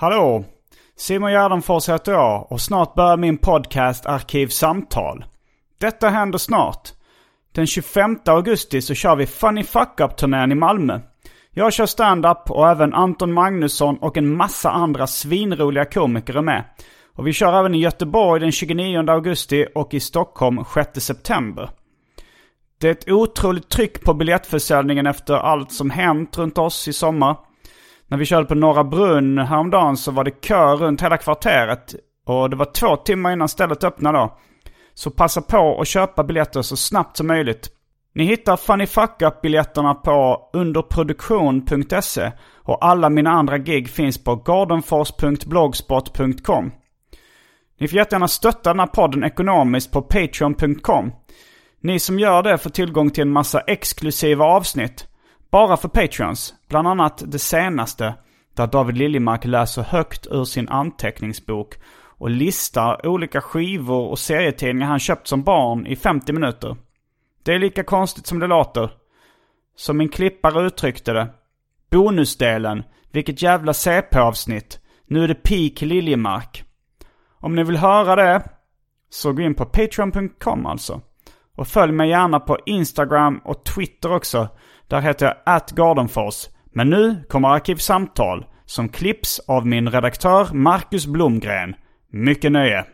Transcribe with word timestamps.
Hallå! 0.00 0.44
Simon 0.96 1.32
Gärdenfors 1.32 1.88
heter 1.88 2.12
jag 2.12 2.52
och 2.52 2.60
snart 2.60 2.94
börjar 2.94 3.16
min 3.16 3.38
podcast 3.38 4.06
Arkivsamtal. 4.06 5.24
Detta 5.80 6.08
händer 6.08 6.38
snart. 6.38 6.88
Den 7.52 7.66
25 7.66 8.18
augusti 8.26 8.82
så 8.82 8.94
kör 8.94 9.16
vi 9.16 9.26
Funny 9.26 9.64
Fuck 9.64 10.00
Up-turnén 10.00 10.52
i 10.52 10.54
Malmö. 10.54 11.00
Jag 11.50 11.72
kör 11.72 11.86
stand-up 11.86 12.50
och 12.50 12.68
även 12.70 12.94
Anton 12.94 13.32
Magnusson 13.32 13.96
och 13.96 14.16
en 14.16 14.36
massa 14.36 14.70
andra 14.70 15.06
svinroliga 15.06 15.84
komiker 15.84 16.36
är 16.36 16.42
med. 16.42 16.64
Och 17.16 17.26
vi 17.26 17.32
kör 17.32 17.60
även 17.60 17.74
i 17.74 17.78
Göteborg 17.78 18.40
den 18.40 18.52
29 18.52 19.10
augusti 19.10 19.66
och 19.74 19.94
i 19.94 20.00
Stockholm 20.00 20.64
6 20.74 21.00
september. 21.00 21.70
Det 22.80 22.88
är 22.88 22.92
ett 22.92 23.10
otroligt 23.10 23.68
tryck 23.68 24.04
på 24.04 24.14
biljettförsäljningen 24.14 25.06
efter 25.06 25.34
allt 25.34 25.72
som 25.72 25.90
hänt 25.90 26.38
runt 26.38 26.58
oss 26.58 26.88
i 26.88 26.92
sommar. 26.92 27.47
När 28.08 28.18
vi 28.18 28.24
körde 28.24 28.46
på 28.46 28.54
Norra 28.54 28.84
Brunn 28.84 29.38
häromdagen 29.38 29.96
så 29.96 30.10
var 30.10 30.24
det 30.24 30.30
kö 30.30 30.74
runt 30.74 31.02
hela 31.02 31.16
kvarteret. 31.16 31.94
Och 32.26 32.50
det 32.50 32.56
var 32.56 32.72
två 32.72 32.96
timmar 32.96 33.32
innan 33.32 33.48
stället 33.48 33.84
öppnade 33.84 34.18
då. 34.18 34.38
Så 34.94 35.10
passa 35.10 35.40
på 35.40 35.80
att 35.80 35.88
köpa 35.88 36.24
biljetter 36.24 36.62
så 36.62 36.76
snabbt 36.76 37.16
som 37.16 37.26
möjligt. 37.26 37.70
Ni 38.14 38.24
hittar 38.24 38.56
Funny 38.56 38.86
Fuck 38.86 39.22
Up-biljetterna 39.22 39.94
på 39.94 40.48
underproduktion.se 40.52 42.32
och 42.54 42.84
alla 42.84 43.10
mina 43.10 43.30
andra 43.30 43.58
gig 43.58 43.88
finns 43.88 44.24
på 44.24 44.36
gardenfors.blogspot.com. 44.36 46.72
Ni 47.80 47.88
får 47.88 47.96
jättegärna 47.96 48.28
stötta 48.28 48.70
den 48.70 48.80
här 48.80 48.86
podden 48.86 49.24
ekonomiskt 49.24 49.92
på 49.92 50.02
patreon.com. 50.02 51.12
Ni 51.80 51.98
som 51.98 52.18
gör 52.18 52.42
det 52.42 52.58
får 52.58 52.70
tillgång 52.70 53.10
till 53.10 53.22
en 53.22 53.30
massa 53.30 53.60
exklusiva 53.60 54.44
avsnitt. 54.44 55.07
Bara 55.50 55.76
för 55.76 55.88
Patreons. 55.88 56.54
Bland 56.68 56.88
annat 56.88 57.22
det 57.26 57.38
senaste. 57.38 58.14
Där 58.54 58.66
David 58.66 58.98
Liljemark 58.98 59.44
läser 59.44 59.82
högt 59.82 60.26
ur 60.26 60.44
sin 60.44 60.68
anteckningsbok. 60.68 61.74
Och 62.18 62.30
listar 62.30 63.06
olika 63.06 63.40
skivor 63.40 64.08
och 64.08 64.18
serietidningar 64.18 64.88
han 64.88 64.98
köpt 64.98 65.26
som 65.26 65.42
barn 65.42 65.86
i 65.86 65.96
50 65.96 66.32
minuter. 66.32 66.76
Det 67.42 67.54
är 67.54 67.58
lika 67.58 67.84
konstigt 67.84 68.26
som 68.26 68.38
det 68.38 68.46
låter. 68.46 68.90
Som 69.76 69.96
min 69.96 70.08
klippare 70.08 70.66
uttryckte 70.66 71.12
det. 71.12 71.28
Bonusdelen. 71.90 72.82
Vilket 73.12 73.42
jävla 73.42 73.72
CP-avsnitt. 73.72 74.80
Nu 75.06 75.24
är 75.24 75.28
det 75.28 75.34
peak 75.34 75.80
Liljemark. 75.80 76.64
Om 77.40 77.54
ni 77.54 77.64
vill 77.64 77.76
höra 77.76 78.16
det 78.16 78.42
så 79.10 79.32
gå 79.32 79.42
in 79.42 79.54
på 79.54 79.64
patreon.com 79.64 80.66
alltså. 80.66 81.00
Och 81.56 81.68
följ 81.68 81.92
mig 81.92 82.08
gärna 82.08 82.40
på 82.40 82.58
Instagram 82.66 83.40
och 83.44 83.64
Twitter 83.64 84.12
också. 84.12 84.48
Där 84.88 85.00
heter 85.00 85.26
jag 85.26 85.36
atgardenfors. 85.46 86.48
Men 86.72 86.90
nu 86.90 87.24
kommer 87.28 87.48
Arkivsamtal 87.48 88.46
som 88.64 88.88
klipps 88.88 89.40
av 89.48 89.66
min 89.66 89.88
redaktör 89.88 90.48
Marcus 90.52 91.06
Blomgren. 91.06 91.74
Mycket 92.12 92.52
nöje! 92.52 92.84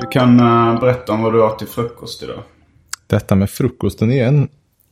Du 0.00 0.06
kan 0.06 0.40
eh, 0.40 0.80
berätta 0.80 1.12
om 1.12 1.22
vad 1.22 1.32
du 1.32 1.42
åt 1.42 1.58
till 1.58 1.68
frukost 1.68 2.22
idag. 2.22 2.42
Detta 3.08 3.34
med 3.34 3.50
frukosten 3.50 4.10
igen. 4.10 4.48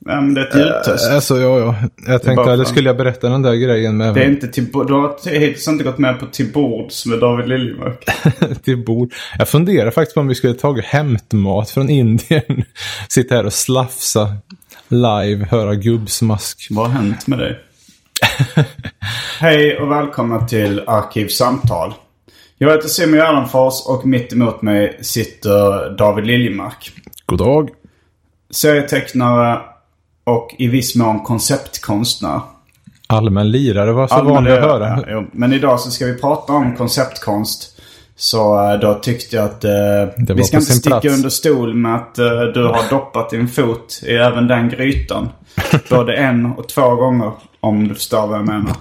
Ja, 0.06 0.20
men 0.20 0.34
det 0.34 0.40
är 0.40 0.46
ett 0.46 0.54
ljudtest. 0.54 1.08
Äh, 1.08 1.14
alltså, 1.14 1.38
ja, 1.38 1.58
ja. 1.58 1.74
Jag 2.06 2.22
tänkte, 2.22 2.52
eller 2.52 2.64
skulle 2.64 2.88
jag 2.88 2.96
berätta 2.96 3.28
den 3.28 3.42
där 3.42 3.54
grejen 3.54 3.96
med 3.96 4.14
Det 4.14 4.22
är 4.22 4.28
inte 4.28 4.48
till, 4.48 4.72
du 4.72 4.94
har 4.94 5.30
hittills 5.38 5.68
inte 5.68 5.84
gått 5.84 5.98
med 5.98 6.20
på 6.20 6.26
till 6.26 6.52
bords 6.52 7.06
med 7.06 7.20
David 7.20 7.48
Liljemark. 7.48 8.04
till 8.62 8.84
bord? 8.84 9.12
Jag 9.38 9.48
funderar 9.48 9.90
faktiskt 9.90 10.14
på 10.14 10.20
om 10.20 10.28
vi 10.28 10.34
skulle 10.34 10.54
tagit 10.54 10.84
hämtmat 10.84 11.70
från 11.70 11.90
Indien. 11.90 12.42
Sitta 13.08 13.34
här 13.34 13.46
och 13.46 13.52
slafsa 13.52 14.36
live, 14.88 15.46
höra 15.50 15.74
gubbsmask. 15.74 16.66
Vad 16.70 16.86
har 16.86 17.02
hänt 17.02 17.26
med 17.26 17.38
dig? 17.38 17.60
Hej 19.40 19.78
och 19.78 19.90
välkomna 19.90 20.46
till 20.46 20.82
Arkivsamtal. 20.86 21.94
Jag 22.58 22.70
heter 22.70 22.88
Simon 22.88 23.18
Gärdenfors 23.18 23.86
och 23.86 24.06
mitt 24.06 24.32
emot 24.32 24.62
mig 24.62 24.98
sitter 25.00 25.90
David 25.96 26.26
Liljemark. 26.26 26.92
God 27.26 27.38
dag. 27.38 27.70
Serietecknare 28.50 29.60
och 30.24 30.54
i 30.58 30.68
viss 30.68 30.96
mån 30.96 31.20
konceptkonstnär. 31.20 32.40
Allmän 33.06 33.50
lirare 33.50 33.92
var 33.92 34.06
så 34.06 34.16
men 34.16 34.26
vanlig 34.26 34.52
att 34.52 34.60
höra. 34.60 35.04
ja. 35.08 35.24
Men 35.32 35.52
idag 35.52 35.80
så 35.80 35.90
ska 35.90 36.06
vi 36.06 36.14
prata 36.14 36.52
om 36.52 36.76
konceptkonst. 36.76 37.72
Så 38.16 38.70
eh, 38.72 38.80
då 38.80 38.94
tyckte 38.94 39.36
jag 39.36 39.44
att 39.44 39.64
eh, 39.64 40.34
vi 40.34 40.44
ska 40.44 40.56
inte 40.56 40.72
sticka 40.72 41.00
plats. 41.00 41.16
under 41.16 41.28
stol 41.28 41.74
med 41.74 41.94
att 41.94 42.18
eh, 42.18 42.40
du 42.54 42.64
har 42.64 42.90
doppat 42.90 43.30
din 43.30 43.48
fot 43.48 44.00
i 44.06 44.12
även 44.12 44.46
den 44.46 44.68
grytan. 44.68 45.28
Både 45.90 46.16
en 46.16 46.46
och 46.46 46.68
två 46.68 46.94
gånger 46.94 47.32
om 47.60 47.88
du 47.88 47.94
förstår 47.94 48.26
vad 48.26 48.38
jag 48.38 48.46
menar. 48.46 48.76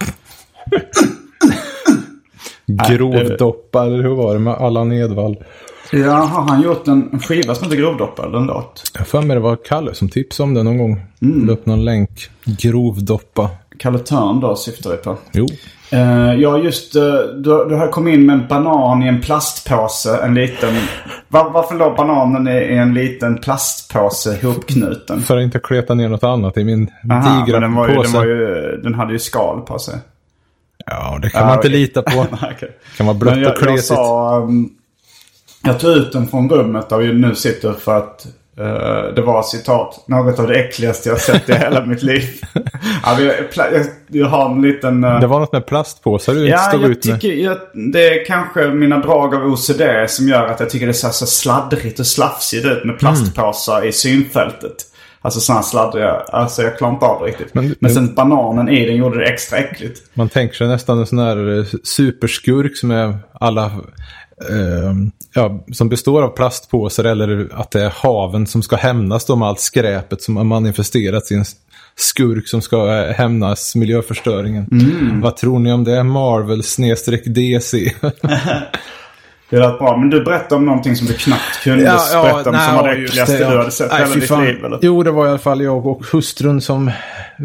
Grovdoppa, 2.66 3.84
eller 3.84 4.02
hur 4.02 4.14
var 4.14 4.34
det 4.34 4.40
med 4.40 4.54
Allan 4.54 4.92
Edwall? 4.92 5.36
Ja, 5.90 6.14
har 6.14 6.42
han 6.42 6.62
gjort 6.62 6.88
en, 6.88 7.20
skiva 7.20 7.54
som 7.54 7.64
heter 7.64 7.76
Grovdoppad? 7.76 8.34
En 8.34 8.46
låt? 8.46 8.82
Jag 8.98 9.06
för 9.06 9.22
mig 9.22 9.36
det 9.36 9.40
var 9.40 9.56
Kalle 9.64 9.94
som 9.94 10.08
tipsade 10.08 10.44
om 10.44 10.54
det 10.54 10.62
någon 10.62 10.78
gång. 10.78 11.00
Mm. 11.22 11.50
Upp 11.50 11.66
någon 11.66 11.84
länk. 11.84 12.30
Grovdoppa. 12.44 13.50
Kalle 13.78 13.98
Törn 13.98 14.40
då 14.40 14.56
syftar 14.56 14.90
vi 14.90 14.96
på. 14.96 15.16
Jo. 15.32 15.46
Eh, 15.90 16.34
ja, 16.34 16.58
just 16.58 16.96
uh, 16.96 17.02
du, 17.36 17.64
du 17.68 17.74
har 17.74 17.88
kommit 17.88 18.14
in 18.14 18.26
med 18.26 18.34
en 18.34 18.46
banan 18.48 19.02
i 19.02 19.06
en 19.08 19.20
plastpåse. 19.20 20.18
En 20.22 20.34
liten... 20.34 20.74
Var, 21.28 21.50
varför 21.50 21.74
låg 21.74 21.96
bananen 21.96 22.48
i, 22.48 22.74
en 22.76 22.94
liten 22.94 23.38
plastpåse 23.38 24.38
ihopknuten? 24.42 25.20
För 25.20 25.36
att 25.36 25.42
inte 25.42 25.58
kleta 25.58 25.94
ner 25.94 26.08
något 26.08 26.24
annat 26.24 26.56
i 26.56 26.64
min 26.64 26.90
Aha, 27.10 27.44
digra 27.44 27.60
den, 27.60 27.74
var 27.74 27.88
ju, 27.88 27.94
påse. 27.94 28.08
den, 28.12 28.20
var 28.20 28.26
ju, 28.26 28.80
den 28.82 28.94
hade 28.94 29.12
ju 29.12 29.18
skal 29.18 29.60
på 29.60 29.78
sig. 29.78 29.94
Ja, 30.86 31.18
det 31.22 31.30
kan 31.30 31.40
Ja, 31.40 31.46
man 31.46 31.56
inte 31.56 31.68
lita 31.68 32.02
på. 32.02 32.20
Okej. 32.32 32.56
Det 32.60 32.96
kan 32.96 33.06
vara 33.06 33.16
blött 33.16 33.36
jag, 33.36 33.42
och 33.42 33.48
jag 33.48 33.56
kletigt. 33.56 33.84
sa... 33.84 34.36
um, 34.38 34.70
jag 35.66 35.80
tog 35.80 35.90
ut 35.96 36.12
den 36.12 36.26
från 36.28 36.50
rummet 36.50 36.88
där 36.88 36.98
vi 36.98 37.12
nu 37.12 37.34
sitter 37.34 37.72
för 37.72 37.96
att 37.98 38.26
eh, 38.58 39.14
det 39.14 39.22
var 39.22 39.42
citat. 39.42 40.04
Något 40.08 40.38
av 40.38 40.46
det 40.48 40.54
äckligaste 40.54 41.08
jag 41.08 41.20
sett 41.20 41.48
i 41.48 41.52
hela 41.58 41.84
mitt 41.84 42.02
liv. 42.02 42.22
ja, 43.02 43.20
jag, 43.20 43.34
jag 44.08 44.26
har 44.26 44.50
en 44.50 44.62
liten... 44.62 45.04
eh, 45.04 45.20
Det 45.20 45.26
var 45.26 45.40
något 45.40 45.52
med 45.52 45.66
plastpåsar 45.66 46.34
du 46.34 46.48
Ja, 46.48 46.58
stod 46.58 46.82
jag 46.82 46.90
ut 46.90 47.04
med. 47.06 47.20
tycker 47.20 47.36
jag, 47.36 47.56
det 47.92 48.08
är 48.08 48.24
kanske 48.26 48.68
mina 48.68 48.98
drag 48.98 49.34
av 49.34 49.46
OCD 49.46 49.82
som 50.08 50.28
gör 50.28 50.46
att 50.46 50.60
jag 50.60 50.70
tycker 50.70 50.86
det 50.86 50.94
ser 50.94 51.08
så 51.08 51.26
sladdrigt 51.26 52.00
och 52.00 52.06
slafsigt 52.06 52.64
ut 52.66 52.72
Mm. 52.72 52.86
med 52.88 52.98
plastpåsar 52.98 53.86
i 53.86 53.92
synfältet. 53.92 54.74
Alltså 55.22 55.40
sådana 55.40 55.62
sladdriga, 55.62 56.10
alltså 56.32 56.62
jag 56.62 56.78
klarar 56.78 56.92
inte 56.92 57.04
av 57.06 57.20
det 57.22 57.26
riktigt. 57.28 57.54
Men, 57.54 57.74
Men- 57.78 57.90
sen 57.94 58.14
bananen 58.14 58.68
i 58.68 58.86
den 58.86 58.96
gjorde 58.96 59.18
det 59.18 59.26
extra 59.26 59.58
äckligt. 59.58 60.02
Man 60.14 60.28
tänker 60.28 60.54
sig 60.54 60.68
nästan 60.68 60.98
en 60.98 61.06
sån 61.06 61.18
här 61.18 61.58
eh, 61.58 61.64
superskurk 61.84 62.76
som 62.76 62.90
är 62.90 63.18
alla... 63.40 63.70
Eh, 64.50 64.92
ja, 65.34 65.64
som 65.72 65.88
består 65.88 66.22
av 66.22 66.28
plastpåsar 66.28 67.04
eller 67.04 67.48
att 67.52 67.70
det 67.70 67.82
är 67.82 67.90
haven 67.90 68.46
som 68.46 68.62
ska 68.62 68.76
hämnas 68.76 69.24
då 69.24 69.36
med 69.36 69.48
allt 69.48 69.60
skräpet 69.60 70.22
som 70.22 70.36
har 70.36 70.44
manifesterats 70.44 71.32
i 71.32 71.34
en 71.34 71.44
skurk 71.96 72.48
som 72.48 72.62
ska 72.62 72.98
eh, 72.98 73.14
hämnas 73.14 73.76
miljöförstöringen. 73.76 74.68
Mm. 74.72 75.20
Vad 75.20 75.36
tror 75.36 75.58
ni 75.58 75.72
om 75.72 75.84
det? 75.84 76.02
Marvel 76.02 76.62
snedstreck 76.62 77.22
DC? 77.24 77.92
Det 79.50 79.58
lät 79.58 79.78
bra. 79.78 79.96
Men 79.96 80.10
du 80.10 80.24
berättade 80.24 80.54
om 80.54 80.64
någonting 80.64 80.96
som 80.96 81.06
du 81.06 81.12
knappt 81.12 81.62
kunde 81.62 81.84
berätta 81.84 82.50
om. 82.50 82.58
som 82.58 82.76
var 82.76 82.88
det 82.88 83.04
äckligaste 83.04 83.38
du 83.38 83.58
hade 83.58 83.70
sett 83.70 83.92
i 83.92 83.94
hela 83.94 84.14
ditt 84.14 84.30
liv. 84.30 84.64
Eller? 84.64 84.78
Jo, 84.82 85.02
det 85.02 85.10
var 85.10 85.26
i 85.26 85.28
alla 85.28 85.38
fall 85.38 85.62
jag 85.62 85.86
och 85.86 86.06
hustrun 86.06 86.60
som 86.60 86.90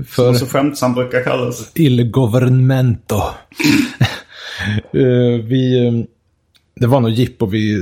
för 0.07 0.33
Som 0.33 0.35
så 0.35 0.45
skämtsamt 0.45 0.95
brukar 0.95 1.23
kallas. 1.23 1.71
Il 1.73 2.11
Governmento. 2.11 3.21
Eh, 4.93 5.45
vi, 5.45 5.87
eh, 5.87 5.93
det 6.81 6.87
var 6.87 6.99
nog 6.99 7.11
jippo 7.11 7.45
vid 7.45 7.79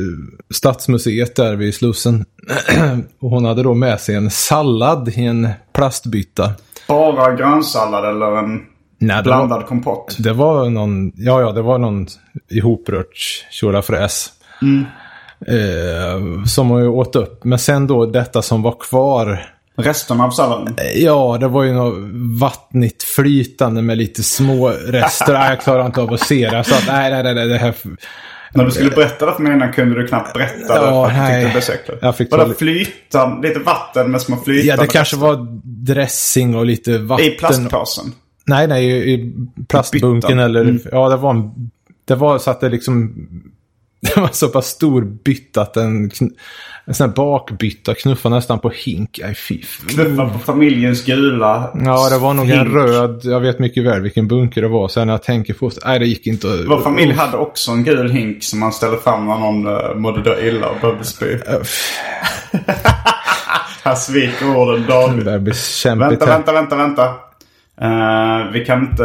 Stadsmuseet 0.53 1.35
där 1.35 1.55
vid 1.55 1.75
Slussen. 1.75 2.25
och 3.19 3.29
hon 3.29 3.45
hade 3.45 3.63
då 3.63 3.73
med 3.73 3.99
sig 3.99 4.15
en 4.15 4.29
sallad 4.29 5.09
i 5.09 5.25
en 5.25 5.49
plastbytta. 5.73 6.51
Bara 6.87 7.35
grönsallad 7.35 8.05
eller 8.05 8.37
en 8.37 8.61
Nej, 8.97 9.23
blandad 9.23 9.59
var, 9.59 9.67
kompott. 9.67 10.15
det 10.19 10.33
var 10.33 10.69
någon, 10.69 11.11
ja 11.15 11.41
ja, 11.41 11.51
det 11.51 11.61
var 11.61 11.77
någon 11.77 12.07
ihoprört 12.49 13.45
tjolafräs. 13.51 14.29
Eh, 15.47 16.43
som 16.45 16.69
hon 16.69 16.81
ju 16.81 16.87
åt 16.87 17.15
upp. 17.15 17.43
Men 17.43 17.59
sen 17.59 17.87
då 17.87 18.05
detta 18.05 18.41
som 18.41 18.61
var 18.61 18.75
kvar. 18.79 19.45
Resten 19.77 20.21
av 20.21 20.31
salladen. 20.31 20.75
Ja, 20.95 21.37
det 21.39 21.47
var 21.47 21.63
ju 21.63 21.73
något 21.73 21.95
vattnigt 22.41 23.03
flytande 23.03 23.81
med 23.81 23.97
lite 23.97 24.23
små 24.23 24.69
rester. 24.69 25.33
jag 25.49 25.61
klarar 25.61 25.85
inte 25.85 26.01
av 26.01 26.13
att 26.13 26.19
se 26.19 26.49
det. 26.49 26.63
Sa 26.63 26.75
att 26.75 26.87
nej, 26.87 27.23
nej, 27.23 27.35
nej, 27.35 27.47
det 27.47 27.57
här... 27.57 27.73
När 28.53 28.65
du 28.65 28.71
skulle 28.71 28.89
berätta 28.89 29.25
det 29.25 29.33
för 29.33 29.43
mig 29.43 29.53
innan 29.53 29.73
kunde 29.73 30.01
du 30.01 30.07
knappt 30.07 30.33
berätta 30.33 30.57
det. 30.81 30.85
Ja, 30.85 31.09
för 31.09 31.13
att 31.13 31.13
du 31.13 31.19
nej. 31.19 31.31
tyckte 31.31 31.47
det 31.47 31.51
blev 31.51 31.61
så 31.61 31.71
äckligt. 31.71 31.99
Jag 32.01 32.17
fick 32.17 32.31
Var 32.31 32.37
det 32.37 32.45
ta- 32.45 32.53
flytande, 32.53 33.47
lite 33.47 33.59
vatten 33.59 34.11
med 34.11 34.21
små 34.21 34.37
flytande 34.37 34.67
Ja, 34.67 34.77
det 34.77 34.87
kanske 34.87 35.15
rester? 35.15 35.27
var 35.27 35.47
dressing 35.63 36.55
och 36.55 36.65
lite 36.65 36.97
vatten. 36.97 37.25
I 37.25 37.29
plastpåsen. 37.29 38.05
Nej, 38.45 38.67
nej, 38.67 39.13
i, 39.13 39.33
plastbunken 39.67 40.39
eller... 40.39 40.61
Mm. 40.61 40.79
Ja, 40.91 41.09
det 41.09 41.15
var 41.17 41.29
en... 41.31 41.71
Det 42.05 42.15
var 42.15 42.37
så 42.37 42.51
att 42.51 42.61
det 42.61 42.69
liksom... 42.69 43.13
Det 44.01 44.17
var 44.17 44.29
så 44.31 44.47
pass 44.47 44.67
stor 44.67 45.01
bytta 45.01 45.61
att 45.61 45.77
en, 45.77 46.11
en 46.85 46.93
sån 46.93 47.07
här 47.09 47.15
bakbytta 47.15 47.93
knuffade 47.93 48.35
nästan 48.35 48.59
på 48.59 48.69
hink. 48.69 49.19
Nej, 49.23 49.35
fy. 49.35 49.59
f- 49.63 49.81
Knuffa 49.87 50.29
på 50.29 50.39
familjens 50.39 51.05
gula 51.05 51.71
Ja, 51.85 52.09
det 52.09 52.17
var 52.17 52.33
nog 52.33 52.49
en 52.49 52.65
röd. 52.73 53.21
Jag 53.23 53.39
vet 53.39 53.59
mycket 53.59 53.83
väl 53.85 54.01
vilken 54.01 54.27
bunker 54.27 54.61
det 54.61 54.67
var. 54.67 54.87
Sen 54.87 55.07
när 55.07 55.13
jag 55.13 55.23
tänker 55.23 55.53
på 55.53 55.69
det. 55.69 55.75
Nej, 55.85 55.99
det 55.99 56.05
gick 56.05 56.27
inte. 56.27 56.47
Vår 56.67 56.81
familj 56.81 57.13
hade 57.13 57.37
också 57.37 57.71
en 57.71 57.83
gul 57.83 58.11
hink 58.11 58.43
som 58.43 58.59
man 58.59 58.71
ställde 58.73 58.97
fram 58.97 59.25
när 59.27 59.37
någon 59.37 59.67
uh, 59.67 59.95
mådde 59.95 60.21
dö 60.23 60.41
illa 60.47 60.67
och 60.69 60.77
behövde 60.81 61.03
spy. 61.03 61.37
Här 63.83 63.95
sviker 63.95 64.57
orden 64.57 64.85
David. 64.87 65.23
Vänta, 66.09 66.25
vänta, 66.25 66.53
vänta, 66.53 66.75
vänta. 66.75 67.03
Eh, 67.81 68.51
vi 68.53 68.65
kan 68.65 68.81
inte... 68.81 69.03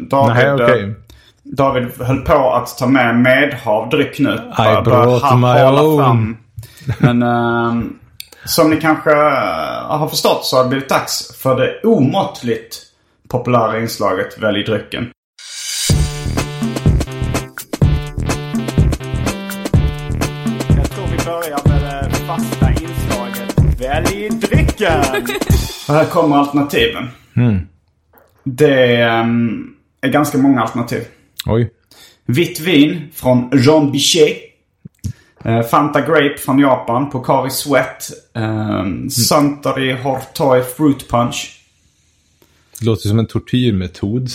David, 0.00 0.34
Nej, 0.36 0.52
okej. 0.52 0.94
Eh, 1.46 1.52
David 1.56 1.88
höll 2.00 2.20
på 2.20 2.52
att 2.52 2.78
ta 2.78 2.86
med 2.86 3.16
medhav 3.16 3.88
dryck 3.88 4.18
nu. 4.18 4.40
Bara 4.56 4.82
brought 4.82 5.22
ha- 5.22 5.36
my 5.36 5.62
own. 5.62 5.98
fram. 6.04 6.36
Men 6.98 7.22
ehm, 7.22 7.98
som 8.44 8.70
ni 8.70 8.76
kanske 8.80 9.10
eh, 9.12 9.98
har 9.98 10.08
förstått 10.08 10.44
så 10.44 10.56
har 10.56 10.62
det 10.64 10.68
blivit 10.68 10.88
dags 10.88 11.38
för 11.42 11.56
det 11.56 11.80
omåttligt 11.88 12.76
populära 13.28 13.80
inslaget 13.80 14.38
Välj 14.38 14.62
drycken. 14.64 15.10
Jag 20.76 20.90
tror 20.90 21.06
vi 21.06 21.24
börjar 21.24 21.68
med 21.68 22.10
det 22.10 22.14
fasta 22.26 22.70
inslaget 22.70 23.80
Välj 23.80 24.28
drycken! 24.30 25.00
Och 25.88 25.94
här 25.94 26.04
kommer 26.04 26.36
alternativen. 26.36 27.08
Det 28.44 28.96
ehm, 29.02 29.66
är 30.00 30.08
ganska 30.08 30.38
många 30.38 30.60
alternativ. 30.62 31.02
Oj. 31.46 31.70
Vitt 32.26 32.60
vin 32.60 33.08
från 33.14 33.50
Jean 33.52 33.92
Bichet. 33.92 34.36
Eh, 35.44 35.62
Fanta 35.62 36.00
Grape 36.00 36.38
från 36.38 36.58
Japan. 36.58 37.10
Pocari 37.10 37.50
Sweat. 37.50 38.10
Um, 38.34 39.10
Suntory 39.10 39.92
Hortoy 39.92 40.62
Fruit 40.62 41.08
Punch. 41.08 41.60
Det 42.80 42.86
låter 42.86 43.08
som 43.08 43.18
en 43.18 43.26
tortyrmetod. 43.26 44.28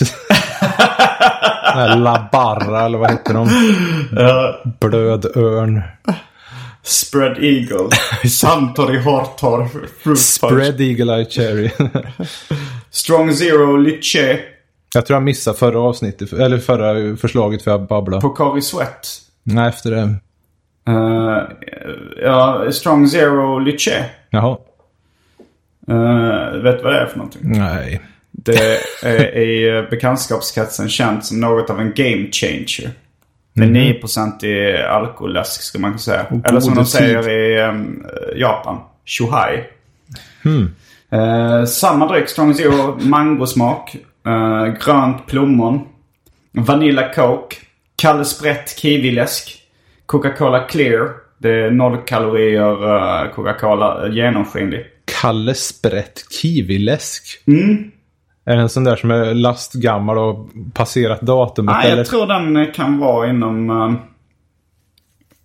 La 1.96 2.28
Barra, 2.32 2.84
eller 2.84 2.98
vad 2.98 3.10
heter 3.10 3.34
de? 3.34 3.48
Blöd 4.80 5.36
örn. 5.36 5.82
Spread 6.82 7.38
Eagle. 7.44 7.88
Suntory 8.28 8.98
Hortoy 8.98 9.68
Fruit 9.68 10.04
Punch. 10.04 10.18
Spread 10.18 10.80
Eagle 10.80 11.16
Eye 11.16 11.24
Cherry. 11.30 11.70
Strong 12.90 13.32
Zero 13.32 13.76
Lychee. 13.76 14.40
Jag 14.94 15.06
tror 15.06 15.14
jag 15.16 15.22
missade 15.22 15.56
förra 15.58 15.80
avsnittet, 15.80 16.32
eller 16.32 16.58
förra 16.58 17.16
förslaget 17.16 17.62
för 17.62 17.70
jag 17.70 17.86
babblade. 17.86 18.20
Pocari 18.20 18.62
Sweat. 18.62 19.20
Nej, 19.42 19.68
efter 19.68 19.90
det. 19.90 20.14
Eh, 20.88 21.42
ja, 22.22 22.72
Strong 22.72 23.08
Zero 23.08 23.58
Lychee. 23.58 24.04
Jaha. 24.30 24.56
Uh, 25.90 26.62
vet 26.62 26.78
du 26.78 26.84
vad 26.84 26.92
det 26.92 27.00
är 27.00 27.06
för 27.06 27.16
någonting? 27.16 27.40
Nej. 27.44 28.00
Det 28.30 28.78
är 29.02 29.38
i 29.38 29.76
eh, 29.76 29.90
bekantskapskretsen 29.90 30.88
känt 30.88 31.24
som 31.24 31.40
något 31.40 31.70
av 31.70 31.80
en 31.80 31.92
game 31.94 32.28
changer. 32.32 32.90
Med 33.52 33.68
9% 33.68 34.44
i 34.44 34.82
alkoläsk 34.82 35.62
skulle 35.62 35.82
man 35.82 35.90
kunna 35.90 35.98
säga. 35.98 36.26
Eller 36.44 36.60
som 36.60 36.74
de 36.74 36.86
säger 36.86 37.28
i 37.28 37.62
um, 37.62 38.06
Japan. 38.36 38.78
Shuhai. 39.06 39.64
Eh, 41.10 41.64
samma 41.64 42.12
dryck, 42.12 42.28
Strong 42.28 42.54
Zero, 42.54 42.98
mangosmak. 43.00 43.96
Uh, 44.26 44.74
grönt 44.84 45.26
plommon. 45.26 45.80
Vanilla 46.52 47.14
Coke. 47.14 47.56
Kalle 47.96 48.24
Sprätt 48.24 48.78
kiwiläsk. 48.78 49.56
Coca-Cola 50.06 50.60
Clear. 50.60 51.10
Det 51.38 51.50
är 51.50 51.70
noll 51.70 51.96
kalorier 51.96 52.84
uh, 52.84 53.34
Coca-Cola 53.34 54.06
uh, 54.06 54.14
genomskinlig. 54.14 54.86
Kalle 55.20 55.54
Sprätt 55.54 56.32
Kiwiläsk. 56.32 57.42
Mm. 57.46 57.90
Är 58.44 58.56
det 58.56 58.62
en 58.62 58.68
sån 58.68 58.84
där 58.84 58.96
som 58.96 59.10
är 59.10 59.34
lastgammal 59.34 60.18
och 60.18 60.48
passerat 60.74 61.20
datumet? 61.20 61.74
Nej, 61.74 61.86
eller? 61.86 61.96
jag 61.96 62.06
tror 62.06 62.26
den 62.26 62.56
eh, 62.56 62.72
kan 62.72 62.98
vara 62.98 63.30
inom... 63.30 63.70
Uh, 63.70 63.94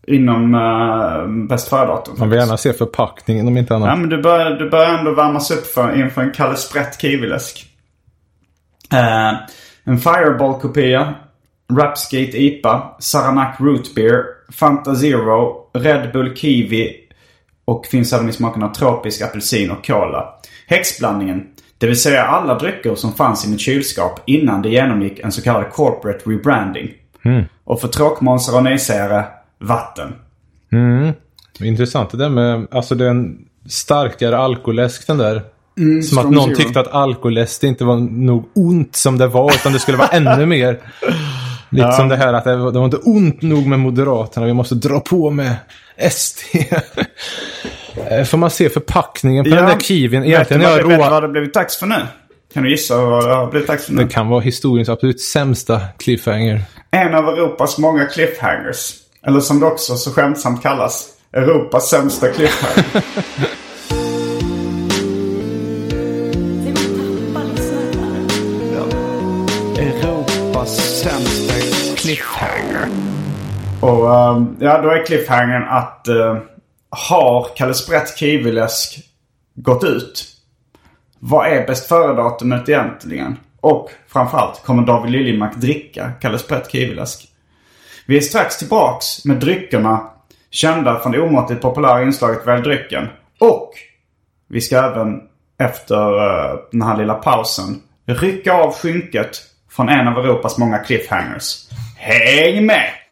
inom 0.07 0.55
uh, 0.55 1.47
bäst 1.47 1.69
före-datum. 1.69 2.15
Man 2.19 2.29
vill 2.29 2.39
gärna 2.39 2.57
se 2.57 2.73
förpackningen 2.73 3.47
om 3.47 3.57
inte 3.57 3.75
annat. 3.75 3.89
Ja, 3.89 3.95
men 3.95 4.09
du 4.09 4.21
börjar, 4.21 4.51
du 4.51 4.69
börjar 4.69 4.97
ändå 4.97 5.11
värmas 5.11 5.51
upp 5.51 5.65
för, 5.65 5.99
inför 5.99 6.21
en 6.21 6.31
Kalle 6.31 6.55
Sprätt 6.55 7.01
kiwiläsk. 7.01 7.65
Eh, 8.95 9.33
en 9.83 9.97
Fireball-kopia. 9.97 11.15
Rapskate 11.73 12.43
IPA. 12.43 12.95
Saranac 12.99 13.55
Root 13.59 13.95
Beer. 13.95 14.23
Fanta 14.51 14.95
Zero. 14.95 15.69
Red 15.73 16.11
Bull 16.11 16.35
Kiwi. 16.35 16.95
Och 17.65 17.85
finns 17.85 18.13
även 18.13 18.29
i 18.29 18.33
smakerna 18.33 18.69
tropisk 18.69 19.21
apelsin 19.21 19.71
och 19.71 19.85
cola. 19.85 20.33
Häxblandningen. 20.67 21.47
Det 21.77 21.87
vill 21.87 21.99
säga 22.01 22.23
alla 22.23 22.59
drycker 22.59 22.95
som 22.95 23.13
fanns 23.13 23.45
i 23.45 23.49
mitt 23.49 23.59
kylskåp 23.59 24.19
innan 24.25 24.61
det 24.61 24.69
genomgick 24.69 25.19
en 25.19 25.31
så 25.31 25.41
kallad 25.41 25.71
corporate 25.71 26.29
rebranding. 26.29 26.91
Och 27.63 27.81
för 27.81 27.87
tråkmånsar 27.87 28.57
och 28.57 28.63
nejsägare, 28.63 29.23
vatten. 29.59 30.13
Intressant 31.59 32.09
det 32.09 32.17
där 32.17 32.29
med, 32.29 32.67
alltså 32.71 32.95
det 32.95 33.05
är 33.05 33.09
en 33.09 33.45
starkare 33.69 34.37
alkoläsk 34.37 35.07
den 35.07 35.17
där. 35.17 35.41
Som 36.09 36.17
att 36.17 36.31
någon 36.31 36.55
tyckte 36.55 36.79
att 36.79 36.87
alkoläsk 36.87 37.63
inte 37.63 37.85
var 37.85 37.95
nog 37.97 38.49
ont 38.55 38.95
som 38.95 39.17
det 39.17 39.27
var, 39.27 39.51
utan 39.53 39.73
det 39.73 39.79
skulle 39.79 39.97
vara 39.97 40.07
ännu 40.07 40.45
mer. 40.45 40.79
Lite 41.69 41.91
som 41.91 42.07
det 42.09 42.15
här 42.15 42.33
att 42.33 42.43
det 42.43 42.55
var, 42.55 42.71
det 42.71 42.77
var 42.79 42.85
inte 42.85 42.97
ont 42.97 43.41
nog 43.41 43.67
med 43.67 43.79
Moderaterna, 43.79 44.45
vi 44.45 44.53
måste 44.53 44.75
dra 44.75 44.99
på 44.99 45.29
med 45.29 45.55
SD. 46.11 46.39
Eh, 48.09 48.23
Får 48.23 48.37
man 48.37 48.49
se 48.49 48.69
förpackningen 48.69 49.43
på 49.43 49.49
den 49.49 49.65
där 49.65 49.79
kiwin? 49.79 50.21
Vet 50.21 50.29
du 50.29 50.33
Egentligen 50.33 50.61
vad, 50.61 50.71
jag 50.71 50.83
rå... 50.83 51.09
vad 51.09 51.23
det 51.23 51.27
blivit 51.29 51.53
dags 51.53 51.77
för 51.77 51.85
nu? 51.85 51.95
Kan 52.53 52.63
du 52.63 52.69
gissa 52.69 52.97
vad 53.05 53.29
det 53.29 53.35
har 53.35 53.51
blivit 53.51 53.67
dags 53.67 53.85
för 53.85 53.93
nu? 53.93 54.03
Det 54.03 54.09
kan 54.09 54.27
vara 54.27 54.41
historiens 54.41 54.89
absolut 54.89 55.21
sämsta 55.21 55.81
cliffhanger. 55.99 56.61
En 56.91 57.15
av 57.15 57.29
Europas 57.29 57.77
många 57.77 58.05
cliffhangers. 58.05 58.93
Eller 59.27 59.39
som 59.39 59.59
det 59.59 59.65
också 59.65 59.95
så 59.95 60.11
skämtsamt 60.11 60.63
kallas. 60.63 61.07
Europas 61.33 61.89
sämsta 61.89 62.27
cliffhanger. 62.27 63.03
Och 73.85 74.15
ehm, 74.15 74.57
ja, 74.59 74.81
då 74.81 74.89
är 74.89 75.05
cliffhangern 75.05 75.63
att 75.63 76.07
uh, 76.09 76.37
har 76.89 77.47
Kalle 77.55 77.73
Sprätt 77.73 78.17
Kiviläsk 78.17 78.99
gått 79.55 79.83
ut? 79.83 80.27
Vad 81.19 81.47
är 81.47 81.67
bäst 81.67 81.87
före-datumet 81.87 82.69
egentligen? 82.69 83.37
Och 83.61 83.89
framförallt, 84.07 84.63
kommer 84.63 84.83
David 84.83 85.11
Liljemark 85.11 85.55
dricka 85.55 86.11
Kalle 86.21 86.39
Sprätt 86.39 86.71
Kiviläsk? 86.71 87.27
Vi 88.05 88.17
är 88.17 88.21
strax 88.21 88.57
tillbaks 88.57 89.25
med 89.25 89.37
dryckerna 89.37 90.09
kända 90.49 90.99
från 90.99 91.11
det 91.11 91.21
omåttligt 91.21 91.61
populära 91.61 92.03
inslaget 92.03 92.47
Välj 92.47 92.63
drycken. 92.63 93.07
Och 93.39 93.71
vi 94.49 94.61
ska 94.61 94.77
även 94.77 95.21
efter 95.59 96.13
uh, 96.13 96.59
den 96.71 96.81
här 96.81 96.97
lilla 96.97 97.13
pausen 97.13 97.81
rycka 98.05 98.53
av 98.53 98.73
skynket 98.73 99.41
från 99.71 99.89
en 99.89 100.07
av 100.07 100.17
Europas 100.17 100.57
många 100.57 100.77
cliffhangers. 100.77 101.69
Häng 101.97 102.65
med! 102.65 103.04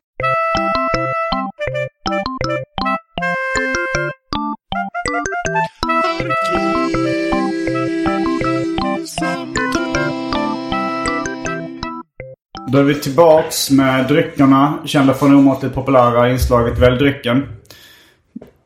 Då 12.73 12.79
är 12.79 12.83
vi 12.83 12.95
tillbaks 12.95 13.71
med 13.71 14.07
dryckerna. 14.07 14.79
Kända 14.85 15.13
från 15.13 15.35
omåttligt 15.35 15.75
populära 15.75 16.31
inslaget 16.31 16.79
Välj 16.79 16.97
drycken. 16.97 17.47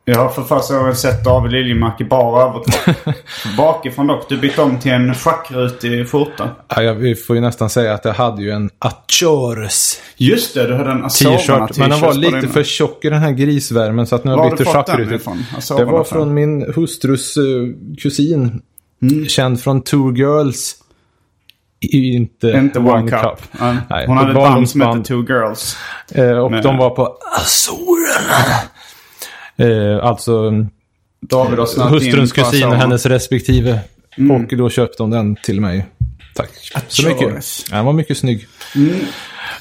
Jag 0.06 0.20
har 0.20 0.30
för 0.30 0.44
första 0.44 0.78
gången 0.78 0.96
sett 0.96 1.24
David 1.24 1.52
Liljemark 1.52 2.02
i 2.02 2.04
bar 2.04 2.42
överkropp. 2.42 3.16
Bakifrån 3.58 4.08
dock. 4.08 4.30
Du 4.30 4.38
bytte 4.38 4.62
om 4.62 4.80
till 4.80 4.92
en 4.92 5.16
schackrutig 5.16 6.10
skjorta. 6.10 6.50
Ja, 6.68 6.84
jag, 6.84 6.96
vi 6.96 7.16
får 7.16 7.36
ju 7.36 7.42
nästan 7.42 7.70
säga 7.70 7.94
att 7.94 8.06
jag 8.06 8.14
hade 8.14 8.42
ju 8.42 8.52
en 8.52 8.70
Achores 8.80 10.02
Just 10.18 10.54
det, 10.54 10.68
du 10.68 10.76
hade 10.76 10.92
en 10.92 11.06
Azorerna 11.06 11.68
t-shirt. 11.68 11.78
Men 11.78 11.90
den 11.90 12.02
var 12.02 12.14
lite 12.14 12.48
för 12.48 12.64
tjock 12.64 13.06
i 13.06 13.10
den 13.10 13.20
här 13.20 13.32
grisvärmen 13.32 14.08
så 14.08 14.16
att 14.16 14.24
nu 14.24 14.32
har 14.32 14.38
jag 14.38 14.52
bytt 14.52 14.58
till 14.58 14.66
schackrutigt. 14.66 15.28
Det 15.78 15.86
var 15.86 16.04
från? 16.04 16.34
min 16.34 16.74
hustrus 16.76 17.38
uh, 17.38 17.74
kusin. 17.98 18.62
Känd 19.28 19.62
från 19.62 19.82
Two 19.82 20.16
Girls. 20.16 20.76
Inte, 21.82 22.48
Inte 22.48 22.80
One 22.80 23.12
Cup. 23.12 23.42
Ja. 23.60 23.76
Nej, 23.90 24.08
Hon 24.08 24.18
hade 24.18 24.30
ett 24.30 24.36
band 24.36 24.70
som 24.70 24.82
hette. 24.82 25.04
Two 25.04 25.26
Girls. 25.28 25.78
Eh, 26.12 26.32
och 26.32 26.52
Men- 26.52 26.64
de 26.64 26.78
var 26.78 26.90
på 26.90 27.18
Azorerna. 27.38 28.62
Eh, 29.58 30.06
alltså 30.06 30.52
David 31.22 31.60
har 31.60 31.88
in 31.88 31.94
hustruns 31.94 32.32
kusin 32.32 32.68
och 32.68 32.76
hennes 32.76 33.06
respektive. 33.06 33.80
Och 34.32 34.58
då 34.58 34.70
köpte 34.70 35.04
de 35.04 35.10
den 35.10 35.36
till 35.36 35.62
mig. 35.62 35.86
Tack 36.36 36.50
så 36.88 37.08
mycket. 37.08 37.46
Den 37.70 37.86
var 37.86 37.94
mycket 37.94 38.18
snygg. 38.18 38.48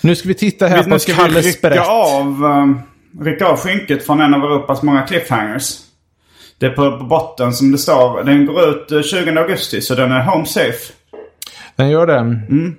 Nu 0.01 0.17
ska 0.17 0.29
vi 0.29 0.35
titta 0.35 0.67
här 0.67 0.77
Vi, 0.77 0.83
på 0.83 0.89
nu 0.89 0.99
ska 0.99 1.13
vi 1.25 1.41
rycka 1.41 1.83
av, 1.85 2.45
um, 2.45 2.81
rycka 3.21 3.47
av 3.47 3.57
skynket 3.57 4.07
från 4.07 4.21
en 4.21 4.35
av 4.35 4.41
Europas 4.41 4.83
många 4.83 5.03
cliffhangers. 5.03 5.79
Det 6.59 6.67
är 6.67 6.71
på, 6.71 7.05
botten 7.05 7.53
som 7.53 7.73
det 7.73 7.79
står. 7.79 8.25
Den 8.25 8.47
går 8.47 8.69
ut 8.69 8.93
eh, 8.93 9.03
20 9.03 9.39
augusti 9.41 9.81
så 9.81 9.95
den 9.95 10.13
är 10.13 10.23
home 10.23 10.47
safe. 10.47 10.93
Den 11.77 11.91
gör 11.91 12.07
det. 12.07 12.19
Mm. 12.19 12.75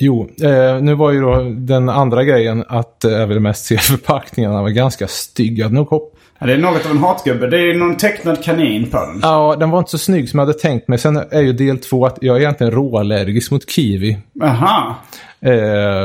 Jo, 0.00 0.30
eh, 0.42 0.80
nu 0.80 0.94
var 0.94 1.10
ju 1.10 1.20
då 1.20 1.42
den 1.56 1.88
andra 1.88 2.24
grejen 2.24 2.64
att 2.68 3.04
eh, 3.04 3.10
jag 3.12 3.26
vill 3.26 3.40
mest 3.40 3.64
se 3.64 3.78
förpackningarna 3.78 4.62
var 4.62 4.68
ganska 4.68 5.08
stygga. 5.08 5.68
Nog 5.68 5.88
hopp. 5.88 6.14
Ja, 6.38 6.46
det 6.46 6.52
är 6.52 6.58
något 6.58 6.84
av 6.86 6.90
en 6.90 6.98
hatgubbe. 6.98 7.46
Det 7.46 7.58
är 7.70 7.74
någon 7.74 7.96
tecknad 7.96 8.44
kanin 8.44 8.90
på 8.90 8.96
den. 8.96 9.18
Ja, 9.22 9.56
den 9.58 9.70
var 9.70 9.78
inte 9.78 9.90
så 9.90 9.98
snygg 9.98 10.28
som 10.28 10.38
jag 10.38 10.46
hade 10.46 10.58
tänkt 10.58 10.88
mig. 10.88 10.98
Sen 10.98 11.16
är 11.16 11.40
ju 11.40 11.52
del 11.52 11.78
två 11.78 12.06
att 12.06 12.18
jag 12.20 12.36
är 12.36 12.40
egentligen 12.40 12.70
råallergisk 12.72 13.50
mot 13.50 13.70
kiwi. 13.70 14.18
Aha. 14.42 14.96
Eh, 15.40 15.50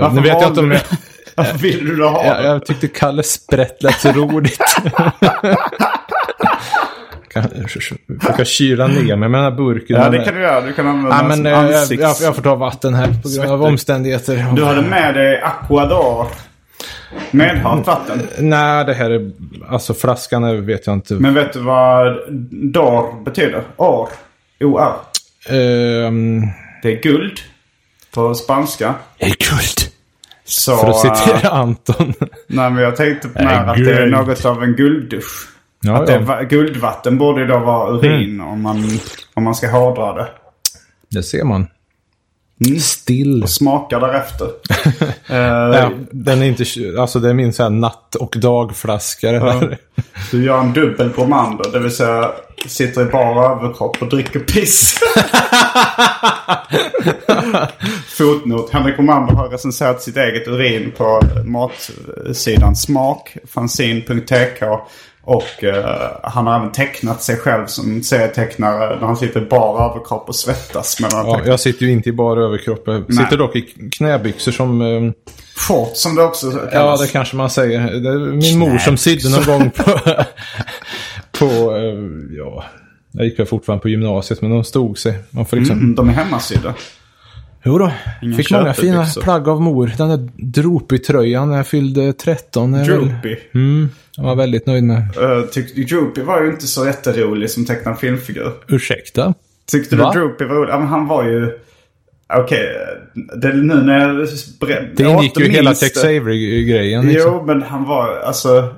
Varför 0.02 0.16
nu 0.16 0.22
vet 0.22 0.42
jag 0.42 0.48
inte 0.50 0.60
om 0.60 0.70
Varför 1.36 1.58
vill 1.58 1.86
du 1.86 1.96
då 1.96 2.08
ha 2.08 2.24
den? 2.24 2.46
jag 2.46 2.66
tyckte 2.66 2.88
Kalle 2.88 3.24
Sprätt 3.24 3.84
lät 3.84 4.00
så 4.00 4.12
roligt. 4.12 4.60
försöka 7.68 8.46
kyla 8.46 8.88
ner 8.88 9.16
mig 9.16 9.30
med 9.30 9.44
den 9.44 9.52
här 9.52 9.52
burken. 9.58 10.02
Ja, 10.02 10.10
det 10.10 10.26
kan 10.26 10.36
du 10.36 10.42
göra. 10.42 10.62
Du 10.62 10.74
kan 10.74 10.88
använda 10.88 11.18
Ja, 11.18 11.24
men 11.28 11.46
eh, 11.46 11.52
jag, 11.52 11.74
ansikts... 11.74 12.02
jag, 12.04 12.28
jag 12.28 12.36
får 12.36 12.42
ta 12.42 12.56
vatten 12.56 12.94
här 12.94 13.08
på 13.24 13.30
grund 13.30 13.52
av 13.52 13.64
omständigheter. 13.64 14.46
Du 14.56 14.64
hade 14.64 14.82
med 14.82 15.14
dig 15.16 15.42
Aquador. 15.42 16.28
Medhavt 17.32 17.88
vatten. 17.88 18.28
Nej, 18.40 18.86
det 18.86 18.94
här 18.94 19.10
är... 19.12 19.32
Alltså 19.70 19.94
flaskan 19.94 20.44
är, 20.44 20.56
vet 20.56 20.88
jag 20.88 20.94
inte. 20.94 21.14
Men 21.14 21.34
vet 21.34 21.54
du 21.54 21.60
vad 21.60 22.18
dor 22.52 23.24
betyder? 23.24 23.62
Or. 23.78 24.10
O-R. 24.60 24.94
Ehm, 25.50 26.42
Det 26.84 26.92
är 26.98 27.02
guld. 27.02 27.40
På 28.14 28.36
spanska. 28.36 28.94
jag 29.18 29.30
är 29.30 29.36
guld. 29.52 29.94
Så... 30.46 30.78
För 30.78 30.88
att 30.90 31.06
eh, 31.06 31.14
citera 31.16 31.50
Anton. 31.50 32.14
Nej, 32.48 32.70
men 32.72 32.84
jag 32.84 32.96
tänkte 32.96 33.28
på 33.28 33.44
Nej, 33.44 33.46
när 33.56 33.68
att 33.68 33.78
det 33.78 33.94
är 34.02 34.06
något 34.08 34.46
av 34.46 34.64
en 34.64 34.74
gulddusch. 34.74 35.48
Ja, 35.84 35.98
att 36.02 36.08
det 36.08 36.14
ja. 36.14 36.20
va- 36.20 36.44
guldvatten 36.44 37.18
borde 37.18 37.48
då 37.48 37.60
vara 37.60 37.92
urin 37.98 38.42
om, 38.42 38.62
man, 38.62 39.00
om 39.34 39.44
man 39.44 39.56
ska 39.56 39.70
hårdra 39.72 40.14
det. 40.14 40.28
Det 41.10 41.24
ser 41.24 41.44
man. 41.44 41.68
Mm. 42.66 42.80
Still. 42.80 43.48
Smakar 43.48 44.00
därefter. 44.00 44.48
Eh, 45.28 45.38
Ja, 45.80 45.92
den 46.12 46.42
är 46.42 46.46
inte... 46.46 46.64
Alltså 47.02 47.20
det 47.20 47.30
är 47.30 47.34
min 47.34 47.54
så 47.54 47.70
natt 47.70 48.16
och 48.16 48.36
dagflaska 48.38 49.32
det 49.32 49.40
här. 49.40 49.78
Du 50.32 50.44
gör 50.46 50.60
en 50.60 50.74
dubbel 50.74 51.10
Bromander, 51.10 51.72
det 51.72 51.80
vill 51.80 51.92
säga 51.92 52.32
sitter 52.68 53.02
i 53.02 53.06
bara 53.06 53.52
överkropp 53.52 54.02
och 54.02 54.10
dricker 54.10 54.40
piss. 54.40 55.00
Fotnot. 58.18 58.70
Henrik 58.74 58.96
Bromander 58.96 59.34
har 59.34 59.50
recenserat 59.50 60.02
sitt 60.02 60.18
eget 60.18 60.48
urin 60.48 60.92
på 60.98 61.22
matsidan 61.46 62.76
Smak, 62.76 63.38
fanzine.tk. 63.48 64.64
Och 65.26 65.64
eh, 65.64 66.12
han 66.24 66.48
har 66.48 66.60
även 66.60 66.72
tecknat 66.72 67.22
sig 67.22 67.38
själv 67.38 67.66
som 67.66 68.04
serietecknare 68.04 69.00
när 69.00 69.08
han 69.08 69.18
sitter 69.18 69.42
i 69.42 69.46
bara 69.46 69.86
överkropp 69.92 70.30
och 70.30 70.36
svettas. 70.36 70.98
Ja, 71.00 71.42
jag 71.46 71.60
sitter 71.60 71.86
ju 71.86 71.92
inte 71.92 72.10
i 72.10 72.12
bara 72.12 72.46
överkropp. 72.46 72.84
Jag 72.86 73.04
Nej. 73.08 73.24
sitter 73.24 73.38
dock 73.38 73.56
i 73.56 73.62
knäbyxor 73.92 74.52
som... 74.52 74.82
ehm, 74.82 75.14
Short 75.56 75.98
som 75.98 76.16
det 76.16 76.24
också 76.24 76.52
kallas. 76.52 77.00
Ja, 77.00 77.06
det 77.06 77.12
kanske 77.12 77.36
man 77.36 77.50
säger. 77.50 77.80
Det 77.80 78.10
är 78.10 78.18
min 78.18 78.60
mor 78.60 78.78
som 78.78 78.98
sydde 78.98 79.30
någon 79.30 79.46
gång 79.46 79.70
på... 79.70 79.84
på 81.40 81.76
eh, 81.76 82.38
ja, 82.38 82.64
jag 83.12 83.26
gick 83.26 83.40
väl 83.40 83.46
fortfarande 83.46 83.82
på 83.82 83.90
gymnasiet, 83.90 84.42
men 84.42 84.52
de 84.52 84.64
stod 84.64 84.98
sig. 84.98 85.20
Man 85.30 85.46
får 85.46 85.58
liksom... 85.58 85.78
Mm, 85.78 85.96
de 85.96 86.10
är 86.10 86.14
hemmasydda. 86.14 86.74
Jo 87.66 87.78
då, 87.78 87.92
Inga 88.22 88.38
fick 88.38 88.52
många 88.52 88.74
fina 88.74 88.94
köpebyxor. 88.94 89.22
plagg 89.22 89.48
av 89.48 89.62
mor. 89.62 89.92
Den 89.98 90.10
där 90.10 90.30
Droopy-tröjan 90.38 91.50
när 91.50 91.58
jag 91.58 91.68
fyllde 91.68 92.14
13. 92.14 92.74
är 92.74 92.90
väl- 92.90 93.00
Droopy. 93.00 93.36
Mm, 93.54 93.90
jag 94.18 94.24
var 94.24 94.36
väldigt 94.36 94.66
nöjd 94.66 94.84
med. 94.84 95.18
Uh, 95.18 95.46
tyckte, 95.46 95.82
Droopy 95.82 96.22
var 96.22 96.42
ju 96.42 96.50
inte 96.50 96.68
så 96.68 96.86
jätterolig 96.86 97.50
som 97.50 97.66
tecknad 97.66 98.00
filmfigur. 98.00 98.52
Ursäkta? 98.68 99.34
Tyckte 99.72 99.96
Va? 99.96 100.12
du 100.14 100.20
Droopy 100.20 100.46
var 100.46 100.56
rolig? 100.56 100.72
Ja, 100.72 100.80
men 100.80 100.88
han 100.88 101.08
var 101.08 101.24
ju... 101.24 101.60
Okej, 102.34 102.70
det 103.36 103.48
är 103.48 103.54
nu 103.54 103.76
när 103.76 104.00
jag... 104.00 104.28
Det 104.96 105.04
ingick 105.04 105.40
ju 105.40 105.50
hela 105.50 105.70
det. 105.70 105.76
Tex 105.76 106.04
Avery-grejen. 106.04 107.08
Liksom. 107.08 107.32
Jo, 107.34 107.44
men 107.46 107.62
han 107.64 107.84
var 107.84 108.20
alltså... 108.20 108.74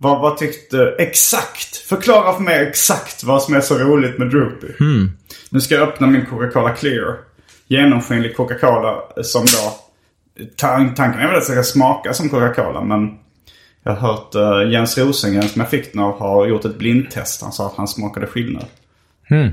Vad, 0.00 0.20
vad 0.20 0.36
tyckte... 0.36 0.94
Exakt! 0.98 1.76
Förklara 1.76 2.32
för 2.32 2.42
mig 2.42 2.68
exakt 2.68 3.24
vad 3.24 3.42
som 3.42 3.54
är 3.54 3.60
så 3.60 3.78
roligt 3.78 4.18
med 4.18 4.30
Droopy. 4.30 4.66
Hmm. 4.78 5.12
Nu 5.50 5.60
ska 5.60 5.74
jag 5.74 5.88
öppna 5.88 6.06
min 6.06 6.26
Coca-Cola 6.26 6.70
Clear. 6.74 7.27
Genomskinlig 7.68 8.36
Coca-Cola 8.36 9.02
som 9.22 9.44
då... 9.44 9.74
Tan 10.56 10.94
tanken 10.94 11.20
är 11.20 11.26
väl 11.26 11.36
att 11.36 11.46
det 11.46 11.52
ska 11.52 11.62
smaka 11.62 12.12
som 12.12 12.28
Coca-Cola, 12.28 12.84
men... 12.84 13.18
Jag 13.82 13.92
har 13.94 14.08
hört 14.08 14.34
eh, 14.34 14.72
Jens 14.72 14.98
Rosengren 14.98 15.48
som 15.48 15.60
jag 15.60 15.70
fick 15.70 15.92
den 15.92 16.02
av 16.02 16.18
har 16.18 16.46
gjort 16.46 16.64
ett 16.64 16.78
blindtest. 16.78 17.42
Han 17.42 17.52
sa 17.52 17.66
att 17.66 17.74
han 17.76 17.88
smakade 17.88 18.26
skillnad. 18.26 18.64
Hmm. 19.28 19.50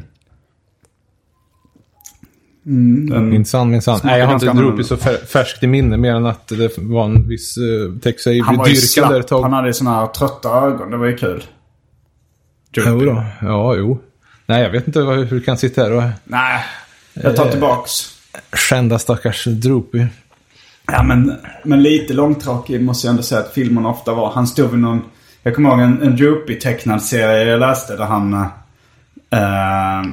Den, 3.09 3.29
Minsann, 3.29 3.71
minsann. 3.71 3.99
Smakar 3.99 4.11
Nej, 4.11 4.19
jag 4.19 4.27
har 4.27 4.33
inte 4.33 4.53
Droopy 4.53 4.83
så 4.83 4.95
fär- 4.95 5.25
färskt 5.25 5.63
i 5.63 5.67
minne 5.67 5.97
mer 5.97 6.15
än 6.15 6.25
att 6.25 6.47
det 6.47 6.77
var 6.77 7.05
en 7.05 7.27
viss 7.27 7.57
uh, 7.57 7.99
Tex 7.99 8.25
han 8.25 8.57
var 8.57 8.67
ju 8.67 8.73
ett 8.73 8.89
slapp. 8.89 9.27
tag. 9.27 9.41
Han 9.41 9.53
hade 9.53 9.73
såna 9.73 9.93
här 9.93 10.07
trötta 10.07 10.49
ögon. 10.49 10.91
Det 10.91 10.97
var 10.97 11.05
ju 11.05 11.17
kul. 11.17 11.43
Jo 12.71 12.99
då. 12.99 13.25
Ja, 13.41 13.75
jo. 13.75 13.99
Nej, 14.45 14.63
jag 14.63 14.69
vet 14.69 14.87
inte 14.87 14.99
hur 14.99 15.25
du 15.25 15.41
kan 15.41 15.57
sitta 15.57 15.81
här 15.81 15.93
och 15.93 16.03
Nej, 16.23 16.63
jag 17.23 17.35
tar 17.35 17.49
tillbaks. 17.51 17.91
skända 18.51 18.99
stackars 18.99 19.43
Droopy. 19.45 20.05
Ja, 20.87 21.03
men, 21.03 21.35
men 21.63 21.83
lite 21.83 22.13
långtråkig 22.13 22.81
måste 22.83 23.07
jag 23.07 23.11
ändå 23.11 23.23
säga 23.23 23.41
att 23.41 23.53
filmen 23.53 23.85
ofta 23.85 24.13
var. 24.13 24.31
Han 24.31 24.47
stod 24.47 24.71
vid 24.71 24.79
någon... 24.79 25.01
Jag 25.43 25.55
kommer 25.55 25.69
ihåg 25.69 25.79
en, 25.79 26.01
en 26.01 26.15
Droopy-tecknad 26.17 26.99
serie 27.01 27.43
jag 27.43 27.59
läste 27.59 27.95
där 27.95 28.05
han... 28.05 28.33
Eh, 28.33 30.09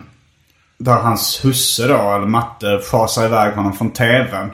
där 0.78 0.94
hans 1.00 1.44
husse 1.44 1.86
då, 1.88 1.94
eller 1.94 2.26
matte, 2.26 2.78
fasar 2.90 3.24
iväg 3.24 3.54
honom 3.54 3.72
från 3.72 3.90
tvn. 3.90 4.50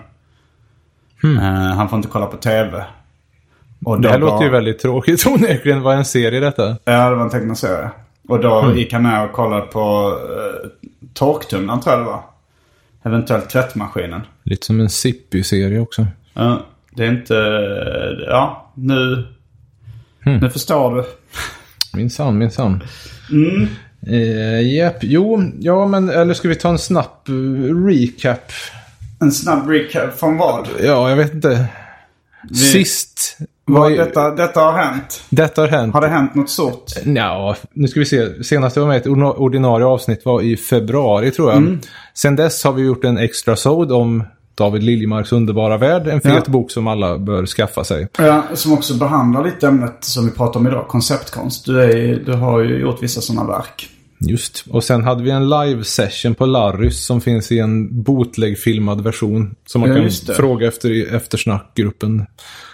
Eh, 1.25 1.77
han 1.77 1.89
får 1.89 1.97
inte 1.97 2.09
kolla 2.09 2.27
på 2.27 2.37
tv. 2.37 2.85
Och. 3.85 4.01
Det 4.01 4.09
här 4.09 4.19
var- 4.19 4.31
låter 4.31 4.45
ju 4.45 4.51
väldigt 4.51 4.79
tråkigt 4.79 5.27
onekligen. 5.27 5.83
Var 5.83 5.95
en 5.95 6.05
serie 6.05 6.41
detta? 6.41 6.77
Ja, 6.85 7.11
det 7.11 7.15
var 7.17 7.25
en 7.25 7.31
tecknad 7.31 7.59
serie. 7.59 7.91
Och 8.29 8.41
då 8.41 8.59
Mm. 8.61 8.77
gick 8.77 8.93
han 8.93 9.03
med 9.03 9.25
och 9.25 9.33
kollade 9.33 9.63
på 9.63 10.09
uh, 10.11 10.71
torktumlaren 11.15 11.81
tror 11.81 11.97
jag 11.97 12.05
det 12.05 12.11
var. 12.11 12.23
Eventuellt 13.03 13.51
tvättmaskinen. 13.51 14.21
Lite 14.43 14.67
som 14.67 14.81
en 14.81 14.91
Zippy-serie 14.91 15.81
också. 15.81 16.07
Ja, 16.35 16.67
det 16.91 17.05
är 17.05 17.09
inte... 17.11 17.35
Ja, 18.27 18.73
nu... 18.75 19.27
Hmm. 20.25 20.39
Nu 20.39 20.51
förstår 20.51 20.97
du. 20.97 21.05
Minsann, 21.99 22.39
minsann. 22.39 22.83
Mm. 23.31 23.69
Eh, 24.07 24.75
Japp, 24.75 24.97
jo, 25.01 25.43
ja 25.61 25.87
men 25.87 26.09
eller 26.09 26.35
ska 26.35 26.49
vi 26.49 26.55
ta 26.55 26.69
en 26.69 26.79
snabb 26.79 27.29
eh, 27.29 27.87
recap? 27.87 28.53
En 29.21 29.33
snabb 29.33 29.69
recap 29.71 30.19
från 30.19 30.37
vad? 30.37 30.69
Ja, 30.83 31.11
jag 31.11 31.17
vet 31.17 31.35
inte. 31.35 31.67
Sist 32.55 33.39
Vad, 33.69 33.93
detta, 33.93 34.31
detta 34.35 34.61
har 34.61 34.73
hänt. 34.73 35.23
Detta 35.31 35.61
har 35.61 35.69
hänt. 35.69 35.95
Har 35.95 36.01
det 36.01 36.09
hänt 36.09 36.35
något 36.35 36.51
stort? 36.51 36.85
Ja, 37.05 37.57
nu 37.73 37.89
ska 37.89 38.01
vi 38.01 38.07
se. 38.07 38.45
Senast 38.45 38.77
jag 38.77 38.81
var 38.83 38.89
med 38.89 38.97
i 38.97 39.01
ett 39.01 39.07
ordina- 39.07 39.33
ordinarie 39.37 39.87
avsnitt 39.87 40.25
var 40.25 40.43
i 40.43 40.57
februari 40.57 41.31
tror 41.31 41.49
jag. 41.51 41.59
Mm. 41.59 41.79
Sen 42.15 42.37
dess 42.37 42.65
har 42.65 42.73
vi 42.73 42.83
gjort 42.83 43.05
en 43.05 43.19
extra 43.19 43.57
sod 43.57 43.93
om 43.93 44.25
David 44.55 44.83
Liljemarks 44.83 45.33
underbara 45.33 45.77
värld. 45.77 46.07
En 46.09 46.21
fet 46.21 46.43
Ja. 46.47 46.53
bok 46.53 46.71
som 46.71 46.87
alla 46.87 47.19
bör 47.19 47.47
skaffa 47.47 47.85
sig. 47.85 48.09
Ja, 48.19 48.43
som 48.55 48.73
också 48.73 48.95
behandlar 48.95 49.45
lite 49.45 49.69
ämnet 49.69 49.97
som 50.01 50.25
vi 50.25 50.31
pratar 50.31 50.61
om 50.61 50.67
idag, 50.67 50.89
konceptkonst. 50.89 51.67
Du, 51.67 51.83
är, 51.83 52.23
du 52.27 52.33
har 52.33 52.61
ju 52.61 52.79
gjort 52.81 53.03
vissa 53.03 53.21
sådana 53.21 53.47
verk. 53.53 53.89
Just. 54.21 54.65
Och 54.71 54.85
sen 54.85 55.05
hade 55.05 55.23
vi 55.23 55.31
en 55.31 55.49
live 55.49 55.85
session 55.85 56.35
på 56.35 56.47
Larrys 56.47 57.07
som 57.07 57.21
finns 57.21 57.53
i 57.53 57.59
en 57.59 58.03
bootleg-filmad 58.03 59.01
version. 59.01 59.55
Som 59.67 59.81
man 59.81 59.91
Ja, 59.91 59.97
kan 60.27 60.35
fråga 60.35 60.69
efter 60.69 60.91
i 60.91 61.03
eftersnackgruppen. 61.03 62.27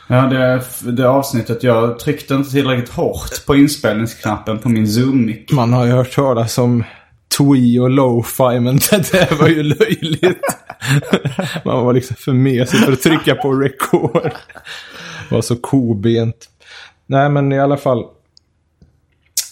Ja, 0.06 0.16
det, 0.16 0.62
det 0.92 1.08
avsnittet, 1.08 1.62
jag 1.62 1.98
tryckte 1.98 2.34
inte 2.34 2.50
tillräckligt 2.50 2.88
hårt 2.88 3.46
på 3.46 3.56
inspelningsknappen 3.56 4.58
på 4.58 4.68
min 4.68 4.86
Zoom-mick. 4.86 5.52
Man 5.52 5.72
har 5.72 5.86
ju 5.86 5.92
hört 5.92 6.14
talas 6.14 6.58
om 6.58 6.84
twee 7.36 7.80
och 7.80 7.90
lo-fi, 7.90 8.60
men 8.60 8.76
det 8.90 9.12
där 9.12 9.38
var 9.38 9.48
ju 9.48 9.62
löjligt. 9.62 10.44
Man 11.64 11.84
var 11.84 11.92
liksom 11.92 12.16
för 12.16 12.32
mesig 12.32 12.80
för 12.80 12.92
att 12.92 13.02
trycka 13.02 13.34
på 13.34 13.52
record. 13.52 14.32
Var 15.30 15.42
så 15.42 15.56
kobent. 15.56 16.48
Nej, 17.06 17.28
men 17.28 17.52
i 17.52 17.60
alla 17.60 17.76
fall. 17.76 18.04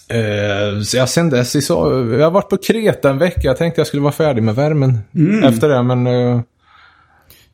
Eh, 0.09 0.82
så 0.82 0.97
ja, 0.97 1.06
sen 1.06 1.30
dess, 1.30 1.66
så, 1.66 1.75
jag 2.18 2.25
har 2.25 2.30
varit 2.30 2.49
på 2.49 2.56
Kreta 2.56 3.11
en 3.11 3.18
vecka. 3.18 3.40
Jag 3.42 3.56
tänkte 3.56 3.80
jag 3.80 3.87
skulle 3.87 4.02
vara 4.02 4.12
färdig 4.12 4.42
med 4.42 4.54
värmen 4.54 4.99
efter 5.44 5.68
det, 5.68 5.82
men 5.82 6.06
eh, 6.06 6.40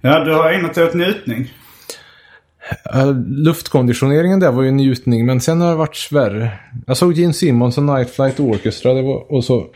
Ja, 0.00 0.24
du 0.24 0.34
har 0.34 0.52
ägnat 0.52 0.74
dig 0.74 0.84
åt 0.84 0.94
njutning. 0.94 1.52
Eh, 2.94 3.14
luftkonditioneringen 3.26 4.40
där 4.40 4.52
var 4.52 4.62
ju 4.62 4.68
en 4.68 4.76
njutning, 4.76 5.26
men 5.26 5.40
sen 5.40 5.60
har 5.60 5.70
det 5.70 5.76
varit 5.76 6.08
värre. 6.12 6.50
Jag 6.86 6.96
såg 6.96 7.12
Gene 7.12 7.32
Simmons 7.32 7.78
och 7.78 7.84
Night 7.84 8.10
Flight 8.10 8.40
Orchestra, 8.40 8.94
det 8.94 9.02
var, 9.02 9.32
och 9.32 9.44
så 9.44 9.66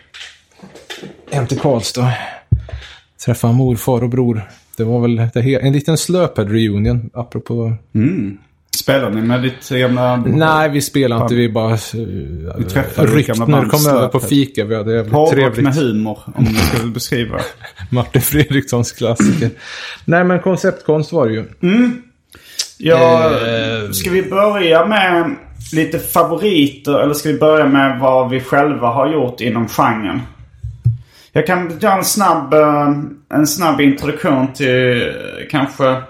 hem 1.30 1.46
till 1.46 1.58
Karlstad. 1.58 2.12
Träffa 3.24 3.52
morfar 3.52 4.02
och 4.02 4.10
bror. 4.10 4.48
Det 4.76 4.84
var 4.84 5.00
väl 5.00 5.16
det 5.16 5.54
en 5.54 5.72
liten 5.72 5.96
slöpad 5.96 6.50
reunion, 6.50 7.10
apropå... 7.14 7.72
Spelar 8.76 9.10
ni 9.10 9.22
med 9.22 9.42
ditt 9.42 9.68
gamla... 9.68 10.16
Nej, 10.16 10.70
vi 10.70 10.80
spelade 10.80 11.22
inte. 11.22 11.34
Vi 11.34 11.48
bara... 11.48 11.78
Vi 12.58 12.64
träffade 12.64 13.08
gamla 13.08 13.18
Ryktner 13.18 13.46
band 13.46 13.70
kom 13.70 13.86
över 13.86 14.08
på 14.08 14.20
fika. 14.20 14.64
Vi 14.64 14.76
hade 14.76 14.94
jävligt 14.94 15.30
trevligt. 15.30 15.64
med 15.64 15.74
humor, 15.74 16.18
om 16.24 16.44
man 16.44 16.54
skulle 16.54 16.92
beskriva. 16.92 17.40
Martin 17.90 18.22
Fredrikssons 18.22 18.92
klassiker. 18.92 19.50
Nej, 20.04 20.24
men 20.24 20.40
konceptkonst 20.40 21.12
var 21.12 21.28
det 21.28 21.34
ju. 21.34 21.44
Ja, 22.84 23.24
Eh. 23.30 23.90
ska 23.90 24.10
vi 24.10 24.22
börja 24.22 24.86
med 24.86 25.36
lite 25.72 25.98
favoriter 25.98 26.98
eller 26.98 27.14
ska 27.14 27.28
vi 27.28 27.38
börja 27.38 27.66
med 27.66 28.00
vad 28.00 28.30
vi 28.30 28.40
själva 28.40 28.88
har 28.88 29.12
gjort 29.12 29.40
inom 29.40 29.68
genren? 29.68 30.20
Jag 31.32 31.46
kan 31.46 31.78
göra 31.80 31.94
en 31.96 32.04
snabb, 32.04 32.54
eh, 32.54 32.92
en 33.34 33.46
snabb 33.46 33.80
introduktion 33.80 34.52
till 34.52 35.02
eh, 35.02 35.08
kanske... 35.50 36.02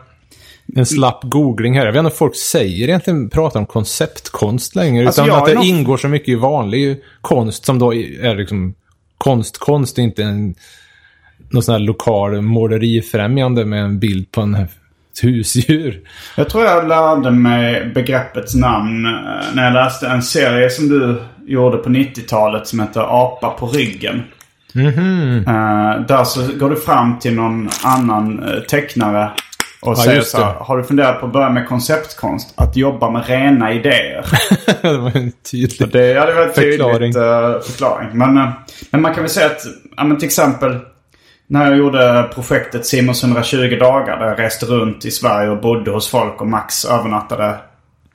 En 0.76 0.86
slapp 0.86 1.20
googling 1.22 1.78
här. 1.78 1.84
Jag 1.86 1.92
vet 1.92 1.98
inte 1.98 2.10
om 2.10 2.16
folk 2.16 2.36
säger 2.36 2.88
egentligen, 2.88 3.30
pratar 3.30 3.60
om 3.60 3.66
konceptkonst 3.66 4.74
längre. 4.76 5.06
Alltså, 5.06 5.22
utan 5.22 5.34
jag 5.34 5.42
att 5.42 5.48
det 5.48 5.54
nog- 5.54 5.64
ingår 5.64 5.96
så 5.96 6.08
mycket 6.08 6.28
i 6.28 6.34
vanlig 6.34 7.02
konst 7.20 7.64
som 7.64 7.78
då 7.78 7.94
är 7.94 8.34
liksom 8.36 8.74
konst. 9.18 9.58
Konst 9.58 9.98
är 9.98 10.02
inte 10.02 10.22
en 10.22 10.54
någon 11.50 11.62
sån 11.62 11.72
här 11.72 11.78
lokal 11.80 12.40
målerifrämjande 12.40 13.64
med 13.64 13.84
en 13.84 13.98
bild 13.98 14.30
på 14.30 14.40
en 14.40 14.56
husdjur. 15.20 16.00
Jag 16.36 16.48
tror 16.48 16.64
jag 16.64 16.88
lärde 16.88 17.30
mig 17.30 17.90
begreppets 17.94 18.54
namn 18.54 19.06
eh, 19.06 19.54
när 19.54 19.64
jag 19.64 19.74
läste 19.74 20.06
en 20.06 20.22
serie 20.22 20.70
som 20.70 20.88
du 20.88 21.22
gjorde 21.46 21.76
på 21.76 21.88
90-talet 21.88 22.66
som 22.66 22.80
heter 22.80 23.00
Apa 23.00 23.50
på 23.50 23.66
ryggen. 23.66 24.22
Eh, 24.74 26.06
där 26.08 26.24
så 26.24 26.40
går 26.58 26.70
du 26.70 26.76
fram 26.76 27.18
till 27.18 27.34
någon 27.34 27.68
annan 27.84 28.42
eh, 28.42 28.60
tecknare 28.60 29.30
och 29.82 29.98
säger 29.98 30.16
just 30.16 30.30
så 30.30 30.38
här. 30.38 30.54
Har 30.54 30.76
du 30.76 30.84
funderat 30.84 31.20
på 31.20 31.26
att 31.26 31.32
börja 31.32 31.50
med 31.50 31.68
konceptkonst? 31.68 32.54
Att 32.56 32.76
jobba 32.76 33.10
med 33.10 33.26
rena 33.26 33.72
idéer. 33.72 34.24
det 34.82 34.98
var 34.98 35.16
en 35.16 35.32
tydlig... 35.50 35.88
Det 35.92 36.06
ja, 36.06 36.26
det 36.26 36.34
var 36.34 36.42
en 36.42 36.52
tydlig 36.52 36.78
Förklaring. 36.78 37.12
förklaring. 37.62 38.08
Men, 38.12 38.34
men 38.90 39.02
man 39.02 39.14
kan 39.14 39.22
väl 39.22 39.30
säga 39.30 39.46
att, 39.46 39.62
ja, 39.96 40.04
men 40.04 40.18
till 40.18 40.26
exempel 40.26 40.78
när 41.52 41.66
jag 41.66 41.78
gjorde 41.78 42.30
projektet 42.34 42.86
Simons 42.86 43.24
120 43.24 43.76
dagar. 43.80 44.18
Där 44.18 44.26
jag 44.26 44.38
reste 44.38 44.66
runt 44.66 45.04
i 45.04 45.10
Sverige 45.10 45.50
och 45.50 45.60
bodde 45.60 45.90
hos 45.90 46.08
folk 46.08 46.40
och 46.40 46.46
max 46.46 46.84
övernattade 46.84 47.56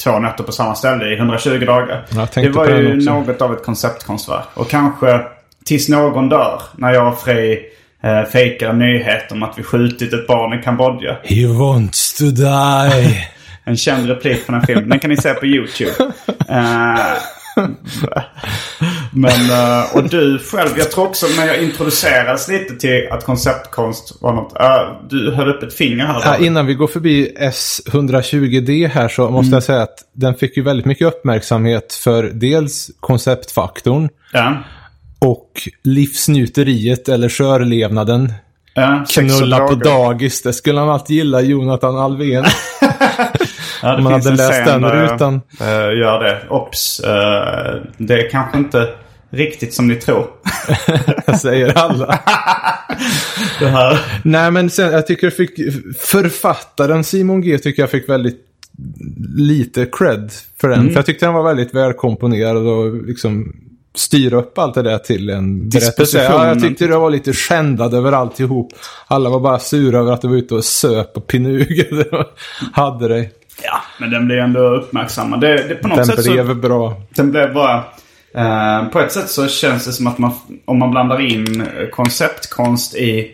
två 0.04 0.20
nätter 0.20 0.44
på 0.44 0.52
samma 0.52 0.76
ställe 0.76 1.06
i 1.06 1.18
120 1.18 1.66
dagar. 1.66 2.06
Det 2.36 2.50
var 2.50 2.68
ju 2.68 3.06
något 3.06 3.42
av 3.42 3.54
ett 3.54 3.64
konceptkonstverk. 3.64 4.48
Och 4.54 4.70
kanske 4.70 5.22
Tills 5.68 5.90
någon 5.90 6.30
dör. 6.30 6.62
När 6.76 6.94
jag 6.94 7.08
och 7.08 7.20
Frej 7.20 7.70
eh, 8.04 8.24
fejkar 8.24 8.70
en 8.70 8.80
nyhet 8.80 9.32
om 9.32 9.44
att 9.44 9.60
vi 9.60 9.64
skjutit 9.64 10.14
ett 10.14 10.28
barn 10.28 10.60
i 10.60 10.64
Kambodja. 10.64 11.18
He 11.24 11.48
wants 11.48 12.18
to 12.18 12.24
die. 12.26 13.28
En 13.64 13.78
känd 13.78 14.10
replik 14.10 14.46
från 14.46 14.56
en 14.56 14.62
film. 14.62 14.90
Den 14.90 15.00
kan 15.00 15.10
ni 15.10 15.18
se 15.18 15.34
på 15.34 15.46
YouTube. 15.46 15.92
Eh, 16.50 17.00
men, 19.18 19.50
eh, 19.80 19.96
och 19.96 20.10
du 20.10 20.40
själv, 20.40 20.70
jag 20.78 20.92
tror 20.92 21.06
också 21.08 21.26
när 21.38 21.48
jag 21.48 21.64
introducerades 21.64 22.48
lite 22.48 22.76
till 22.76 23.08
att 23.12 23.26
konceptkonst 23.26 24.18
var 24.22 24.34
något. 24.34 24.60
eh, 24.60 24.98
du 25.10 25.32
höll 25.32 25.50
upp 25.50 25.64
ett 25.64 25.74
finger 25.74 26.06
här. 26.06 26.22
Ja, 26.26 26.38
innan 26.46 26.66
vi 26.66 26.74
går 26.74 26.88
förbi 26.88 27.36
S120D 27.40 28.88
här 28.88 29.08
så 29.08 29.30
måste 29.30 29.56
jag 29.56 29.64
säga 29.64 29.82
att 29.82 30.00
den 30.14 30.36
fick 30.36 30.58
ju 30.58 30.64
väldigt 30.64 30.86
mycket 30.86 31.08
uppmärksamhet 31.08 31.94
för 31.94 32.24
dels 32.24 32.90
konceptfaktorn 33.00 34.10
Ja. 34.34 34.54
och 35.20 35.52
livsnjuteriet 35.84 37.10
eller 37.10 37.30
körlevnaden. 37.30 38.34
Ja, 38.74 39.06
Knulla 39.14 39.60
på 39.68 39.76
dagis, 39.76 40.42
det 40.42 40.54
skulle 40.54 40.80
han 40.80 40.90
alltid 40.90 41.16
gilla, 41.18 41.42
Jonathan 41.42 41.98
Alvén. 41.98 42.46
Ja, 43.82 43.90
det 43.92 43.98
Om 43.98 44.04
man 44.04 44.14
hade 44.14 44.30
läst 44.32 44.66
den 44.66 44.86
rutan. 44.86 45.42
eh, 45.62 45.68
gör 46.00 46.24
det. 46.24 46.42
Ops. 46.50 47.02
det 47.98 48.14
är 48.14 48.30
kanske 48.30 48.58
inte 48.58 48.90
riktigt 49.30 49.74
som 49.74 49.88
ni 49.88 49.96
tror. 49.96 50.28
säger 51.42 51.78
alla. 51.78 52.06
Det 53.60 53.68
här. 53.68 54.00
Nej, 54.24 54.52
men 54.52 54.70
sen, 54.70 54.92
jag 54.92 55.08
tycker 55.08 55.28
jag 55.28 55.34
fick, 55.36 55.52
författaren 56.00 57.04
Simon 57.04 57.42
G 57.42 57.58
tycker 57.58 57.82
jag 57.82 57.90
fick 57.92 58.10
väldigt 58.10 58.44
lite 59.38 59.86
cred 59.92 60.32
för 60.62 60.68
Mm. 60.68 60.80
den. 60.80 60.90
För 60.90 60.96
jag 61.00 61.06
tyckte 61.06 61.26
den 61.26 61.34
var 61.34 61.44
väldigt 61.44 61.74
välkomponerad 61.76 62.68
och 62.68 63.04
liksom 63.08 63.54
styra 63.96 64.38
upp 64.38 64.58
allt 64.58 64.76
det 64.76 64.82
där 64.82 64.98
till 64.98 65.30
en 65.30 65.70
berättelse. 65.70 66.24
Ja, 66.24 66.48
jag 66.48 66.62
tyckte 66.62 66.88
det 66.88 66.98
var 66.98 67.10
lite 67.10 67.34
skändad 67.34 67.94
över 67.94 68.12
alltihop. 68.12 68.74
Alla 69.08 69.30
var 69.30 69.40
bara 69.40 69.60
sura 69.60 70.00
över 70.00 70.12
att 70.12 70.22
du 70.22 70.28
var 70.28 70.36
ute 70.36 70.56
och 70.56 70.66
söp 70.66 71.18
och 71.18 71.28
pinugade 71.28 72.04
och 72.12 72.26
hade 72.72 73.08
dig. 73.08 73.32
Ja, 73.64 73.82
men 74.00 74.12
den 74.12 74.26
blir 74.28 74.38
ändå 74.38 74.60
uppmärksammad. 74.76 75.42
Det, 75.42 75.68
det, 75.68 75.76
på 75.76 75.88
något 75.88 75.98
Den 75.98 76.06
sätt 76.06 76.24
så... 76.24 76.32
blev 76.32 76.56
bra. 76.56 77.02
Den 77.16 77.32
blev 77.32 77.54
bara... 77.54 77.84
Eh, 78.38 78.88
på 78.88 79.00
ett 79.00 79.12
sätt 79.12 79.30
så 79.30 79.48
känns 79.48 79.86
det 79.86 79.94
som 79.94 80.08
att 80.08 80.18
man, 80.18 80.32
om 80.66 80.80
man 80.80 80.92
blandar 80.92 81.22
in 81.22 81.68
konceptkonst 81.92 82.96
i, 82.96 83.32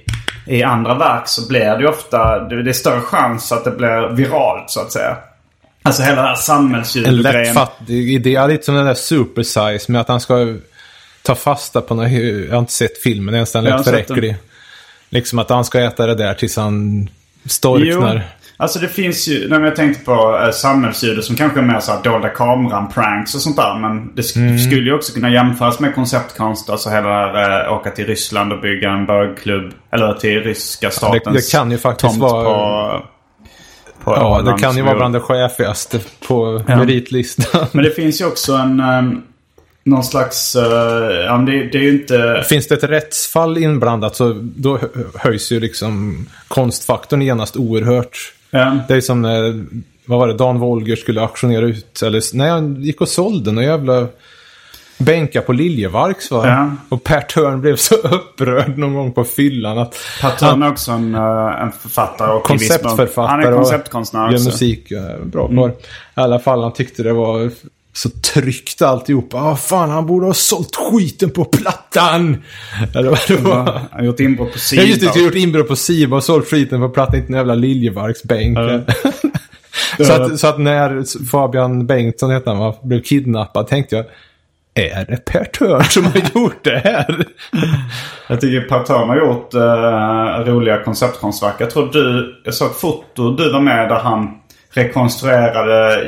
i 0.48 0.64
andra 0.64 0.98
verk 0.98 1.28
så 1.28 1.48
blir 1.48 1.66
det 1.66 1.80
ju 1.80 1.88
ofta... 1.88 2.40
Det, 2.40 2.70
är 2.70 2.74
större 2.74 3.02
chans 3.02 3.52
att 3.52 3.64
det 3.64 3.72
blir 3.72 4.16
viralt 4.16 4.70
så 4.70 4.80
att 4.80 4.92
säga. 4.92 5.18
Alltså 5.84 6.04
hela 6.04 6.16
den 6.16 6.26
här 6.26 6.32
En 6.32 6.38
samhällsljudgrejen. 6.38 7.24
lättfattig 7.24 8.14
idé. 8.14 8.30
Ja, 8.30 8.48
Lite 8.48 8.66
som 8.66 8.76
den 8.76 8.86
där 8.86 8.94
Super 8.94 9.44
Size 9.44 9.92
med 9.92 10.02
att 10.02 10.08
han 10.08 10.20
ska 10.20 10.56
ta 11.22 11.36
fasta 11.36 11.82
på 11.82 11.96
något. 11.96 12.12
Jag 12.12 12.52
har 12.52 12.60
inte 12.60 12.72
sett 12.72 12.98
filmen 12.98 13.36
ens, 13.36 13.52
den 13.52 13.64
lät 13.64 13.84
för 13.84 13.94
äcklig. 13.94 14.36
Liksom 15.10 15.40
att 15.40 15.50
han 15.50 15.66
ska 15.66 15.80
äta 15.80 16.06
det 16.06 16.16
där 16.16 16.34
tills 16.34 16.58
han 16.58 17.10
storknar. 17.46 18.16
Jo, 18.16 18.22
alltså 18.58 18.80
det 18.80 18.88
finns 18.88 19.28
ju, 19.28 19.50
när 19.50 19.62
jag 19.62 19.76
tänkte 19.76 20.06
på 20.06 20.50
samhällsljud 20.54 21.24
som 21.24 21.36
kanske 21.36 21.60
är 21.60 21.64
mer 21.64 21.80
såhär 21.80 22.04
dolda 22.04 22.30
kameran-pranks 22.30 23.36
och 23.36 23.42
sånt 23.42 23.56
där. 23.56 23.80
Men 23.80 24.16
det 24.16 24.22
sk- 24.22 24.38
Mm. 24.38 24.60
skulle 24.60 24.82
ju 24.90 24.94
också 24.94 25.14
kunna 25.14 25.30
jämföras 25.30 25.80
med 25.80 25.96
konceptkonst. 25.96 26.70
Alltså 26.70 26.90
hela 26.90 27.10
det 27.10 27.40
här, 27.40 27.66
äh, 27.68 27.74
åka 27.74 27.92
till 27.92 28.06
Ryssland 28.06 28.54
och 28.54 28.62
bygga 28.62 28.90
en 28.92 29.06
bögklubb. 29.06 29.74
Eller 29.92 30.14
till 30.14 30.44
ryska 30.44 30.92
statens 30.92 31.52
det 31.52 31.58
kan 31.58 31.72
ju 31.72 31.78
faktiskt 31.78 32.18
vara- 32.18 33.00
På, 33.00 33.06
på 34.04 34.12
Ja, 34.16 34.42
det 34.42 34.62
kan 34.62 34.76
ju 34.78 34.82
vara 34.82 34.96
bland 34.96 35.16
det 35.16 35.20
chefigaste 35.20 36.00
på 36.28 36.62
Ja. 36.68 36.76
meritlistan. 36.78 37.66
Men 37.72 37.84
det 37.84 37.92
finns 37.92 38.22
ju 38.22 38.26
också 38.26 38.54
en... 38.54 38.80
ehm, 38.80 39.22
någon 39.86 40.04
slags... 40.04 40.56
eh, 40.56 40.64
ja, 41.26 41.38
det, 41.38 41.52
det 41.52 41.78
är 41.78 41.82
ju 41.82 41.92
inte... 41.92 42.44
Finns 42.50 42.68
det 42.68 42.76
ett 42.76 42.84
rättsfall 42.84 43.58
inblandat 43.58 44.16
så 44.16 44.34
då 44.42 44.78
hö- 44.78 44.88
höjs 45.16 45.52
ju 45.52 45.60
liksom 45.60 46.26
konstfaktorn 46.48 47.22
genast 47.22 47.58
oerhört. 47.58 48.34
Ja. 48.54 48.78
Det 48.88 48.94
är 48.96 49.02
som 49.02 49.22
när, 49.22 49.66
vad 50.06 50.20
var 50.20 50.28
det, 50.28 50.34
Dan 50.34 50.60
Wolger 50.60 50.96
skulle 50.96 51.22
auktionera 51.22 51.66
ut, 51.66 52.02
eller 52.02 52.36
nej 52.38 52.50
han 52.50 52.76
gick 52.82 53.02
och 53.02 53.08
sålde 53.10 53.52
någon 53.52 53.64
jävla 53.64 54.08
bänka 54.98 55.42
på 55.42 55.54
Liljevalchs 55.54 56.32
va? 56.32 56.48
Ja. 56.48 56.72
Och 56.90 57.04
Per 57.04 57.22
Törn 57.22 57.62
blev 57.62 57.76
så 57.76 57.96
upprörd 58.04 58.78
någon 58.78 58.94
gång 58.94 59.12
på 59.14 59.24
fyllan 59.24 59.78
att 59.78 59.96
Per 60.22 60.30
Törn 60.30 60.64
är 60.64 60.70
också 60.70 60.92
en, 60.92 61.16
eh, 61.16 61.62
en 61.62 61.72
författare 61.72 62.32
och 62.32 62.44
konceptförfattare 62.44 63.28
Han 63.28 63.54
är 63.54 63.58
konceptkonstnär 63.58 64.28
gör 64.28 64.34
också. 64.34 64.46
musik. 64.46 64.90
Bra 65.24 65.48
karl. 65.48 65.70
I 65.70 65.74
alla 66.14 66.40
fall 66.40 66.64
han 66.64 66.74
tyckte 66.74 67.04
det 67.04 67.14
var 67.14 67.52
så 67.96 68.10
tryggt 68.10 68.82
alltihop. 68.82 69.34
Ah, 69.34 69.56
fan, 69.56 69.90
han 69.90 70.06
borde 70.06 70.26
ha 70.26 70.34
sålt 70.34 70.76
skiten 70.76 71.30
på 71.30 71.46
plattan! 71.46 72.44
Ja, 72.94 73.02
det 73.02 73.10
var, 73.10 73.20
det 73.28 73.36
var, 73.36 73.56
Han 73.66 73.82
har 73.92 74.04
gjort 74.04 74.20
inbrott 74.20 74.48
på 74.52 74.56
Ja, 74.56 74.60
sidan. 74.60 74.86
just 74.86 75.14
det. 75.14 75.20
Gjort 75.20 75.36
inbrott 75.36 75.68
på 75.68 75.76
Siva 75.76 76.18
och 76.18 76.24
sålt 76.24 76.48
skiten 76.50 76.80
på 76.82 76.90
plattan, 76.90 77.16
inte 77.16 77.34
en 77.34 77.38
jävla 77.38 77.56
Liljevalchsbänk. 77.56 78.58
så, 79.98 80.14
att, 80.14 80.40
så 80.40 80.48
att 80.48 80.60
när 80.60 81.04
Fabian 81.32 81.88
Bengtsson 81.88 82.32
hette 82.32 82.50
han, 82.50 82.60
va, 82.60 82.76
blev 82.84 83.02
kidnappad 83.02 83.68
tänkte 83.68 83.96
jag, 83.96 84.06
är 84.76 85.06
det 85.06 85.26
Per 85.26 85.44
Törn 85.46 85.84
som 85.84 86.06
har 86.06 86.22
gjort 86.36 86.64
det 86.64 86.82
här? 86.84 87.26
Jag 88.30 88.42
tycker 88.42 88.62
Per 88.62 88.84
Törn 88.84 89.10
har 89.10 89.18
gjort 89.18 89.54
eh, 89.54 90.52
roliga 90.54 90.84
konceptkonstverk. 90.84 91.56
Jag 91.60 91.70
tror 91.70 91.90
du, 91.92 92.36
jag 92.46 92.54
såg 92.54 92.72
ett 92.72 92.78
foto 92.78 93.36
du 93.36 93.52
var 93.52 93.60
med 93.62 93.90
där 93.90 94.00
han 94.00 94.40
rekonstruerade 94.74 96.08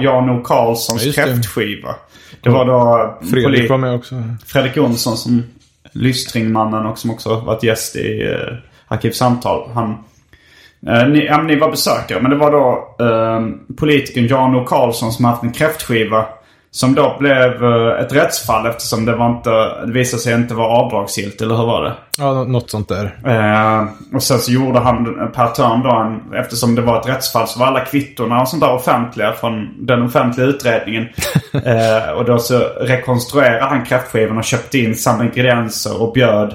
Jan 0.00 0.30
O. 0.30 0.42
Karlssons 0.44 1.04
Ja, 1.04 1.12
kräftskiva. 1.12 1.94
Det 2.40 2.50
var 2.50 2.64
då 2.64 3.18
Fredrik 3.30 3.70
var 3.70 3.78
med 3.78 3.94
också. 3.94 4.14
Fredrik 4.46 4.76
Jonsson 4.76 5.16
som 5.16 5.42
Lystringmannen 5.92 6.86
och 6.86 6.98
som 6.98 7.10
också 7.10 7.40
varit 7.40 7.62
gäst 7.62 7.96
i 7.96 8.22
eh, 8.22 8.56
Arkivsamtal. 8.88 9.70
Han, 9.74 9.90
eh, 10.86 11.08
ni, 11.08 11.26
ja, 11.26 11.42
ni 11.42 11.56
var 11.56 11.70
besökare 11.70 12.22
men 12.22 12.30
det 12.30 12.36
var 12.36 12.50
då 12.50 12.94
eh, 13.04 13.74
politikern 13.76 14.26
Jan 14.26 14.54
O. 14.54 14.64
Karlsson 14.64 15.12
som 15.12 15.24
haft 15.24 15.42
en 15.42 15.52
kräftskiva. 15.52 16.26
Som 16.70 16.94
då 16.94 17.16
blev 17.20 17.64
eh, 17.64 18.00
ett 18.00 18.12
rättsfall 18.14 18.66
eftersom 18.66 19.04
det, 19.04 19.16
var 19.16 19.30
inte, 19.30 19.50
det 19.86 19.92
visade 19.92 20.22
sig 20.22 20.34
inte 20.34 20.54
vara 20.54 20.68
avdragsgillt, 20.68 21.40
eller 21.40 21.54
hur 21.56 21.66
var 21.66 21.84
det? 21.84 21.92
Ja, 22.18 22.32
nå- 22.34 22.44
något 22.44 22.70
sånt 22.70 22.88
där. 22.88 23.04
Eh, 23.26 23.84
och 24.14 24.22
sen 24.22 24.38
så 24.38 24.52
gjorde 24.52 24.78
han 24.78 25.04
Per 25.34 25.46
Törn 25.46 25.82
då 25.82 25.90
en, 25.96 26.40
eftersom 26.40 26.74
det 26.74 26.82
var 26.82 27.00
ett 27.00 27.08
rättsfall 27.08 27.46
så 27.48 27.58
var 27.60 27.66
alla 27.66 27.80
kvittorna 27.80 28.40
och 28.40 28.48
sånt 28.48 28.62
där 28.62 28.72
offentliga 28.74 29.32
från 29.32 29.86
den 29.86 30.02
offentliga 30.02 30.46
utredningen. 30.46 31.02
eh, 31.52 32.10
och 32.18 32.24
då 32.24 32.38
så 32.38 32.58
rekonstruerade 32.80 33.64
han 33.64 33.84
kräftskivan 33.84 34.38
och 34.38 34.44
köpte 34.44 34.78
in 34.78 34.94
samma 34.94 35.24
ingredienser 35.24 36.02
och 36.02 36.12
bjöd 36.12 36.54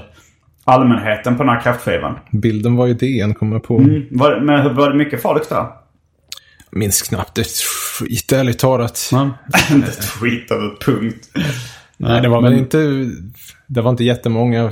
allmänheten 0.66 1.38
på 1.38 1.44
den 1.44 1.54
här 1.54 1.62
kräftskivan. 1.62 2.20
Bilden 2.32 2.76
var 2.76 2.86
ju 2.88 2.94
DN, 2.94 3.34
kommer 3.34 3.56
jag 3.56 3.64
på. 3.64 3.78
Mm. 3.78 4.04
Var, 4.12 4.40
men 4.40 4.62
hur- 4.62 4.74
var 4.74 4.90
det 4.90 4.98
mycket 4.98 5.22
folk 5.22 5.50
där? 5.50 5.66
Minns 6.72 7.02
knappt 7.02 7.38
ett 7.38 7.48
skit, 8.00 8.32
ärligt 8.32 8.60
talat. 8.60 9.10
Inte 9.72 9.88
ett 9.92 10.06
skit 10.06 10.52
över 10.52 10.76
punkt. 10.86 11.30
Nej, 11.98 12.22
det 12.22 12.30
var 12.30 12.42
men 12.42 12.54
inte... 12.58 13.10
Det 13.68 13.82
var 13.82 13.90
inte 13.92 14.04
jättemånga. 14.04 14.72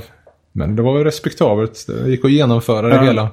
Men 0.52 0.76
det 0.76 0.82
var 0.82 0.98
ju 0.98 1.04
respektabelt. 1.04 1.86
Det 1.88 2.10
gick 2.10 2.24
att 2.24 2.30
genomföra 2.30 2.88
det 2.88 2.94
Ja. 2.94 3.02
hela. 3.02 3.28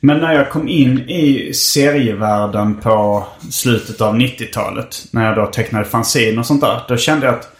Men 0.00 0.18
när 0.18 0.32
jag 0.34 0.50
kom 0.50 0.68
in 0.68 0.98
i 1.10 1.52
serievärlden 1.54 2.74
på 2.80 3.26
slutet 3.50 4.00
av 4.00 4.14
90-talet. 4.16 5.04
När 5.10 5.26
jag 5.26 5.36
då 5.36 5.46
tecknade 5.46 5.84
fanzine 5.84 6.38
och 6.40 6.46
sånt 6.46 6.60
där. 6.60 6.80
Då 6.88 6.96
kände 6.96 7.26
jag 7.26 7.34
att 7.34 7.50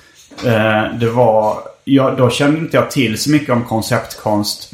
eh, 0.47 0.99
det 0.99 1.11
var... 1.11 1.59
Ja, 1.85 2.15
då 2.19 2.31
kände 2.31 2.59
inte 2.59 2.77
jag 2.77 2.91
till 2.91 3.19
så 3.19 3.31
mycket 3.31 3.51
om 3.51 3.65
konceptkonst. 3.65 4.73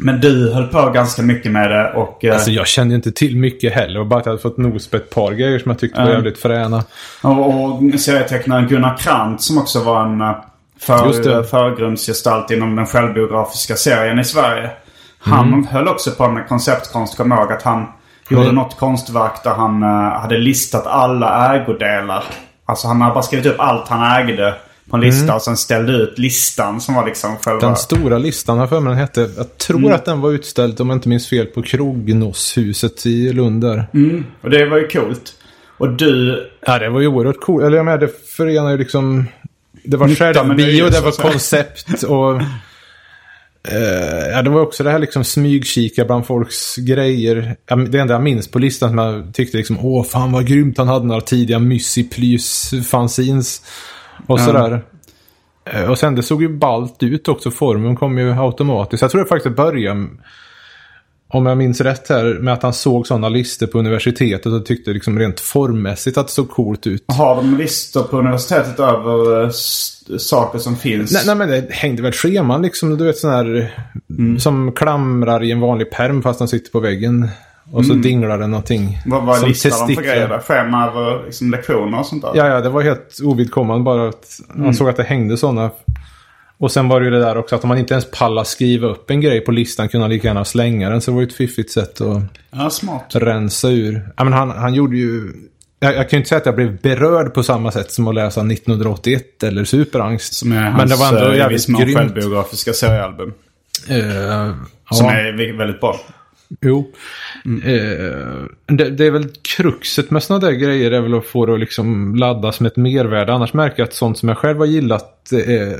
Men 0.00 0.20
du 0.20 0.52
höll 0.54 0.66
på 0.66 0.90
ganska 0.90 1.22
mycket 1.22 1.52
med 1.52 1.70
det 1.70 1.92
och... 1.92 2.24
Eh, 2.24 2.34
Alltså 2.34 2.50
jag 2.50 2.66
kände 2.66 2.94
inte 2.94 3.12
till 3.12 3.36
mycket 3.36 3.72
heller. 3.74 4.00
Och 4.00 4.06
bara 4.06 4.20
att 4.20 4.26
jag 4.26 4.32
hade 4.32 4.42
fått 4.42 4.56
nos 4.56 4.90
på 4.90 4.96
ett 4.96 5.10
par 5.10 5.32
grejer 5.32 5.58
som 5.58 5.70
jag 5.70 5.78
tyckte 5.78 6.00
var 6.04 6.10
jävligt 6.10 6.38
fräna. 6.38 6.84
och, 7.22 7.64
och 7.64 8.00
serietecknaren 8.00 8.66
Gunnar 8.68 8.96
Krantz 8.96 9.44
som 9.46 9.58
också 9.58 9.82
var 9.82 10.02
en 10.04 10.20
eh, 10.20 10.36
för, 10.80 11.42
förgrundsgestalt 11.42 12.50
inom 12.50 12.76
den 12.76 12.86
självbiografiska 12.86 13.76
serien 13.76 14.18
i 14.18 14.24
Sverige. 14.24 14.70
Han 15.18 15.48
Mm. 15.48 15.66
höll 15.66 15.88
också 15.88 16.10
på 16.10 16.28
med 16.28 16.48
konceptkonst. 16.48 17.16
Kom 17.16 17.32
ihåg 17.32 17.52
att 17.52 17.62
han 17.62 17.86
gjorde 18.30 18.42
Mm. 18.44 18.54
något 18.54 18.76
konstverk 18.78 19.42
där 19.44 19.50
han 19.54 19.82
eh, 19.82 20.20
hade 20.20 20.38
listat 20.38 20.86
alla 20.86 21.54
ägodelar. 21.56 22.24
Alltså 22.64 22.88
han 22.88 23.00
hade 23.00 23.14
bara 23.14 23.22
skrivit 23.22 23.46
upp 23.46 23.60
allt 23.60 23.88
han 23.88 24.20
ägde 24.28 24.54
på 24.90 24.96
en 24.96 25.02
lista 25.02 25.34
och 25.34 25.42
sen 25.42 25.56
ställde 25.56 25.92
ut 25.92 26.18
listan 26.18 26.80
som 26.80 26.94
var 26.94 27.06
liksom 27.06 27.36
själva... 27.36 27.60
Mm. 27.60 27.68
Den 27.68 27.76
stora 27.76 28.18
listan 28.18 28.58
har 28.58 28.66
för 28.66 28.80
mig 28.80 28.90
den 28.90 28.98
hette. 29.00 29.30
Jag 29.36 29.58
tror 29.58 29.78
Mm. 29.78 29.92
att 29.92 30.04
den 30.04 30.20
var 30.20 30.30
utställd, 30.30 30.80
om 30.80 30.90
jag 30.90 30.96
inte 30.96 31.08
minns 31.08 31.28
fel, 31.28 31.46
på 31.46 31.62
Krognoshuset 31.62 33.06
i 33.06 33.32
Lund 33.32 33.60
där. 33.60 33.86
Mm. 33.94 34.24
Och 34.40 34.50
det 34.50 34.66
var 34.66 34.78
ju 34.78 34.88
coolt. 34.88 35.32
Och 35.78 35.92
du... 35.92 36.46
Ja, 36.66 36.78
det 36.78 36.88
var 36.88 37.00
ju 37.00 37.06
oerhört 37.06 37.40
coolt. 37.40 37.64
Eller 37.64 37.76
jag 37.76 37.84
menar, 37.84 37.98
det 37.98 38.26
förenar 38.36 38.70
ju 38.70 38.78
liksom... 38.78 39.24
Det 39.84 39.96
var 39.96 40.06
nöje, 40.56 40.90
det 40.90 41.00
var 41.00 41.30
koncept 41.30 42.02
och... 42.02 42.40
Eh, 43.68 44.28
ja, 44.32 44.42
det 44.42 44.50
var 44.50 44.60
också 44.60 44.84
det 44.84 44.90
här 44.90 44.98
liksom 44.98 45.24
smygkika 45.24 46.04
bland 46.04 46.26
folks 46.26 46.76
grejer. 46.76 47.56
Det 47.90 47.98
enda 47.98 48.14
jag 48.14 48.22
minns 48.22 48.50
på 48.50 48.58
listan 48.58 48.88
som 48.88 48.98
jag 48.98 49.34
tyckte 49.34 49.56
liksom, 49.56 49.78
åh 49.82 50.04
fan 50.04 50.32
vad 50.32 50.46
grymt 50.46 50.78
han 50.78 50.88
hade 50.88 51.06
några 51.06 51.20
tidiga 51.20 51.58
Mysiplys 51.58 52.70
fanzines 52.90 53.62
och 54.26 54.40
sådär. 54.40 54.82
Eh, 55.64 55.90
Och 55.90 55.98
sen 55.98 56.14
det 56.14 56.22
såg 56.22 56.42
ju 56.42 56.48
ballt 56.48 57.02
ut 57.02 57.28
också, 57.28 57.50
formen 57.50 57.96
kom 57.96 58.18
ju 58.18 58.32
automatiskt. 58.32 59.02
Jag 59.02 59.10
tror 59.10 59.20
det 59.22 59.28
faktiskt 59.28 59.56
började, 59.56 60.06
om 61.28 61.46
jag 61.46 61.58
minns 61.58 61.80
rätt 61.80 62.08
här, 62.08 62.24
med 62.40 62.54
att 62.54 62.62
han 62.62 62.72
såg 62.72 63.06
sådana 63.06 63.28
listor 63.28 63.66
på 63.66 63.78
universitetet 63.78 64.46
och 64.46 64.66
tyckte 64.66 64.90
liksom 64.90 65.18
rent 65.18 65.40
formmässigt 65.40 66.18
att 66.18 66.26
det 66.26 66.32
såg 66.32 66.50
coolt 66.50 66.86
ut. 66.86 67.04
Har 67.08 67.36
de 67.36 67.56
listor 67.56 68.02
på 68.02 68.18
universitetet 68.18 68.80
över 68.80 69.44
eh, 69.44 69.50
saker 70.18 70.58
som 70.58 70.76
finns? 70.76 71.12
Nej, 71.12 71.22
nej 71.26 71.34
men 71.34 71.48
det 71.48 71.66
hängde 71.70 72.02
väl 72.02 72.12
scheman 72.12 72.62
liksom. 72.62 72.96
Du 72.96 73.04
vet 73.04 73.18
sån 73.18 73.30
här 73.30 73.72
som 74.38 74.72
klamrar 74.72 75.44
i 75.44 75.50
en 75.50 75.60
vanlig 75.60 75.90
perm 75.90 76.22
fast 76.22 76.38
den 76.38 76.48
sitter 76.48 76.70
på 76.70 76.80
väggen. 76.80 77.28
Och 77.72 77.86
så 77.86 77.92
dinglar 77.94 78.38
det 78.38 78.46
någonting. 78.46 78.98
Vad, 79.06 79.24
vad 79.24 79.38
som 79.38 79.48
listar 79.48 79.70
de 79.70 79.76
för 79.76 79.86
testiklar. 79.86 80.14
grejer? 80.14 80.38
Schema 80.38 80.86
över 80.86 81.24
liksom, 81.24 81.50
lektioner 81.50 81.98
och 81.98 82.06
sånt 82.06 82.22
där? 82.22 82.30
Ja, 82.34 82.46
ja, 82.48 82.60
det 82.60 82.68
var 82.68 82.82
helt 82.82 83.18
ovidkommande 83.24 83.84
bara 83.84 84.08
att 84.08 84.40
man 84.54 84.74
såg 84.74 84.88
att 84.88 84.96
det 84.96 85.02
hängde 85.02 85.36
sådana. 85.36 85.70
Och 86.58 86.72
sen 86.72 86.88
var 86.88 87.00
det 87.00 87.04
ju 87.06 87.10
det 87.12 87.20
där 87.20 87.36
också 87.38 87.54
att 87.54 87.62
om 87.64 87.68
man 87.68 87.78
inte 87.78 87.94
ens 87.94 88.10
pallar 88.10 88.44
skriva 88.44 88.88
upp 88.88 89.10
en 89.10 89.20
grej 89.20 89.40
på 89.40 89.52
listan 89.52 89.88
kunde 89.88 90.04
han 90.04 90.10
lika 90.10 90.28
gärna 90.28 90.44
slänga 90.44 90.90
den. 90.90 91.00
Så 91.00 91.10
det 91.10 91.14
var 91.14 91.20
ju 91.22 91.26
ett 91.26 91.34
fiffigt 91.36 91.70
sätt 91.70 92.00
att 92.00 92.22
Ja, 92.50 92.70
smart. 92.70 93.04
rensa 93.10 93.68
ur. 93.68 94.08
Ja, 94.16 94.24
men 94.24 94.32
han, 94.32 94.50
han 94.50 94.74
gjorde 94.74 94.96
ju... 94.96 95.32
Jag, 95.80 95.94
jag 95.96 96.10
kan 96.10 96.16
ju 96.16 96.18
inte 96.18 96.28
säga 96.28 96.38
att 96.38 96.46
jag 96.46 96.54
blev 96.54 96.80
berörd 96.80 97.34
på 97.34 97.42
samma 97.42 97.70
sätt 97.70 97.92
som 97.92 98.08
att 98.08 98.14
läsa 98.14 98.40
1981 98.40 99.42
eller 99.42 99.64
Superangst. 99.64 100.34
Som 100.34 100.52
är 100.52 100.56
men 100.62 100.72
hans 100.72 100.90
det 100.90 100.96
var 100.96 101.08
ändå 101.08 101.30
eh, 101.32 101.36
jävligt 101.38 101.66
grymt. 101.66 101.96
självbiografiska 101.96 102.72
seriealbum. 102.72 103.32
Eh, 103.88 103.96
Som 104.90 105.06
ja. 105.06 105.12
är 105.12 105.56
väldigt 105.58 105.80
bra. 105.80 106.00
Jo. 106.60 106.90
Eh, 107.64 108.44
det, 108.66 108.90
det 108.90 109.06
är 109.06 109.10
väl 109.10 109.28
kruxet 109.56 110.10
med 110.10 110.22
sådana 110.22 110.46
där 110.46 110.52
grejer 110.52 110.90
är 110.90 111.00
väl 111.00 111.14
att 111.14 111.26
få 111.26 111.46
det 111.46 111.52
att 111.54 111.60
liksom 111.60 112.14
ladda 112.14 112.52
som 112.52 112.66
ett 112.66 112.76
mervärde. 112.76 113.32
Annars 113.32 113.52
märker 113.54 113.78
jag 113.78 113.86
att 113.86 113.94
sånt 113.94 114.18
som 114.18 114.28
jag 114.28 114.38
själv 114.38 114.58
har 114.58 114.66
gillat 114.66 115.26
det, 115.30 115.56
är, 115.56 115.76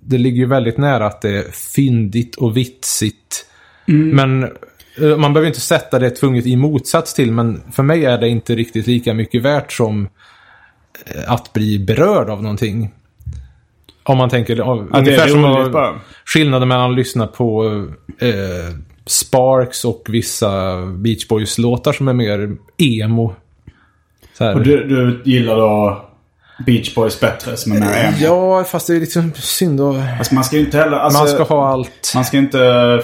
det 0.00 0.18
ligger 0.18 0.38
ju 0.38 0.46
väldigt 0.46 0.78
nära 0.78 1.06
att 1.06 1.20
det 1.20 1.30
är 1.30 1.50
fyndigt 1.74 2.36
och 2.36 2.56
vitsigt. 2.56 3.46
Men 4.14 4.42
eh, 5.00 5.16
man 5.16 5.32
behöver 5.32 5.48
inte 5.48 5.60
sätta 5.60 5.98
det 5.98 6.10
tvunget 6.10 6.46
i 6.46 6.56
motsats 6.56 7.14
till, 7.14 7.32
men 7.32 7.62
för 7.72 7.82
mig 7.82 8.04
är 8.04 8.18
det 8.18 8.28
inte 8.28 8.54
riktigt 8.54 8.86
lika 8.86 9.14
mycket 9.14 9.42
värt 9.42 9.72
som 9.72 10.08
eh, 11.06 11.32
att 11.32 11.52
bli 11.52 11.78
berörd 11.78 12.30
av 12.30 12.42
någonting. 12.42 12.90
Om 14.02 14.18
man 14.18 14.30
tänker, 14.30 14.60
av- 14.60 14.88
Ja, 14.92 15.00
det 15.00 15.14
är 15.14 15.28
ungefär 15.28 15.28
som 15.28 16.00
skillnaden 16.24 16.68
mellan 16.68 16.90
att 16.90 16.96
lyssna 16.96 17.26
på 17.26 17.64
eh, 18.18 18.74
Sparks 19.06 19.84
och 19.84 20.06
vissa 20.08 20.76
Beach 20.86 21.28
Boys-låtar 21.28 21.92
som 21.92 22.08
är 22.08 22.12
mer 22.12 22.56
emo. 22.78 23.34
Så 24.38 24.44
här. 24.44 24.54
Och 24.54 24.62
du, 24.62 24.84
du 24.84 25.22
gillar 25.30 25.56
då 25.56 26.02
Beach 26.66 26.94
Boys 26.94 27.20
bättre 27.20 27.56
som 27.56 27.72
är 27.72 27.80
mer 27.80 28.04
emo? 28.04 28.16
Ja, 28.20 28.64
fast 28.64 28.86
det 28.86 28.96
är 28.96 29.00
liksom 29.00 29.32
synd 29.34 29.80
att... 29.80 30.18
Alltså 30.18 30.34
man 30.34 30.44
ska 30.44 30.56
ju 30.56 30.64
inte 30.64 30.78
heller... 30.78 30.96
Alltså, 30.96 31.18
Man 31.18 31.28
ska 31.28 31.42
ha 31.42 31.68
allt. 31.68 32.12
Man 32.14 32.24
ska 32.24 32.36
inte 32.38 32.58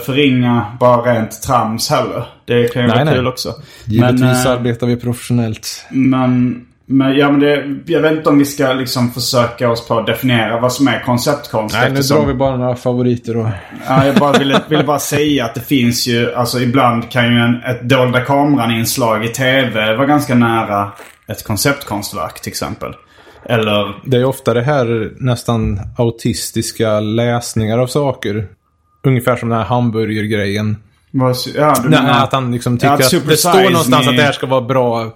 förringa 0.05 0.77
bara 0.81 1.15
rent 1.15 1.43
trams 1.43 1.91
heller. 1.91 2.27
Det 2.45 2.73
kan 2.73 2.83
ju 2.83 2.88
Nej, 2.88 2.97
vara 2.97 3.05
nej. 3.05 3.15
kul 3.15 3.27
också. 3.27 3.55
Givetvis 3.85 4.21
Men, 4.21 4.31
eh, 4.31 4.47
arbetar 4.51 4.87
vi 4.87 4.97
professionellt. 4.97 5.87
men, 5.91 6.67
men, 6.87 7.16
ja, 7.16 7.31
men 7.31 7.40
det, 7.40 7.79
jag 7.92 8.01
vet 8.01 8.12
inte 8.12 8.29
om 8.29 8.38
vi 8.38 8.45
ska 8.45 8.73
liksom 8.73 9.11
försöka 9.11 9.71
oss 9.71 9.88
på 9.88 9.99
att 9.99 10.07
definiera 10.07 10.61
vad 10.61 10.73
som 10.73 10.88
är 10.88 11.01
konceptkonst. 11.01 11.75
Nej, 11.75 11.88
nu 11.90 11.99
eftersom- 11.99 12.16
drar 12.18 12.27
vi 12.27 12.35
bara 12.35 12.57
några 12.57 12.77
favoriter 12.77 13.37
och... 13.37 13.47
Ja, 13.88 14.07
jag 14.07 14.14
bara 14.16 14.38
ville, 14.38 14.61
ville 14.68 14.85
bara 14.85 14.99
säga 14.99 15.45
att 15.45 15.55
det 15.55 15.61
finns 15.61 16.07
ju, 16.07 16.35
alltså 16.35 16.61
ibland 16.61 17.11
kan 17.11 17.25
ju 17.35 17.38
en, 17.40 17.62
ett 17.62 17.88
dolda 17.88 18.21
kameran-inslag 18.21 19.25
i 19.25 19.29
tv 19.29 19.95
vara 19.97 20.07
ganska 20.07 20.35
nära 20.35 20.92
ett 21.29 21.45
konceptkonstverk 21.45 22.40
till 22.40 22.51
exempel. 22.51 22.92
Eller, 23.45 23.95
Det 24.11 24.16
är 24.16 24.25
ofta 24.25 24.55
det 24.55 24.62
här 24.62 25.11
nästan 25.18 25.81
autistiska 25.99 27.01
läsningar 27.01 27.79
av 27.79 27.87
saker. 27.87 28.47
Ungefär 29.07 29.37
som 29.37 29.49
den 29.49 29.59
här 29.59 29.64
hamburgergrejen. 29.64 30.77
ja, 31.57 31.75
du 31.83 31.88
Nej, 31.88 32.01
menar- 32.03 32.25
att 32.25 32.33
han 32.33 32.53
liksom 32.53 32.73
Ja, 32.73 32.79
tycker 32.79 32.95
att 32.95 33.01
att 33.01 33.07
Super 33.11 33.31
det 33.31 33.37
står 33.37 33.53
någonstans 33.71 34.07
Me- 34.07 34.11
att 34.11 34.16
det 34.16 34.23
här 34.23 34.33
ska 34.33 34.47
vara 34.47 34.61
bra. 34.61 35.12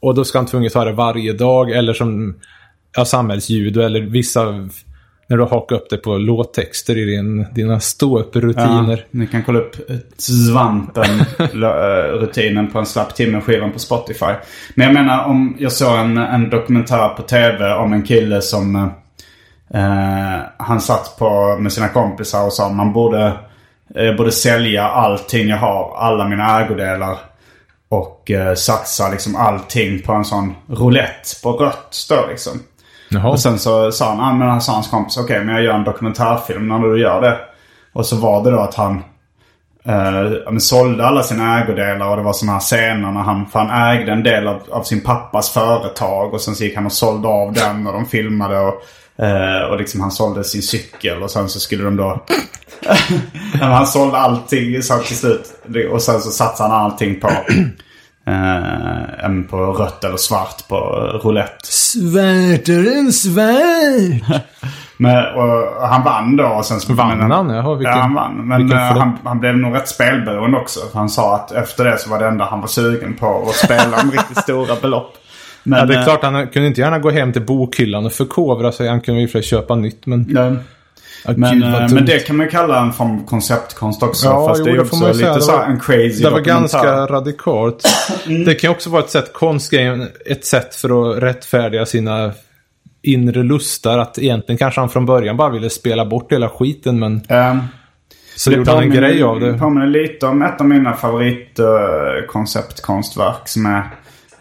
Och 0.00 0.14
då 0.14 0.24
ska 0.24 0.38
han 0.38 0.46
tvunget 0.46 0.74
ha 0.74 0.84
det 0.84 0.92
varje 0.92 1.32
dag. 1.32 1.70
Eller 1.70 1.92
som 1.92 2.34
ja, 2.96 3.04
samhällsljud 3.04 3.76
eller 3.76 4.00
vissa 4.00 4.68
när 5.30 5.36
du 5.36 5.44
hakar 5.44 5.76
upp 5.76 5.90
det 5.90 5.96
på 5.96 6.18
låttexter 6.18 6.98
i 6.98 7.04
din, 7.04 7.46
dina 7.54 7.80
ståupprutiner. 7.80 8.96
Ja, 8.96 9.02
ni 9.10 9.26
kan 9.26 9.42
kolla 9.42 9.58
upp 9.58 9.76
eh, 9.90 9.96
Svampen-rutinen 10.16 12.70
på 12.70 12.78
en 12.78 12.86
slapp 12.86 13.14
timme-skivan 13.14 13.72
på 13.72 13.78
Spotify. 13.78 14.32
Men 14.74 14.86
jag 14.86 14.94
menar 14.94 15.24
om 15.24 15.56
jag 15.58 15.72
såg 15.72 15.98
en, 15.98 16.18
en 16.18 16.50
dokumentär 16.50 17.08
på 17.08 17.22
tv 17.22 17.74
om 17.74 17.92
en 17.92 18.02
kille 18.02 18.42
som... 18.42 18.76
Eh, 18.76 18.88
eh, 19.74 20.40
han 20.56 20.80
satt 20.80 21.16
på, 21.18 21.56
med 21.60 21.72
sina 21.72 21.88
kompisar 21.88 22.46
och 22.46 22.52
sa 22.52 22.68
man 22.68 22.92
borde, 22.92 23.32
eh, 23.94 24.16
borde 24.16 24.32
sälja 24.32 24.82
allting 24.82 25.48
jag 25.48 25.56
har. 25.56 25.96
Alla 25.96 26.28
mina 26.28 26.60
ägodelar. 26.60 27.18
Och 27.90 28.30
eh, 28.30 28.54
satsa 28.54 29.08
liksom 29.08 29.36
allting 29.36 30.02
på 30.02 30.12
en 30.12 30.24
sån 30.24 30.54
roulette 30.68 31.42
på 31.42 31.52
rött 31.52 32.06
då 32.08 32.26
liksom. 32.28 32.52
Jaha. 33.08 33.28
Och 33.28 33.40
sen 33.40 33.58
så 33.58 33.92
sa 33.92 34.08
han, 34.08 34.20
ah, 34.20 34.32
men 34.32 34.48
han 34.48 34.62
sa 34.62 34.72
hans 34.72 34.90
kompis, 34.90 35.16
okej 35.16 35.44
men 35.44 35.54
jag 35.54 35.64
gör 35.64 35.74
en 35.74 35.84
dokumentärfilm 35.84 36.68
när 36.68 36.78
du 36.78 37.00
gör 37.00 37.20
det. 37.20 37.38
Och 37.92 38.06
så 38.06 38.16
var 38.16 38.44
det 38.44 38.50
då 38.50 38.58
att 38.60 38.74
han 38.74 39.02
eh, 39.84 40.56
sålde 40.58 41.06
alla 41.06 41.22
sina 41.22 41.60
ägodelar 41.62 42.10
och 42.10 42.16
det 42.16 42.22
var 42.22 42.32
sådana 42.32 42.52
här 42.52 42.60
scener 42.60 43.12
när 43.12 43.20
han, 43.20 43.46
för 43.46 43.58
han 43.58 43.96
ägde 43.96 44.12
en 44.12 44.22
del 44.22 44.48
av, 44.48 44.60
av 44.70 44.82
sin 44.82 45.00
pappas 45.00 45.50
företag. 45.50 46.34
Och 46.34 46.40
sen 46.40 46.54
så 46.54 46.64
gick 46.64 46.76
han 46.76 46.86
och 46.86 46.92
sålde 46.92 47.28
av 47.28 47.52
den 47.52 47.86
och 47.86 47.92
de 47.92 48.06
filmade 48.06 48.60
och, 48.60 48.82
eh, 49.24 49.62
och 49.70 49.78
liksom 49.78 50.00
han 50.00 50.10
sålde 50.10 50.44
sin 50.44 50.62
cykel 50.62 51.22
och 51.22 51.30
sen 51.30 51.48
så 51.48 51.60
skulle 51.60 51.84
de 51.84 51.96
då... 51.96 52.24
Han 53.60 53.86
sålde 53.86 54.16
allting 54.16 54.82
så 54.82 54.98
till 54.98 55.16
slut. 55.16 55.64
Och 55.92 56.02
sen 56.02 56.20
så 56.20 56.30
satsade 56.30 56.72
han 56.72 56.82
allting 56.82 57.20
på, 57.20 57.28
eh, 58.26 59.42
på 59.50 59.56
rött 59.56 60.04
eller 60.04 60.16
svart 60.16 60.68
på 60.68 60.76
roulette. 61.24 61.66
Svärtare 61.66 62.98
än 62.98 63.12
svärd! 63.12 64.24
Men, 65.02 65.34
och 65.34 65.88
han 65.88 66.04
vann 66.04 66.36
då. 66.36 66.46
Och 66.46 66.64
sen 66.64 66.80
så, 66.80 66.92
Vann 66.92 67.18
men, 67.18 67.30
han? 67.30 67.50
Jaha, 67.50 67.74
vilken, 67.74 67.94
ja, 67.94 68.00
han 68.00 68.14
vann. 68.14 68.48
Men 68.48 68.72
eh, 68.72 68.78
han, 68.78 69.18
han 69.24 69.40
blev 69.40 69.56
nog 69.56 69.74
rätt 69.74 69.88
spelberoende 69.88 70.58
också. 70.58 70.80
För 70.92 70.98
han 70.98 71.08
sa 71.08 71.34
att 71.34 71.52
efter 71.52 71.84
det 71.84 71.98
så 71.98 72.10
var 72.10 72.18
det 72.18 72.26
enda 72.26 72.44
han 72.44 72.60
var 72.60 72.68
sugen 72.68 73.14
på 73.14 73.46
att 73.48 73.54
spela 73.54 74.02
om 74.02 74.10
riktigt 74.10 74.38
stora 74.38 74.76
belopp. 74.82 75.16
Men, 75.62 75.78
Ja, 75.78 75.86
det 75.86 75.94
är 75.94 75.98
eh, 75.98 76.04
klart, 76.04 76.22
han 76.22 76.48
kunde 76.48 76.68
inte 76.68 76.80
gärna 76.80 76.98
gå 76.98 77.10
hem 77.10 77.32
till 77.32 77.46
bokhyllan 77.46 78.06
och 78.06 78.12
förkovra 78.12 78.72
sig. 78.72 78.88
Han 78.88 79.00
kunde 79.00 79.20
ju 79.20 79.28
för 79.28 79.42
köpa 79.42 79.74
nytt, 79.74 80.06
men... 80.06 80.36
eh, 80.36 80.52
Men, 81.24 81.52
gud, 81.52 81.62
eh, 81.74 81.88
men 81.90 82.06
det 82.06 82.18
kan 82.26 82.36
man 82.36 82.48
kalla 82.48 82.80
en 82.82 82.92
form 82.92 83.20
av 83.20 83.26
konceptkonst 83.26 84.02
också. 84.02 84.26
Ja, 84.26 84.48
fast 84.48 84.58
jo, 84.58 84.64
det 84.64 84.70
är 84.70 84.74
det 84.74 84.80
också 84.80 84.96
säga. 84.96 85.12
lite 85.12 85.34
Det 85.34 85.40
så 85.40 85.52
var- 85.52 85.64
en 85.64 85.80
crazy 85.80 86.22
Det 86.22 86.30
var 86.30 86.40
ganska 86.40 87.06
radikalt. 87.06 87.82
Det 88.46 88.54
kan 88.54 88.70
också 88.70 88.90
vara 88.90 89.02
ett 89.02 89.10
sätt, 89.10 89.32
konstgrejen, 89.32 90.08
ett 90.26 90.44
sätt 90.46 90.74
för 90.74 91.10
att 91.16 91.22
rättfärdiga 91.22 91.86
sina 91.86 92.32
inre 93.02 93.42
lustar. 93.42 93.98
Att 93.98 94.18
egentligen 94.18 94.58
kanske 94.58 94.80
han 94.80 94.88
från 94.90 95.06
början 95.06 95.36
bara 95.36 95.50
ville 95.50 95.70
spela 95.70 96.04
bort 96.04 96.32
hela 96.32 96.48
skiten, 96.48 96.98
men 96.98 97.20
Eh, 97.28 97.56
så 98.36 98.52
gjorde 98.52 98.70
han 98.70 98.82
en 98.82 98.90
grej 98.90 99.22
av 99.22 99.40
det. 99.40 99.58
påminner 99.58 99.86
lite 99.86 100.26
om 100.26 100.42
ett 100.42 100.60
av 100.60 100.66
mina 100.66 100.92
favoritkonceptkonstverk 100.94 103.48
som 103.48 103.66
är 103.66 103.82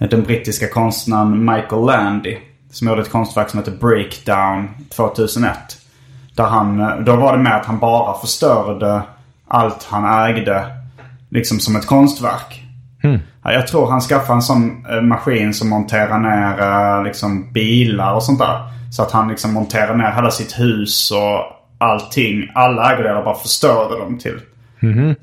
den 0.10 0.24
brittiska 0.24 0.68
konstnären 0.68 1.46
Michael 1.46 1.86
Landy. 1.86 2.38
Som 2.72 2.88
gjorde 2.88 3.02
ett 3.02 3.12
konstverk 3.12 3.50
som 3.50 3.60
heter 3.60 3.72
Breakdown 3.72 4.68
2001. 4.96 5.56
Där 6.40 6.46
han, 6.46 7.04
då 7.06 7.16
var 7.16 7.38
det 7.38 7.44
med 7.44 7.56
att 7.56 7.66
han 7.66 7.80
bara 7.80 8.14
förstörde 8.20 9.02
allt 9.48 9.88
han 9.90 10.26
ägde. 10.30 10.66
Liksom 11.30 11.60
som 11.60 11.76
ett 11.76 11.88
konstverk. 11.88 12.64
Ja, 13.44 13.52
Jag 13.54 13.68
tror 13.68 13.90
han 13.90 14.02
skaffade 14.02 14.34
en 14.38 14.42
sån 14.42 14.86
eh, 14.90 15.02
maskin 15.02 15.54
som 15.54 15.70
monterar 15.70 16.20
ner 16.20 16.62
eh, 16.62 17.04
liksom 17.04 17.54
bilar 17.54 18.14
och 18.14 18.24
sånt 18.24 18.40
där. 18.40 18.60
Så 18.92 19.04
att 19.04 19.12
han 19.12 19.28
liksom 19.28 19.54
monterar 19.54 19.96
ner 19.96 20.12
hela 20.12 20.32
sitt 20.32 20.60
hus 20.60 21.12
och 21.12 21.40
allting. 21.78 22.52
Alla 22.56 22.94
ägodelar 22.94 23.24
bara 23.24 23.36
förstörde 23.36 24.00
dem 24.00 24.18
till. 24.18 24.40
Mhm. 24.80 25.16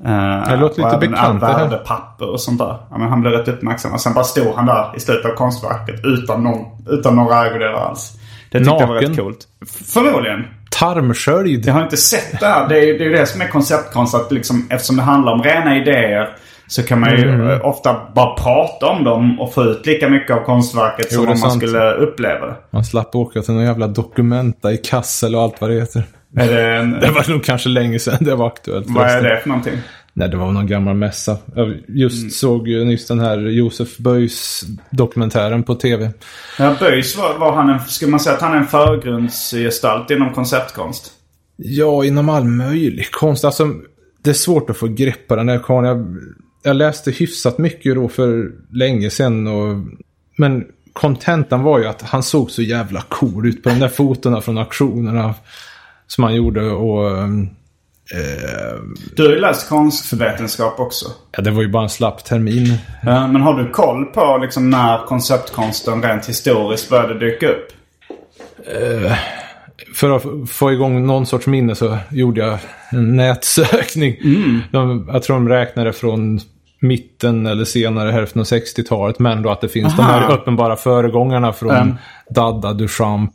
Det 0.49 0.55
låter 0.55 0.83
lite 0.83 0.97
bekant, 1.07 1.39
det 1.39 1.47
här. 1.47 1.59
värdepapper 1.59 2.29
och 2.29 2.41
sånt 2.41 2.59
där. 2.59 2.77
Ja, 2.91 2.97
men 2.97 3.09
han 3.09 3.21
blev 3.21 3.33
rätt 3.33 3.47
uppmärksam. 3.47 3.93
Och 3.93 4.01
sen 4.01 4.13
bara 4.13 4.23
stod 4.23 4.55
han 4.55 4.65
där 4.65 4.93
i 4.95 4.99
slutet 4.99 5.31
av 5.31 5.35
konstverket 5.35 5.99
utan, 6.03 6.43
någon, 6.43 6.65
utan 6.89 7.15
några 7.15 7.45
ägodelar 7.47 7.89
alls. 7.89 8.13
Det 8.51 8.57
tyckte 8.59 8.73
jag 8.73 8.87
var 8.87 8.95
Naken? 8.95 9.09
rätt 9.09 9.19
coolt. 9.19 9.47
Förmodligen. 9.93 10.45
Tarmsköld. 10.79 11.65
Jag 11.65 11.73
har 11.73 11.83
inte 11.83 11.97
sett 11.97 12.39
det 12.39 12.45
här. 12.45 12.67
Det 12.69 12.79
är 12.79 12.83
ju 12.85 13.09
det, 13.11 13.25
som 13.25 13.41
är 13.41 13.47
konceptkonst. 13.47 14.15
Att 14.15 14.31
liksom, 14.31 14.67
eftersom 14.69 14.95
det 14.95 15.01
handlar 15.01 15.31
om 15.33 15.43
rena 15.43 15.77
idéer 15.77 16.29
så 16.67 16.83
kan 16.83 16.99
man 16.99 17.11
ju 17.17 17.29
Mm. 17.29 17.61
ofta 17.61 17.95
bara 18.15 18.35
prata 18.35 18.85
om 18.87 19.03
dem 19.03 19.39
och 19.39 19.53
få 19.53 19.63
ut 19.63 19.85
lika 19.85 20.09
mycket 20.09 20.35
av 20.35 20.43
konstverket 20.43 21.07
Jo, 21.11 21.21
som 21.23 21.31
om 21.31 21.39
man 21.39 21.51
skulle 21.51 21.91
uppleva 21.93 22.45
det. 22.47 22.55
Man 22.69 22.85
slapp 22.85 23.15
åka 23.15 23.41
till 23.41 23.53
någon 23.53 23.63
jävla 23.63 23.87
dokumenta 23.87 24.71
i 24.71 24.77
Kassel 24.77 25.35
och 25.35 25.41
allt 25.41 25.61
vad 25.61 25.69
det 25.69 25.75
heter. 25.79 26.03
Är 26.37 26.47
det 26.47 26.75
en, 26.75 26.91
Det 26.91 27.11
var 27.11 27.29
nog 27.31 27.43
kanske 27.43 27.69
länge 27.69 27.99
sedan 27.99 28.17
det 28.19 28.35
var 28.35 28.47
aktuellt. 28.47 28.85
vad 28.89 29.05
är 29.09 29.21
det 29.23 29.39
för 29.41 29.49
någonting? 29.49 29.77
Nej, 30.17 30.29
det 30.29 30.37
var 30.37 30.51
någon 30.51 30.67
gammal 30.67 30.95
mässa. 30.95 31.37
Jag 31.55 31.77
just 31.87 32.39
såg 32.39 32.67
ju 32.67 32.85
nyss 32.85 33.07
den 33.07 33.19
här 33.19 33.37
Josef 33.37 33.97
Böjs 33.97 34.63
dokumentären 34.89 35.63
på 35.63 35.75
tv. 35.75 36.11
Ja, 36.59 36.75
Böjs 36.79 37.17
var, 37.17 37.37
var 37.37 37.55
han 37.55 37.69
en, 37.69 37.79
skulle 37.79 38.11
man 38.11 38.19
säga 38.19 38.35
att 38.35 38.41
han 38.41 38.53
är 38.53 38.57
en 38.57 38.67
förgrundsgestalt 38.67 40.11
inom 40.11 40.33
konceptkonst? 40.33 41.11
Ja, 41.55 42.05
inom 42.05 42.29
all 42.29 42.43
möjlig 42.43 43.11
konst. 43.11 43.45
Alltså, 43.45 43.73
det 44.23 44.29
är 44.29 44.33
svårt 44.33 44.69
att 44.69 44.77
få 44.77 44.87
grepp 44.87 45.27
på 45.27 45.35
den 45.35 45.49
här 45.49 45.59
karln. 45.59 45.87
Jag, 45.87 46.17
jag 46.63 46.75
läste 46.75 47.11
hyfsat 47.11 47.57
mycket 47.57 47.95
då 47.95 48.07
för 48.07 48.51
länge 48.71 49.09
sedan. 49.09 49.47
Och, 49.47 49.77
men 50.37 50.65
kontentan 50.93 51.63
var 51.63 51.79
ju 51.79 51.85
att 51.85 52.01
han 52.01 52.23
såg 52.23 52.51
så 52.51 52.61
jävla 52.61 53.01
cool 53.01 53.47
ut 53.47 53.63
på 53.63 53.69
de 53.69 53.79
där 53.79 53.89
fotona 53.89 54.41
från 54.41 54.57
auktionerna 54.57 55.33
som 56.07 56.23
han 56.23 56.35
gjorde. 56.35 56.61
Och 56.69 57.11
eh, 58.15 58.79
Du 59.15 59.23
har 59.23 59.29
ju 59.29 59.39
läst 59.39 59.69
konstvetenskap 59.69 60.79
också. 60.79 61.05
ja, 61.31 61.41
det 61.43 61.51
var 61.51 61.61
ju 61.61 61.69
bara 61.69 61.83
en 61.83 61.89
slapp 61.89 62.23
termin. 62.25 62.77
Ja, 63.03 63.27
men 63.27 63.41
har 63.41 63.53
du 63.53 63.69
koll 63.69 64.05
på 64.05 64.37
liksom 64.41 64.69
när 64.69 65.05
konceptkonsten 65.05 66.03
rent 66.03 66.25
historiskt 66.29 66.89
började 66.89 67.19
dyka 67.19 67.47
upp? 67.47 67.67
För 69.95 70.15
att 70.15 70.49
få 70.49 70.71
igång 70.71 71.05
någon 71.07 71.25
sorts 71.25 71.47
minne 71.47 71.75
så 71.75 71.97
gjorde 72.11 72.41
jag 72.41 72.59
en 72.91 73.15
nätsökning. 73.15 74.15
De, 74.71 75.09
jag 75.13 75.23
tror 75.23 75.35
de 75.35 75.49
räknade 75.49 75.93
från 75.93 76.39
mitten 76.79 77.45
eller 77.45 77.65
senare 77.65 78.11
hälften 78.11 78.39
av 78.39 78.45
60-talet. 78.45 79.19
Men 79.19 79.41
då 79.41 79.49
att 79.49 79.61
det 79.61 79.67
finns 79.69 79.95
de 79.95 80.01
Aha. 80.01 80.11
här 80.11 80.31
uppenbara 80.31 80.75
föregångarna 80.75 81.53
från 81.53 81.71
Mm. 81.71 81.95
Dada, 82.29 82.73
Duchamp 82.73 83.31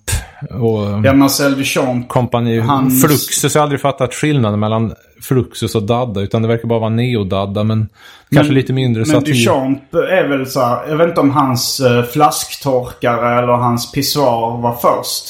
och 0.50 1.06
Ja, 1.06 1.12
Marcel 1.12 1.54
Duchamp. 1.56 2.08
kompani. 2.08 2.58
hans- 2.60 3.06
Fluxus, 3.06 3.54
jag 3.54 3.60
har 3.60 3.62
aldrig 3.64 3.80
fattat 3.80 4.14
skillnaden 4.14 4.60
mellan 4.60 4.92
Fluxus 5.22 5.74
och 5.74 5.82
Dada. 5.82 6.20
Utan 6.20 6.42
det 6.42 6.48
verkar 6.48 6.68
bara 6.68 6.78
vara 6.78 6.90
neo-Dada. 6.90 7.64
Men, 7.64 7.88
kanske 8.34 8.52
lite 8.52 8.72
mindre 8.72 9.00
Men 9.00 9.06
satir. 9.06 9.32
Duchamp 9.32 9.94
är 9.94 10.28
väl 10.28 10.46
så 10.46 10.60
här, 10.60 10.88
Jag 10.88 10.96
vet 10.96 11.08
inte 11.08 11.20
om 11.20 11.30
hans 11.30 11.80
uh, 11.80 12.02
flasktorkare 12.02 13.38
eller 13.38 13.52
hans 13.52 13.92
pissoar 13.92 14.60
var 14.62 14.72
först. 14.74 15.24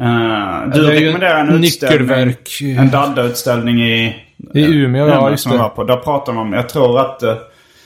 Eh, 0.00 0.72
du 0.74 0.82
Det 0.82 0.90
rekommenderar 0.90 1.40
en 1.40 1.60
nyckelverk. 1.60 2.48
En 2.78 2.90
Dadda-utställning 2.90 3.80
i... 3.82 4.16
I 4.54 4.64
Umeå, 4.64 5.08
ja, 5.08 5.30
just 5.30 5.50
det. 5.50 5.70
på. 5.76 5.84
Där 5.84 5.96
pratar 5.96 6.32
man 6.32 6.46
om, 6.46 6.52
jag 6.52 6.68
tror 6.68 7.00
att... 7.00 7.22
eh, 7.22 7.34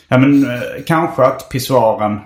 ja 0.08 0.18
men 0.18 0.44
eh, 0.44 0.60
kanske 0.86 1.22
att 1.24 1.48
pissoaren 1.48 2.20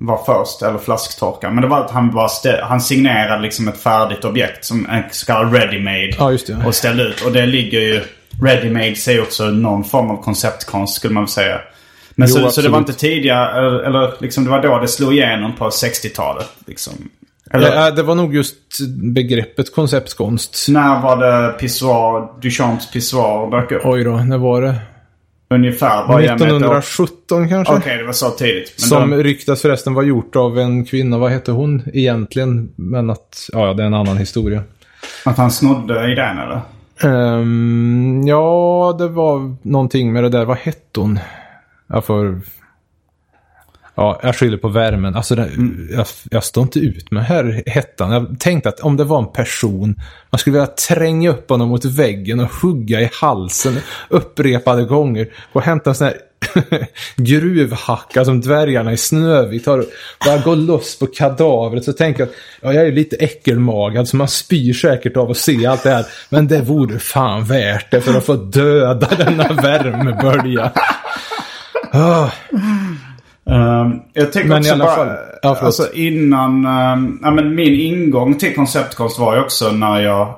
var 0.00 0.20
först, 0.26 0.62
eller 0.62 0.78
flasktorkaren. 0.78 1.54
Men 1.54 1.62
det 1.62 1.68
var 1.68 1.84
att 1.84 1.90
han 1.90 2.10
stä- 2.10 2.62
han 2.62 2.80
signerade 2.80 3.42
liksom 3.42 3.68
ett 3.68 3.78
färdigt 3.82 4.24
objekt 4.24 4.64
som 4.64 4.86
en 4.90 5.02
så 5.10 5.26
kallad 5.26 5.54
ready-made. 5.54 6.14
Ja, 6.18 6.32
just 6.32 6.46
det. 6.46 6.62
Och 6.66 6.74
ställde 6.74 7.02
ut. 7.02 7.20
Och 7.26 7.32
det 7.32 7.46
ligger 7.46 7.80
ju... 7.80 8.02
Ready-made 8.42 8.94
säger 8.94 9.22
också 9.22 9.44
någon 9.44 9.84
form 9.84 10.10
av 10.10 10.22
konceptkonst 10.22 10.94
skulle 10.94 11.14
man 11.14 11.28
säga. 11.28 11.60
Men 12.14 12.28
Jo, 12.28 12.34
så, 12.34 12.50
så 12.50 12.60
det 12.62 12.68
var 12.68 12.78
inte 12.78 12.92
tidigare, 12.92 13.58
eller, 13.58 13.78
eller 13.80 14.12
liksom 14.20 14.44
det 14.44 14.50
var 14.50 14.62
då 14.62 14.78
det 14.78 14.88
slog 14.88 15.12
igenom 15.14 15.56
på 15.56 15.68
60-talet. 15.68 16.48
Liksom. 16.66 16.92
Eller, 17.50 17.74
Ja, 17.74 17.90
det 17.90 18.02
var 18.02 18.14
nog 18.14 18.34
just 18.34 18.56
begreppet 19.02 19.74
konceptkonst. 19.74 20.66
När 20.68 21.00
var 21.02 21.16
det 21.16 21.52
pissoar, 21.52 22.40
Duchamps 22.42 22.90
pissoar 22.90 23.50
dök 23.60 23.72
upp? 23.72 23.82
Oj 23.84 24.04
då, 24.04 24.10
när 24.16 24.38
var 24.38 24.62
det? 24.62 24.74
Ungefär. 25.54 26.06
Vad 26.08 26.24
är 26.24 26.26
med 26.26 26.34
ett 26.34 26.40
år? 26.42 26.46
1917 26.46 27.48
kanske? 27.48 27.74
Okej, 27.74 27.98
det 27.98 28.04
var 28.04 28.12
så 28.12 28.30
tidigt. 28.30 28.74
Men 28.78 28.88
Som 28.88 29.10
de, 29.10 29.22
ryktas 29.22 29.62
förresten 29.62 29.94
var 29.94 30.02
gjort 30.02 30.36
av 30.36 30.58
en 30.58 30.84
kvinna. 30.84 31.18
Vad 31.18 31.30
hette 31.30 31.52
hon 31.52 31.82
egentligen? 31.94 32.72
Men 32.76 33.10
att, 33.10 33.48
ja, 33.52 33.74
det 33.74 33.82
är 33.82 33.86
en 33.86 33.94
annan 33.94 34.16
historia. 34.16 34.62
att 35.24 35.36
han 35.36 35.50
snodde 35.50 36.12
idén 36.12 36.38
eller? 36.38 36.60
Ehm, 37.02 38.22
ja, 38.26 38.96
det 38.98 39.08
var 39.08 39.56
någonting 39.62 40.12
med 40.12 40.22
det 40.22 40.28
där. 40.28 40.44
Vad 40.44 40.56
hette 40.56 41.00
hon? 41.00 41.18
Jag 41.86 42.04
får... 42.04 42.40
Ja, 44.00 44.20
jag 44.22 44.36
skyller 44.36 44.56
på 44.56 44.68
värmen. 44.68 45.16
Alltså, 45.16 45.34
det, 45.34 45.50
jag, 45.90 46.06
jag 46.30 46.44
står 46.44 46.62
inte 46.62 46.78
ut 46.78 47.10
med 47.10 47.24
här 47.24 47.62
hettan. 47.66 48.12
Jag 48.12 48.40
tänkte 48.40 48.68
att 48.68 48.80
om 48.80 48.96
det 48.96 49.04
var 49.04 49.18
en 49.18 49.32
person, 49.32 50.00
man 50.30 50.38
skulle 50.38 50.54
vilja 50.54 50.66
tränga 50.66 51.30
upp 51.30 51.50
honom 51.50 51.68
mot 51.68 51.84
väggen 51.84 52.40
och 52.40 52.52
hugga 52.62 53.00
i 53.00 53.10
halsen 53.12 53.78
upprepade 54.08 54.84
gånger. 54.84 55.28
Och 55.52 55.62
hämta 55.62 55.90
en 55.90 55.96
sån 55.96 56.06
här 56.06 56.16
gruvhacka 57.16 58.24
som 58.24 58.40
dvärgarna 58.40 58.92
i 58.92 58.96
Snövit 58.96 59.66
har. 59.66 59.84
Bara 60.24 60.38
gå 60.38 60.54
loss 60.54 60.98
på 60.98 61.06
kadavret. 61.06 61.84
Så 61.84 61.92
tänker 61.92 62.20
jag 62.20 62.28
att 62.28 62.34
ja, 62.60 62.72
jag 62.72 62.86
är 62.86 62.92
lite 62.92 63.16
äckelmagad 63.16 64.08
så 64.08 64.16
man 64.16 64.28
spyr 64.28 64.72
säkert 64.72 65.16
av 65.16 65.30
att 65.30 65.36
se 65.36 65.66
allt 65.66 65.82
det 65.82 65.90
här. 65.90 66.06
Men 66.28 66.48
det 66.48 66.60
vore 66.62 66.98
fan 66.98 67.44
värt 67.44 67.90
det 67.90 68.00
för 68.00 68.18
att 68.18 68.26
få 68.26 68.34
döda 68.34 69.08
denna 69.18 69.48
värmebölja. 69.62 70.72
Ah. 71.92 72.30
Um, 73.50 74.02
jag 74.12 74.32
tänker 74.32 74.48
Men 74.48 74.58
också 74.58 74.68
i 74.68 74.72
alla 74.72 74.84
bara, 74.84 74.96
fall- 74.96 75.16
ja, 75.42 75.58
alltså 75.60 75.92
innan, 75.92 76.66
um, 76.66 77.20
ja 77.22 77.30
men 77.30 77.54
min 77.54 77.80
ingång 77.80 78.34
till 78.38 78.54
konceptkonst 78.54 79.18
var 79.18 79.34
ju 79.34 79.40
också 79.40 79.70
när 79.70 80.00
jag 80.00 80.34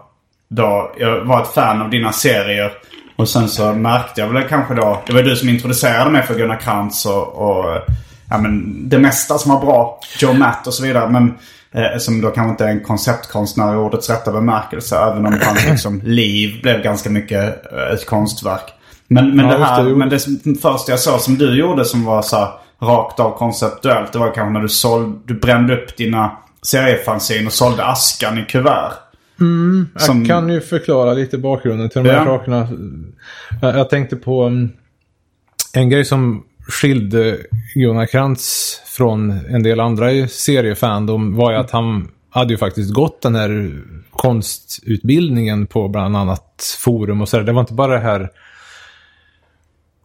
då, 0.48 0.92
jag 0.98 1.24
var 1.24 1.42
ett 1.42 1.48
fan 1.48 1.82
av 1.82 1.90
dina 1.90 2.12
serier. 2.12 2.72
Och 3.16 3.28
sen 3.28 3.48
så 3.48 3.72
märkte 3.72 4.20
jag 4.20 4.28
väl 4.28 4.48
kanske 4.48 4.74
då, 4.74 5.02
det 5.06 5.12
var 5.12 5.22
du 5.22 5.36
som 5.36 5.48
introducerade 5.48 6.10
mig 6.10 6.22
för 6.22 6.34
Gunnar 6.34 6.56
Krantz 6.56 7.06
och, 7.06 7.28
och 7.28 7.64
ja 8.30 8.38
men 8.38 8.74
det 8.88 8.98
mesta 8.98 9.38
som 9.38 9.52
var 9.52 9.60
bra. 9.60 10.00
Joe 10.20 10.32
Matt 10.32 10.66
och 10.66 10.74
så 10.74 10.82
vidare. 10.82 11.10
Men 11.10 11.34
eh, 11.72 11.98
som 11.98 12.20
då 12.20 12.30
kanske 12.30 12.50
inte 12.50 12.64
är 12.64 12.68
en 12.68 12.84
konceptkonstnär 12.84 13.72
i 13.74 13.76
ordets 13.76 14.10
rätta 14.10 14.32
bemärkelse. 14.32 14.96
Även 14.98 15.26
om 15.26 15.38
hans 15.42 15.66
liksom, 15.66 16.00
liv 16.04 16.62
blev 16.62 16.82
ganska 16.82 17.10
mycket 17.10 17.72
eh, 17.72 17.94
ett 17.94 18.06
konstverk. 18.06 18.72
Men, 19.08 19.36
men, 19.36 19.46
Ja, 19.46 19.58
det, 19.58 19.64
här, 19.64 19.84
det, 19.84 19.96
men 19.96 20.08
det 20.08 20.20
första 20.62 20.92
jag 20.92 21.00
såg 21.00 21.20
som 21.20 21.38
du 21.38 21.58
gjorde 21.58 21.84
som 21.84 22.04
var 22.04 22.22
så 22.22 22.36
här, 22.36 22.48
rakt 22.82 23.20
av 23.20 23.38
konceptuellt. 23.38 24.12
Det 24.12 24.18
var 24.18 24.34
kanske 24.34 24.52
när 24.52 24.60
du, 24.60 24.68
såld, 24.68 25.20
du 25.24 25.34
brände 25.34 25.76
upp 25.82 25.96
dina 25.96 26.36
seriefanzin 26.62 27.46
och 27.46 27.52
sålde 27.52 27.84
askan 27.84 28.38
i 28.38 28.44
kuvert. 28.44 28.92
Som- 29.96 30.18
Jag 30.18 30.26
kan 30.26 30.48
ju 30.48 30.60
förklara 30.60 31.12
lite 31.14 31.38
bakgrunden 31.38 31.88
till 31.88 32.02
de 32.02 32.10
här 32.10 32.16
Ja. 32.16 32.24
sakerna. 32.24 32.68
Jag, 33.60 33.90
tänkte 33.90 34.16
på 34.16 34.42
mm, 34.42 34.70
en 35.72 35.90
grej 35.90 36.04
som 36.04 36.44
skilde 36.68 37.38
Gunnar 37.74 38.06
Krantz 38.06 38.76
från 38.86 39.30
en 39.30 39.62
del 39.62 39.80
andra 39.80 40.12
i 40.12 40.28
seriefandom 40.28 41.36
var 41.36 41.52
ju 41.52 41.58
att 41.58 41.70
han 41.70 42.08
hade 42.30 42.52
ju 42.52 42.58
faktiskt 42.58 42.94
gått 42.94 43.22
den 43.22 43.34
här 43.34 43.80
konstutbildningen 44.10 45.66
på 45.66 45.88
bland 45.88 46.16
annat 46.16 46.76
Forum 46.78 47.20
och 47.20 47.28
så 47.28 47.36
där. 47.36 47.44
Det 47.44 47.52
var 47.52 47.60
inte 47.60 47.74
bara 47.74 47.92
det 47.94 48.00
här 48.00 48.28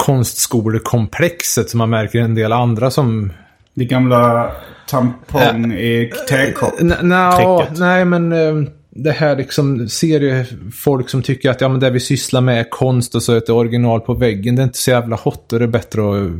konstskolekomplexet 0.07 1.69
som 1.69 1.77
man 1.77 1.89
märker 1.89 2.19
en 2.19 2.35
del 2.35 2.51
andra 2.51 2.91
som 2.91 3.33
Det 3.73 3.85
gamla 3.85 4.51
tampong 4.89 5.73
i 5.73 6.11
tekopp. 6.29 6.81
N- 6.81 6.93
nej, 7.77 8.05
men 8.05 8.31
eh, 8.31 8.69
det 8.89 9.11
här 9.11 9.35
liksom 9.35 9.89
seriefolk 9.89 11.09
som 11.09 11.21
tycker 11.21 11.49
att 11.49 11.61
ja, 11.61 11.69
men 11.69 11.79
det 11.79 11.89
vi 11.89 11.99
sysslar 11.99 12.41
med 12.41 12.59
är 12.59 12.69
konst 12.69 13.15
och 13.15 13.23
så 13.23 13.33
är 13.33 13.37
ett 13.37 13.49
original 13.49 13.99
på 13.99 14.13
väggen. 14.13 14.55
Det 14.55 14.61
är 14.61 14.63
inte 14.63 14.77
så 14.77 14.91
jävla 14.91 15.15
hot 15.15 15.53
och 15.53 15.59
det 15.59 15.65
är 15.65 15.69
bättre 15.69 16.01
att... 16.01 16.31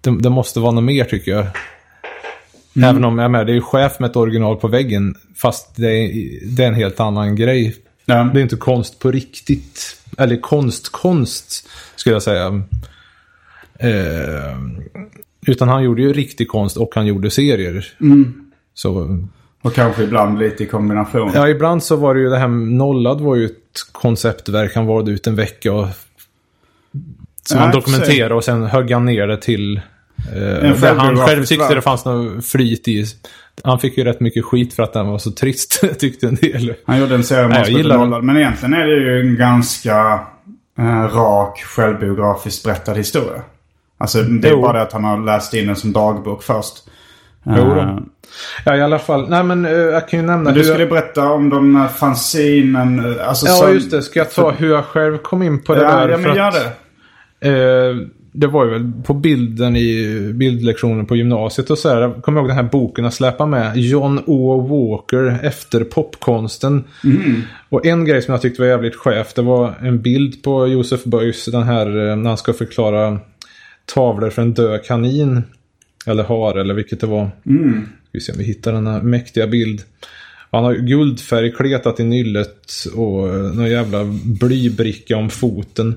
Det, 0.00 0.22
det 0.22 0.30
måste 0.30 0.60
vara 0.60 0.72
något 0.72 0.84
mer 0.84 1.04
tycker 1.04 1.32
jag. 1.32 1.46
Även 2.84 3.04
om 3.04 3.18
jag 3.18 3.24
är 3.24 3.28
med, 3.28 3.46
det 3.46 3.52
är 3.52 3.54
ju 3.54 3.60
chef 3.60 3.98
med 3.98 4.10
ett 4.10 4.16
original 4.16 4.56
på 4.56 4.68
väggen. 4.68 5.14
Fast 5.36 5.76
det 5.76 5.90
är, 5.90 6.28
det 6.56 6.64
är 6.64 6.68
en 6.68 6.74
helt 6.74 7.00
annan 7.00 7.36
grej. 7.36 7.76
Ja. 8.04 8.30
Det 8.34 8.40
är 8.40 8.42
inte 8.42 8.56
konst 8.56 8.98
på 8.98 9.10
riktigt. 9.10 9.96
Eller 10.18 10.36
konst, 10.36 10.92
konst 10.92 11.68
skulle 11.96 12.14
jag 12.14 12.22
säga. 12.22 12.62
Eh, 13.78 14.58
utan 15.46 15.68
han 15.68 15.82
gjorde 15.82 16.02
ju 16.02 16.12
riktig 16.12 16.48
konst 16.48 16.76
och 16.76 16.94
han 16.94 17.06
gjorde 17.06 17.30
serier. 17.30 17.86
Så 18.74 19.18
Och 19.62 19.74
kanske 19.74 20.02
ibland 20.02 20.38
lite 20.38 20.62
i 20.64 20.66
kombination. 20.66 21.30
Ja, 21.34 21.48
ibland 21.48 21.82
så 21.82 21.96
var 21.96 22.14
det 22.14 22.20
ju 22.20 22.28
det 22.28 22.38
här 22.38 22.48
Nollad 22.48 23.20
var 23.20 23.36
ju 23.36 23.44
ett 23.44 23.52
konceptverk. 23.92 24.74
Han 24.74 24.86
valde 24.86 25.10
ut 25.10 25.26
en 25.26 25.36
vecka 25.36 25.72
och 25.72 25.86
som 27.42 27.58
han 27.58 27.70
dokumenterade 27.70 28.34
och 28.34 28.44
sen 28.44 28.62
högg 28.62 28.90
han 28.90 29.04
ner 29.04 29.26
det 29.26 29.36
till... 29.36 29.80
Eh, 30.34 30.94
han 30.96 31.16
själv 31.16 31.44
tyckte 31.44 31.74
det 31.74 31.82
fanns 31.82 32.04
något 32.04 32.46
flyt 32.46 32.88
i. 32.88 33.04
Han 33.64 33.78
fick 33.78 33.98
ju 33.98 34.04
rätt 34.04 34.20
mycket 34.20 34.44
skit 34.44 34.74
för 34.74 34.82
att 34.82 34.92
den 34.92 35.06
var 35.06 35.18
så 35.18 35.30
trist, 35.30 35.84
tyckte 35.98 36.26
en 36.26 36.34
del. 36.34 36.74
Han 36.86 37.00
gjorde 37.00 37.14
en 37.14 37.24
serie 37.24 37.82
den. 37.82 37.98
Nollad. 37.98 38.24
Men 38.24 38.36
egentligen 38.36 38.74
är 38.74 38.86
det 38.86 38.96
ju 38.96 39.20
en 39.20 39.36
ganska 39.36 40.20
eh, 40.78 41.16
rak 41.16 41.58
självbiografiskt 41.58 42.64
berättad 42.64 42.94
historia. 42.94 43.42
Alltså 44.04 44.22
det 44.22 44.48
är 44.48 44.52
Jo. 44.52 44.62
bara 44.62 44.72
det 44.72 44.82
att 44.82 44.92
han 44.92 45.04
har 45.04 45.24
läst 45.24 45.54
in 45.54 45.66
den 45.66 45.76
som 45.76 45.92
dagbok 45.92 46.42
först. 46.42 46.74
Jo 47.46 47.52
Eh, 47.52 47.74
då. 47.74 48.02
Ja, 48.64 48.76
i 48.76 48.80
alla 48.82 48.98
fall. 48.98 49.28
Nej, 49.30 49.44
men 49.44 49.64
eh, 49.64 49.72
jag 49.72 50.08
kan 50.08 50.20
ju 50.20 50.26
nämna 50.26 50.44
Men 50.44 50.54
du 50.54 50.64
skulle 50.64 50.80
jag... 50.80 50.88
berätta 50.90 51.28
om 51.32 51.50
de 51.50 51.76
här 51.76 51.88
fanzinen. 51.88 52.98
eh, 53.18 53.28
Alltså 53.28 53.46
Ja, 53.46 53.52
som- 53.52 53.72
just 53.72 53.90
det. 53.90 54.02
Ska 54.02 54.18
jag 54.20 54.30
ta 54.32 54.50
hur 54.50 54.70
jag 54.70 54.84
själv 54.84 55.18
kom 55.18 55.42
in 55.42 55.62
på 55.62 55.74
det 55.74 55.82
Ja, 55.82 55.90
där? 55.96 56.08
ja 56.08 56.16
men 56.16 56.36
gör 56.36 56.50
det. 56.52 56.70
Eh, 57.40 57.96
det 58.36 58.46
var 58.46 58.64
ju 58.64 58.70
väl 58.70 58.92
på 59.06 59.14
bilden 59.14 59.76
i 59.76 60.20
bildlektionen 60.34 61.06
på 61.06 61.16
gymnasiet 61.16 61.70
och 61.70 61.78
så 61.78 61.88
här. 61.88 62.00
Jag 62.00 62.22
kommer 62.22 62.40
ihåg 62.40 62.48
den 62.48 62.56
här 62.56 62.62
boken 62.72 63.04
att 63.04 63.14
släppa 63.14 63.46
med. 63.46 63.76
John 63.76 64.22
O. 64.26 64.60
Walker 64.60 65.38
efter 65.42 65.84
popkonsten. 65.84 66.84
Och 67.68 67.86
en 67.86 68.04
grej 68.04 68.22
som 68.22 68.32
jag 68.32 68.42
tyckte 68.42 68.62
var 68.62 68.68
jävligt 68.68 68.96
chef. 68.96 69.34
Det 69.34 69.42
var 69.42 69.74
en 69.82 70.02
bild 70.02 70.42
på 70.42 70.66
Josef 70.66 71.04
Beuys. 71.04 71.44
Den 71.44 71.62
här 71.62 71.86
eh, 72.10 72.16
när 72.16 72.28
han 72.28 72.36
ska 72.38 72.52
förklara 72.52 73.18
tavlor 73.94 74.30
för 74.30 74.42
en 74.42 74.54
död 74.54 74.84
kanin. 74.84 75.42
Eller 76.06 76.22
har 76.22 76.54
eller 76.54 76.74
vilket 76.74 77.00
det 77.00 77.06
var. 77.06 77.30
Ska 77.84 78.10
vi 78.12 78.20
se 78.20 78.32
om 78.32 78.38
vi 78.38 78.44
hittar 78.44 78.72
denna 78.72 79.02
mäktiga 79.02 79.46
bild. 79.46 79.82
Han 80.50 80.64
har 80.64 80.74
guldfärg 80.74 81.52
kletat 81.52 82.00
i 82.00 82.04
nyllet 82.04 82.72
och 82.94 83.28
eh, 83.28 83.34
någon 83.34 83.70
jävla 83.70 84.04
blybricka 84.24 85.16
om 85.16 85.30
foten. 85.30 85.94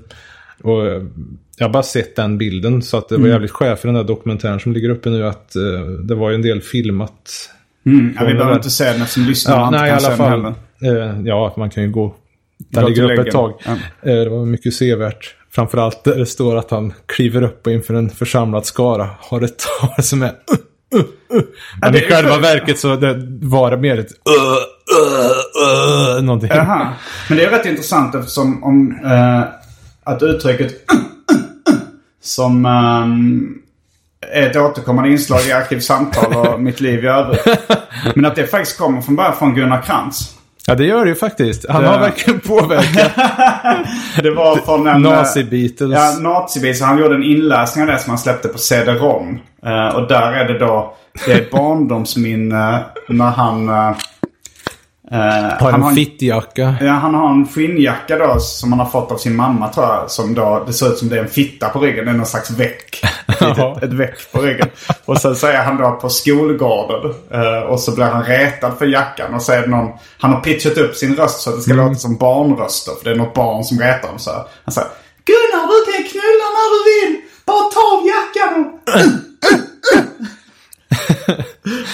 Och 0.63 0.87
eh, 0.87 1.03
jag 1.57 1.65
har 1.65 1.73
bara 1.73 1.83
sett 1.83 2.15
den 2.15 2.37
bilden 2.37 2.81
så 2.81 2.97
att 2.97 3.09
det 3.09 3.17
var 3.17 3.27
jävligt 3.27 3.51
chef 3.51 3.85
i 3.85 3.87
den 3.87 3.95
där 3.95 4.03
dokumentären 4.03 4.59
som 4.59 4.73
ligger 4.73 4.89
uppe 4.89 5.09
nu 5.09 5.27
att 5.27 5.55
eh, 5.55 5.81
det 6.03 6.15
var 6.15 6.29
ju 6.29 6.35
en 6.35 6.41
del 6.41 6.61
filmat. 6.61 7.49
Mm. 7.85 8.13
Ja, 8.19 8.25
vi 8.25 8.33
behöver 8.33 8.55
inte 8.55 8.69
säga 8.69 8.93
den 8.93 9.01
eftersom 9.01 9.23
lyssnarna 9.23 9.61
Ja, 9.61 9.69
nej 9.69 9.87
i 9.87 9.89
kan 9.89 9.97
alla 9.97 10.17
se 10.17 10.23
den 10.23 10.43
fall. 10.43 10.53
Eh, 10.81 11.21
ja, 11.25 11.53
man 11.57 11.69
kan 11.69 11.83
ju 11.83 11.89
gå. 11.91 12.15
Den 12.57 12.85
ligger 12.85 13.11
uppe 13.11 13.21
ett 13.21 13.31
tag. 13.31 13.53
Ja. 13.65 13.71
Eh, 14.01 14.15
det 14.15 14.29
var 14.29 14.45
mycket 14.45 14.73
sevärt. 14.73 15.35
Framförallt 15.57 16.03
där 16.03 16.15
det 16.15 16.25
står 16.25 16.55
att 16.55 16.71
han 16.71 16.93
kliver 17.05 17.41
upp 17.41 17.67
och 17.67 17.73
inför 17.73 17.93
en 17.93 18.09
församlad 18.09 18.65
skara 18.65 19.09
har 19.19 19.41
ett 19.41 19.57
tal 19.57 20.03
som 20.03 20.21
är 20.21 20.27
uh, 20.27 20.99
uh, 20.99 21.37
uh. 21.37 21.43
Men 21.81 21.93
det 21.93 21.99
i 21.99 22.09
själva 22.09 22.37
verket 22.37 22.79
så 22.79 22.95
det 22.95 23.27
var 23.41 23.71
det 23.71 23.77
mer 23.77 23.99
ett 23.99 24.07
uh, 24.07 24.33
uh, 25.01 26.17
uh, 26.17 26.23
någonting. 26.23 26.49
Jaha. 26.53 26.93
Men 27.29 27.37
det 27.37 27.45
är 27.45 27.49
rätt 27.49 27.65
intressant 27.65 28.15
eftersom 28.15 28.63
om 28.63 28.99
eh, 29.05 29.41
att 30.03 30.23
uttrycket 30.23 30.71
som 32.21 32.65
ehm, 32.65 33.57
är 34.31 34.49
ett 34.49 34.55
återkommande 34.55 35.11
inslag 35.11 35.41
i 35.41 35.51
Arkivsamtal 35.51 36.35
och 36.35 36.61
mitt 36.61 36.79
liv 36.79 37.03
i 37.03 37.07
övrigt. 37.07 37.47
Men 38.15 38.25
att 38.25 38.35
det 38.35 38.47
faktiskt 38.47 38.77
kommer 38.77 39.01
från 39.01 39.15
början 39.15 39.35
från 39.35 39.55
Gunnar 39.55 39.81
Krantz. 39.81 40.36
Ja, 40.69 40.75
det 40.75 40.83
gör 40.85 41.03
det 41.05 41.09
ju 41.09 41.15
faktiskt. 41.15 41.65
Han 41.69 41.83
Ja. 41.83 41.89
har 41.89 41.99
verkligen 41.99 42.39
påverkat 42.39 43.11
Det 44.23 44.31
var 44.31 44.55
från 44.55 44.87
en... 44.87 45.05
eh, 45.05 45.11
Nazi-Beatles. 45.11 45.93
Ja, 45.93 46.15
Nazi-Beatles. 46.29 46.81
Han 46.85 46.97
gjorde 46.99 47.15
en 47.15 47.23
inläsning 47.23 47.81
av 47.83 47.87
det 47.91 47.99
som 47.99 48.09
han 48.09 48.17
släppte 48.17 48.47
på 48.47 48.57
CD-ROM. 48.57 49.39
Eh, 49.65 49.95
och 49.95 50.07
där 50.07 50.31
är 50.31 50.45
det 50.53 50.59
då, 50.59 50.95
det 51.25 51.31
är 51.33 51.51
barndomsminne 51.51 52.83
när 53.09 53.25
han... 53.29 53.69
eh, 55.11 55.17
har 55.59 55.71
han 55.71 55.83
en 55.83 55.95
fittjacka. 55.95 56.75
Ja, 56.81 56.91
han 56.91 57.15
har 57.15 57.29
en 57.29 57.47
skinnjacka 57.47 58.17
då 58.17 58.39
som 58.39 58.71
han 58.71 58.79
har 58.79 58.87
fått 58.87 59.11
av 59.11 59.17
sin 59.17 59.35
mamma 59.35 59.69
tror 59.69 59.85
jag. 59.85 60.11
Som 60.11 60.33
då, 60.33 60.63
det 60.67 60.73
ser 60.73 60.89
ut 60.91 60.97
som 60.97 61.09
det 61.09 61.15
är 61.15 61.23
en 61.23 61.29
fitta 61.29 61.69
på 61.69 61.79
ryggen. 61.79 62.05
Det 62.05 62.11
är 62.11 62.15
någon 62.15 62.25
slags 62.25 62.51
väck. 62.51 63.01
Ett, 63.27 63.83
ett 63.83 63.93
väck 63.93 64.31
på 64.31 64.39
ryggen. 64.41 64.67
Och 65.05 65.17
sen 65.17 65.35
så 65.35 65.47
är 65.47 65.63
han 65.63 65.77
då 65.77 65.91
på 65.91 66.09
skolgården. 66.09 67.13
eh, 67.31 67.59
och 67.59 67.79
så 67.79 67.95
blir 67.95 68.05
han 68.05 68.23
retad 68.23 68.77
för 68.77 68.85
jackan. 68.85 69.33
Och 69.33 69.41
så 69.41 69.51
är 69.51 69.61
det 69.61 69.67
någon, 69.67 69.89
han 70.17 70.33
har 70.33 70.41
pitchat 70.41 70.77
upp 70.77 70.95
sin 70.95 71.15
röst 71.15 71.39
så 71.39 71.49
att 71.49 71.55
det 71.55 71.61
ska 71.61 71.73
låta 71.73 71.95
som 71.95 72.17
barnröster. 72.17 72.91
För 72.97 73.03
det 73.05 73.11
är 73.11 73.15
något 73.15 73.33
barn 73.33 73.63
som 73.63 73.79
retar 73.79 74.07
honom 74.07 74.19
så 74.19 74.31
här. 74.31 74.43
Han 74.65 74.73
säger 74.73 74.89
Gunnar 75.25 75.67
du 75.67 75.91
kan 75.91 76.03
knulla 76.03 76.47
när 76.57 76.67
du 76.73 76.79
vill. 76.89 77.21
Bara 77.45 77.69
ta 77.69 77.79
av 77.97 78.01
jackan 78.07 78.65
och... 78.65 78.67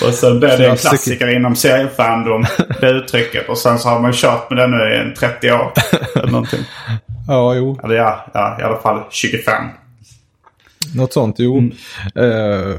Och 0.08 0.14
sen 0.14 0.40
det 0.40 0.52
är 0.52 0.58
det 0.58 0.70
en 0.70 0.78
Klassiker. 0.78 1.36
inom 1.36 1.56
seriefandom. 1.56 2.46
Det 2.82 2.90
uttrycket. 2.90 3.50
Och 3.50 3.58
sen 3.58 3.80
så 3.80 3.90
har 3.90 4.00
man 4.00 4.12
ju 4.12 4.18
kört 4.18 4.50
med 4.50 4.58
det 4.60 4.68
nu 4.68 4.94
i 4.96 4.98
en 5.00 5.14
30 5.14 5.52
år. 5.52 5.72
Eller 6.16 6.32
någonting. 6.32 6.64
Ja, 7.28 7.56
jo. 7.56 7.80
Eller 7.84 7.96
ja, 7.96 8.26
ja, 8.34 8.58
i 8.60 8.64
alla 8.64 8.78
fall 8.78 9.04
25. 9.10 9.64
Något 10.96 11.14
sånt, 11.14 11.36
jo. 11.40 11.58
Mm. 11.58 11.72
Eh, 12.16 12.76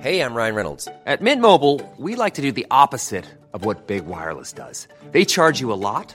Hey, 0.00 0.20
I'm 0.20 0.34
Ryan 0.34 0.54
Reynolds. 0.54 0.88
At 1.06 1.22
Mint 1.22 1.40
Mobile, 1.40 1.80
we 1.98 2.14
like 2.14 2.34
to 2.34 2.42
do 2.42 2.52
the 2.52 2.66
opposite 2.70 3.24
of 3.54 3.64
what 3.64 3.86
Big 3.86 4.04
Wireless 4.06 4.52
does. 4.52 4.86
They 5.12 5.24
charge 5.24 5.60
you 5.62 5.72
a 5.72 5.80
lot, 5.80 6.14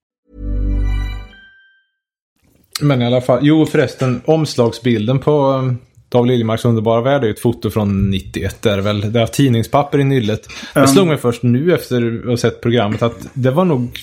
Men 2.81 3.01
i 3.01 3.05
alla 3.05 3.21
fall, 3.21 3.39
jo 3.41 3.65
förresten, 3.65 4.21
omslagsbilden 4.25 5.19
på 5.19 5.47
um, 5.51 5.77
David 6.09 6.31
Liljemarks 6.31 6.65
underbara 6.65 7.01
värld 7.01 7.21
är 7.23 7.25
ju 7.27 7.33
ett 7.33 7.39
foto 7.39 7.69
från 7.69 8.09
91 8.09 8.61
där 8.61 8.81
väl. 8.81 9.13
Det 9.13 9.19
har 9.19 9.27
tidningspapper 9.27 9.99
i 9.99 10.03
nyllet. 10.03 10.41
Det 10.73 10.87
slog 10.87 11.07
mig 11.07 11.17
först 11.17 11.43
nu 11.43 11.73
efter 11.73 12.19
att 12.19 12.25
ha 12.29 12.37
sett 12.37 12.61
programmet 12.61 13.01
att 13.01 13.27
det 13.33 13.51
var 13.51 13.65
nog 13.65 13.99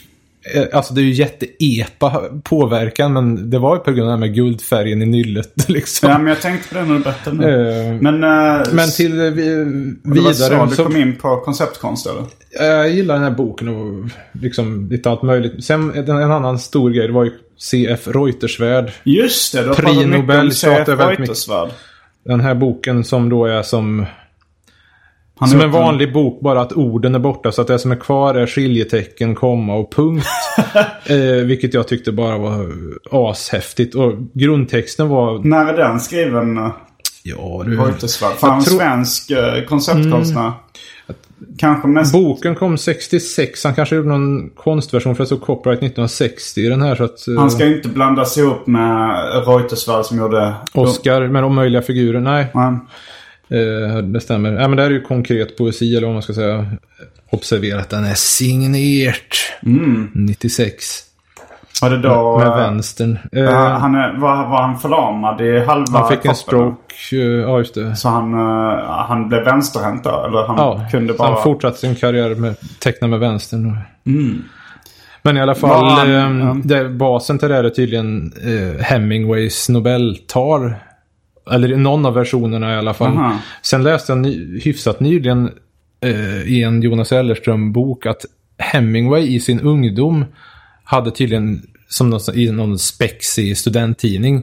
eh, 0.54 0.62
Alltså 0.72 0.94
det 0.94 1.00
är 1.00 1.04
ju 1.04 1.12
jätte-epa 1.12 2.22
påverkan 2.44 3.12
men 3.12 3.50
det 3.50 3.58
var 3.58 3.76
ju 3.76 3.80
på 3.80 3.90
grund 3.92 4.00
av 4.02 4.06
det 4.06 4.12
här 4.12 4.20
med 4.20 4.34
guldfärgen 4.34 5.02
i 5.02 5.06
nyllet 5.06 5.52
liksom. 5.68 6.10
Ja, 6.10 6.18
men 6.18 6.26
jag 6.26 6.40
tänkte 6.42 6.68
på 6.68 6.74
det 6.74 6.84
när 6.84 6.94
du 6.94 7.00
berättade 7.00 7.36
nu. 7.36 7.70
Eh, 7.70 7.94
Men, 8.02 8.14
eh, 8.24 8.66
Men 8.72 8.90
till 8.90 9.20
eh, 9.20 9.30
vi- 9.30 9.94
det 10.02 10.20
var 10.20 10.32
så 10.32 10.44
vidare. 10.50 10.68
du 10.70 10.76
kom 10.84 10.96
in 10.96 11.16
på 11.16 11.36
konceptkonst 11.36 12.06
eller? 12.06 12.22
Jag 12.60 12.90
gillar 12.90 13.14
den 13.14 13.24
här 13.24 13.30
boken 13.30 13.68
och 13.68 14.08
liksom 14.42 14.88
lite 14.90 15.10
allt 15.10 15.22
möjligt. 15.22 15.64
Sen 15.64 15.92
en, 15.94 16.08
en 16.08 16.30
annan 16.32 16.58
stor 16.58 16.90
grej 16.90 17.06
det 17.06 17.12
var 17.12 17.24
ju 17.24 17.30
C.F. 17.58 18.00
Reuterswärd. 18.08 18.92
Just 19.04 19.52
det, 19.52 19.62
du 19.62 19.68
har 19.68 19.74
pratat 19.74 19.96
mycket 19.96 20.10
Nobel 20.20 20.52
C.F. 20.52 20.88
väldigt 20.88 21.18
mycket. 21.18 21.36
Den 22.24 22.40
här 22.40 22.54
boken 22.54 23.04
som 23.04 23.28
då 23.28 23.46
är 23.46 23.62
som... 23.62 24.06
Han 25.40 25.48
som 25.48 25.60
en 25.60 25.70
vanlig 25.70 26.12
bok, 26.12 26.40
bara 26.40 26.60
att 26.60 26.72
orden 26.72 27.14
är 27.14 27.18
borta. 27.18 27.52
Så 27.52 27.60
att 27.60 27.66
det 27.66 27.78
som 27.78 27.92
är 27.92 27.96
kvar 27.96 28.34
är 28.34 28.46
skiljetecken, 28.46 29.34
komma 29.34 29.74
och 29.74 29.92
punkt. 29.92 30.26
eh, 31.06 31.16
vilket 31.44 31.74
jag 31.74 31.88
tyckte 31.88 32.12
bara 32.12 32.38
var 32.38 32.66
ashäftigt. 33.10 33.94
Och 33.94 34.12
grundtexten 34.32 35.08
var... 35.08 35.38
När 35.44 35.66
är 35.66 35.76
den 35.76 36.00
skriven? 36.00 36.56
Ja, 37.22 37.62
du... 37.66 37.76
Reuterswärd? 37.76 38.32
För 38.32 38.46
han 38.46 38.56
är 38.56 38.58
en 38.60 38.64
tror- 38.64 38.80
Mm. 38.82 38.90
svensk 39.04 39.30
eh, 39.30 39.64
konceptkonstnär. 39.64 40.52
Kanske 41.58 41.88
mest... 41.88 42.12
Boken 42.12 42.54
kom 42.54 42.78
66. 42.78 43.64
Han 43.64 43.74
kanske 43.74 43.96
gjorde 43.96 44.08
någon 44.08 44.50
konstversion 44.50 45.16
för 45.16 45.22
det 45.22 45.26
stod 45.26 45.40
copyright 45.40 45.78
1960 45.78 46.60
i 46.60 46.68
den 46.68 46.82
här. 46.82 46.94
Så 46.94 47.04
att, 47.04 47.28
eh, 47.28 47.34
Han 47.38 47.50
ska 47.50 47.66
ju 47.66 47.76
inte 47.76 47.88
blandas 47.88 48.38
ihop 48.38 48.66
med 48.66 49.10
Reuterswärd 49.46 50.04
som 50.04 50.18
gjorde... 50.18 50.54
Oscar 50.74 51.28
med 51.28 51.44
omöjliga 51.44 51.82
figurer. 51.82 52.20
Nej, 52.20 52.46
Ja. 52.54 52.86
Eh, 53.50 53.98
det 53.98 54.20
stämmer. 54.20 54.52
Ja, 54.52 54.68
men 54.68 54.76
det 54.76 54.82
här 54.82 54.90
är 54.90 54.94
ju 54.94 55.00
konkret 55.00 55.56
poesi 55.56 55.96
eller 55.96 56.06
vad 56.06 56.14
man 56.14 56.22
ska 56.22 56.32
säga. 56.32 56.66
Observera 57.30 57.80
att 57.80 57.90
den 57.90 58.04
är 58.04 58.14
signerat. 58.14 59.36
96. 60.14 61.07
Var 61.82 61.90
det 61.90 61.98
då... 61.98 62.38
Med 62.38 62.46
eh, 62.46 62.56
vänstern. 62.56 63.18
Ja, 63.32 63.50
han 63.68 63.92
var, 64.20 64.48
var 64.48 64.62
han 64.62 64.78
förlamad 64.78 65.40
i 65.40 65.58
halva 65.64 65.98
han 65.98 66.08
fick 66.08 66.16
en 66.16 66.22
kroppen? 66.22 66.34
stroke. 66.34 67.16
eh, 67.16 67.18
Ja, 67.50 67.58
just 67.58 67.74
det. 67.74 67.96
Så 67.96 68.08
han, 68.08 68.34
han 68.88 69.28
blev 69.28 69.44
vänsterhänt 69.44 70.04
då? 70.04 70.24
Eller 70.28 70.46
han 70.46 70.56
Ja, 70.56 70.86
kunde 70.90 71.12
bara... 71.14 71.32
han 71.32 71.42
fortsatte 71.42 71.78
sin 71.78 71.94
karriär 71.94 72.34
med 72.34 72.56
teckna 72.80 73.08
med 73.08 73.18
vänstern. 73.20 73.78
Men 75.22 75.36
i 75.36 75.40
alla 75.40 75.54
fall, 75.54 75.84
han- 75.84 76.40
eh, 76.42 76.54
det, 76.64 76.88
basen 76.88 77.38
till 77.38 77.48
det 77.48 77.54
här 77.54 77.64
är 77.64 77.70
tydligen 77.70 78.32
eh, 78.44 78.82
Hemingways 78.84 79.68
Nobeltal. 79.68 80.72
Eller 81.50 81.72
i 81.72 81.76
någon 81.76 82.06
av 82.06 82.14
versionerna 82.14 82.74
i 82.74 82.76
alla 82.76 82.94
fall. 82.94 83.16
Aha. 83.16 83.32
Sen 83.62 83.82
läste 83.82 84.12
jag 84.12 84.18
ny, 84.18 84.60
hyfsat 84.64 85.00
nyligen 85.00 85.50
eh, 86.00 86.42
i 86.42 86.62
en 86.62 86.82
Jonas 86.82 87.12
Ellerström-bok 87.12 88.06
att 88.06 88.20
Hemingway 88.58 89.22
i 89.34 89.40
sin 89.40 89.60
ungdom 89.60 90.24
hade 90.90 91.10
tydligen, 91.10 91.62
som 91.88 92.10
någon, 92.10 92.20
i 92.34 92.50
någon 92.52 92.78
spexig 92.78 93.58
studenttidning, 93.58 94.42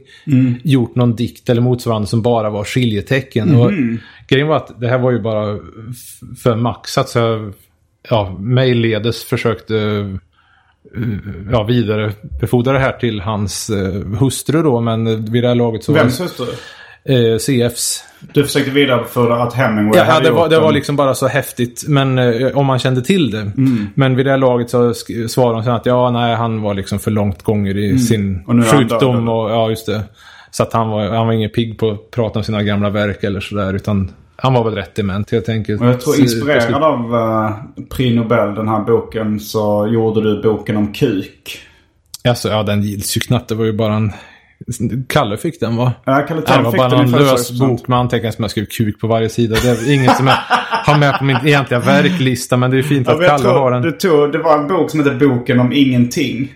gjort 0.62 0.94
någon 0.94 1.16
dikt 1.16 1.48
eller 1.48 1.60
motsvarande 1.60 2.08
som 2.08 2.22
bara 2.22 2.50
var 2.50 2.64
skiljetecken. 2.64 3.56
Och 3.56 3.72
grejen 4.28 4.48
var 4.48 4.56
att 4.56 4.80
det 4.80 4.88
här 4.88 4.98
var 4.98 5.10
ju 5.10 5.20
bara 5.20 5.58
för 6.42 6.56
maxat 6.56 7.08
så 7.08 7.18
jag 7.18 7.52
ja, 8.08 8.36
mejlledes 8.40 9.24
försökte 9.24 9.76
eh, 10.96 11.02
ja, 11.50 11.62
vidarebefordra 11.62 12.72
det 12.72 12.78
här 12.78 12.92
till 12.92 13.20
hans 13.20 13.70
eh, 13.70 14.02
hustru 14.18 14.62
då, 14.62 14.80
men 14.80 15.24
vid 15.24 15.42
det 15.42 15.48
här 15.48 15.54
laget 15.54 15.84
så 15.84 15.92
Vems 15.92 16.20
hustru? 16.20 16.46
Eh, 17.08 17.38
CFs. 17.38 18.04
Du 18.32 18.44
försökte 18.44 18.70
vidarebefordra 18.70 19.42
att 19.42 19.54
Hemingway 19.54 19.98
Ja, 19.98 20.04
hade 20.04 20.24
det, 20.24 20.30
var, 20.30 20.42
gjort 20.42 20.50
det 20.50 20.58
var 20.58 20.72
liksom 20.72 20.96
bara 20.96 21.14
så 21.14 21.26
häftigt. 21.26 21.84
Men 21.88 22.18
eh, 22.18 22.56
om 22.58 22.66
man 22.66 22.78
kände 22.78 23.02
till 23.02 23.30
det. 23.30 23.40
Mm. 23.40 23.88
Men 23.94 24.16
vid 24.16 24.26
det 24.26 24.30
här 24.30 24.38
laget 24.38 24.70
så 24.70 24.94
svarade 25.28 25.54
de 25.58 25.64
sen 25.64 25.72
att 25.74 25.86
ja, 25.86 26.10
nej, 26.10 26.34
han 26.34 26.62
var 26.62 26.74
liksom 26.74 26.98
för 26.98 27.10
långt 27.10 27.42
gånger 27.42 27.76
i 27.76 27.98
sin 27.98 28.26
Mm. 28.26 28.42
Och 28.46 28.54
han 28.54 28.60
död, 28.60 28.90
sjukdom. 28.90 29.28
och, 29.28 29.50
ja, 29.50 29.70
just 29.70 29.86
det. 29.86 30.02
Så 30.50 30.62
att 30.62 30.72
han 30.72 30.88
var, 30.88 31.08
han 31.08 31.26
var 31.26 31.34
ingen 31.34 31.50
pigg 31.50 31.78
på 31.78 31.90
att 31.90 32.10
prata 32.10 32.38
om 32.38 32.44
sina 32.44 32.62
gamla 32.62 32.90
verk 32.90 33.24
eller 33.24 33.40
sådär. 33.40 33.74
Utan 33.74 34.10
han 34.36 34.54
var 34.54 34.64
väl 34.64 34.74
rätt 34.74 34.94
dement 34.94 35.30
helt 35.30 35.48
enkelt. 35.48 35.80
Och 35.80 35.86
jag 35.86 36.00
tror 36.00 36.20
inspirerad 36.20 36.82
av 36.82 37.14
uh, 37.14 37.50
Prix 37.90 38.16
Nobel, 38.16 38.54
den 38.54 38.68
här 38.68 38.80
boken, 38.80 39.40
så 39.40 39.88
gjorde 39.92 40.20
du 40.22 40.42
boken 40.42 40.76
om 40.76 40.92
kuk. 40.92 41.58
Alltså, 42.28 42.48
ja, 42.48 42.62
den 42.62 42.82
gills 42.82 43.16
ju 43.16 43.20
knappt. 43.20 43.48
Det 43.48 43.54
var 43.54 43.64
ju 43.64 43.72
bara 43.72 43.94
en... 43.94 44.12
Kalle 45.08 45.36
fick 45.36 45.60
den 45.60 45.76
va? 45.76 45.92
Ja, 46.04 46.26
Kalle 46.28 46.42
var 46.62 46.70
fick 46.70 46.78
bara 46.78 46.88
den 46.88 47.10
någon 47.10 47.20
lös 47.20 47.60
bok 47.60 47.88
med 47.88 47.98
anteckningar 47.98 48.32
som 48.32 48.42
jag 48.44 48.50
skrev 48.50 48.64
kuk 48.64 49.00
på 49.00 49.06
varje 49.06 49.28
sida. 49.28 49.56
Det 49.62 49.68
är 49.68 49.94
inget 49.94 50.16
som 50.16 50.26
jag 50.26 50.36
har 50.84 50.98
med 50.98 51.18
på 51.18 51.24
min 51.24 51.36
egentliga 51.44 51.80
verklista. 51.80 52.56
Men 52.56 52.70
det 52.70 52.78
är 52.78 52.82
fint 52.82 53.08
att 53.08 53.20
Kalle 53.20 53.48
har 53.48 53.54
tror, 53.54 53.70
den. 53.70 53.82
det, 53.82 53.92
tog, 53.92 54.32
det 54.32 54.38
var 54.38 54.58
en 54.58 54.68
bok 54.68 54.90
som 54.90 55.00
hette 55.00 55.26
Boken 55.26 55.60
om 55.60 55.72
ingenting. 55.72 56.52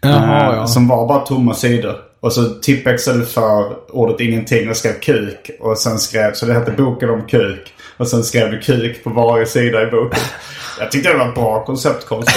Jaha, 0.00 0.50
Eh, 0.50 0.56
ja. 0.56 0.66
Som 0.66 0.88
var 0.88 1.08
bara 1.08 1.18
tomma 1.18 1.54
sidor. 1.54 1.94
Och 2.20 2.32
så 2.32 2.44
tippexade 2.48 3.18
du 3.18 3.24
för 3.24 3.76
ordet 3.92 4.20
ingenting 4.20 4.70
och 4.70 4.76
skrev 4.76 5.00
kuk. 5.00 5.50
Och 5.60 5.78
sen 5.78 5.98
skrev, 5.98 6.32
så 6.32 6.46
det 6.46 6.54
hette 6.54 6.70
Boken 6.72 7.10
om 7.10 7.22
kuk. 7.22 7.73
Och 7.96 8.08
sen 8.08 8.24
skrev 8.24 8.50
du 8.50 8.60
kuk 8.60 9.04
på 9.04 9.10
varje 9.10 9.46
sida 9.46 9.82
i 9.82 9.90
boken. 9.90 10.20
Jag 10.78 10.92
tyckte 10.92 11.12
det 11.12 11.18
var 11.18 11.28
ett 11.28 11.34
bra 11.34 11.64
konceptkonst. 11.64 12.30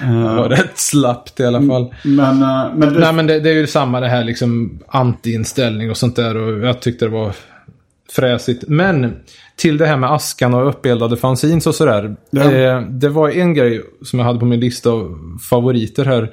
Det 0.00 0.36
var 0.36 0.48
rätt 0.48 0.78
slappt 0.78 1.40
i 1.40 1.44
alla 1.44 1.62
fall. 1.62 1.94
men, 2.02 2.42
eh, 2.42 2.74
men 2.74 2.92
du, 2.94 3.00
Nej 3.00 3.12
men 3.12 3.26
det, 3.26 3.40
det 3.40 3.50
är 3.50 3.54
ju 3.54 3.66
samma 3.66 4.00
det 4.00 4.08
här 4.08 4.24
liksom 4.24 4.78
anti-inställning 4.88 5.90
och 5.90 5.96
sånt 5.96 6.16
där 6.16 6.36
och 6.36 6.66
jag 6.66 6.80
tyckte 6.80 7.04
det 7.04 7.10
var 7.10 7.32
fräsigt. 8.12 8.64
Men 8.68 9.16
till 9.58 9.78
det 9.78 9.86
här 9.86 9.96
med 9.96 10.12
askan 10.12 10.54
och 10.54 10.68
uppeldade 10.68 11.16
fanzines 11.16 11.66
och 11.66 11.74
sådär. 11.74 12.16
Ja. 12.30 12.52
Eh, 12.52 12.80
det 12.80 13.08
var 13.08 13.30
en 13.30 13.54
grej 13.54 13.82
som 14.02 14.18
jag 14.18 14.26
hade 14.26 14.38
på 14.38 14.46
min 14.46 14.60
lista 14.60 14.90
av 14.90 15.18
favoriter 15.50 16.04
här. 16.04 16.30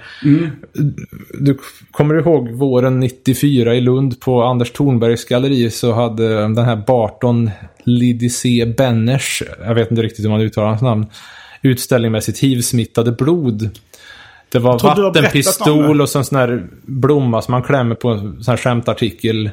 Du 1.39 1.57
kommer 1.91 2.15
ihåg 2.15 2.51
våren 2.51 2.99
94 2.99 3.75
i 3.75 3.81
Lund 3.81 4.19
på 4.19 4.43
Anders 4.43 4.71
Thornbergs 4.71 5.25
galleri 5.25 5.69
så 5.69 5.93
hade 5.93 6.35
den 6.35 6.57
här 6.57 6.83
Barton 6.87 7.51
Lidicé 7.83 8.65
Benners, 8.65 9.43
jag 9.65 9.75
vet 9.75 9.91
inte 9.91 10.03
riktigt 10.03 10.25
hur 10.25 10.29
man 10.29 10.41
uttalar 10.41 10.67
hans 10.67 10.81
namn, 10.81 11.05
utställning 11.61 12.11
med 12.11 12.23
sitt 12.23 12.39
hiv-smittade 12.39 13.11
blod. 13.11 13.69
Det 14.51 14.59
var 14.59 14.79
vattenpistol 14.79 16.01
och 16.01 16.09
så 16.09 16.19
en 16.19 16.25
sån 16.25 16.37
här 16.37 16.67
blomma 16.81 17.41
som 17.41 17.51
man 17.51 17.63
klämmer 17.63 17.95
på 17.95 18.09
en 18.09 18.43
sån 18.43 18.51
här 18.51 18.57
skämtartikel. 18.57 19.49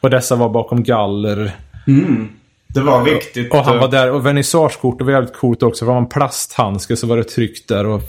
Och 0.00 0.10
dessa 0.10 0.36
var 0.36 0.48
bakom 0.48 0.82
galler. 0.82 1.56
Det 2.74 2.80
var 2.80 3.02
viktigt. 3.02 3.52
Och 3.52 3.64
han 3.64 3.74
eh, 3.74 3.80
var 3.80 3.88
där. 3.88 4.10
Och 4.10 4.26
vernissagekortet 4.26 5.06
var 5.06 5.12
jävligt 5.12 5.36
coolt 5.36 5.62
också. 5.62 5.84
Det 5.84 5.90
var 5.90 5.98
en 5.98 6.08
plasthandske 6.08 6.96
så 6.96 7.06
var 7.06 7.16
det 7.16 7.24
tryckt 7.24 7.68
där. 7.68 7.86
Och 7.86 8.02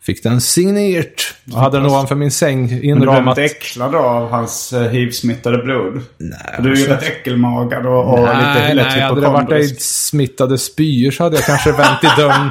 Fick 0.00 0.22
den 0.22 0.40
signerat. 0.40 1.06
Jag 1.44 1.58
hade 1.58 1.78
den 1.78 1.86
ovanför 1.86 2.14
min 2.14 2.30
säng. 2.30 2.66
Men 2.66 2.80
du 2.80 2.86
Inrömmat. 2.88 3.38
inte 3.38 3.54
äcklad 3.54 3.94
av 3.94 4.30
hans 4.30 4.72
eh, 4.72 4.82
hiv-smittade 4.90 5.58
blod? 5.58 6.00
Nej, 6.18 6.38
För 6.56 6.62
du 6.62 6.72
är 6.72 6.76
ju 6.76 6.82
alltså- 6.92 7.06
rätt 7.06 7.12
äckelmagad 7.12 7.86
och, 7.86 8.12
och 8.12 8.18
lite 8.18 8.32
Nej, 8.54 8.74
lätt 8.74 8.86
nej, 8.86 9.00
hade 9.00 9.20
det 9.20 9.26
varit 9.26 9.40
hypokondrisk. 9.40 9.72
aids-smittade 9.74 10.58
spyor 10.58 11.10
så 11.10 11.22
hade 11.24 11.36
jag 11.36 11.44
kanske 11.44 11.72
vänt 11.72 12.04
i 12.04 12.08
dörren. 12.20 12.50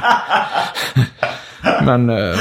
Men... 1.86 2.10
eh, 2.10 2.38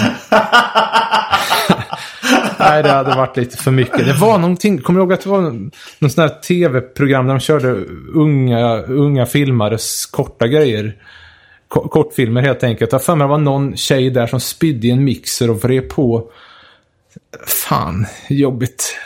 nej, 2.61 2.83
det 2.83 2.91
hade 2.91 3.17
varit 3.17 3.37
lite 3.37 3.57
för 3.57 3.71
mycket. 3.71 4.07
Det 4.07 4.13
var 4.13 4.39
någonting, 4.39 4.79
kommer 4.79 5.01
du 5.01 5.03
ihåg 5.03 5.13
att 5.13 5.21
det 5.21 5.29
var 5.29 5.41
någon, 5.41 6.11
sån 6.11 6.23
här 6.23 6.41
tv-program 6.49 7.27
där 7.27 7.35
de 7.35 7.41
körde 7.41 7.85
unga, 8.15 8.83
unga 8.83 9.27
filmares 9.27 10.07
korta 10.07 10.47
grejer? 10.47 10.97
Ko- 11.69 11.89
Kortfilmer 11.89 12.43
helt 12.43 12.65
enkelt. 12.65 12.93
Jag 12.93 13.05
för 13.05 13.15
mig 13.15 13.25
det 13.25 13.31
var 13.31 13.39
någon 13.39 13.77
tjej 13.77 14.11
där 14.11 14.27
som 14.27 14.41
spydde 14.41 14.87
i 14.87 14.91
en 14.91 15.05
mixer 15.05 15.51
och 15.51 15.65
vred 15.65 15.89
på. 15.89 16.31
Fan, 17.47 18.07
jobbigt. 18.29 18.97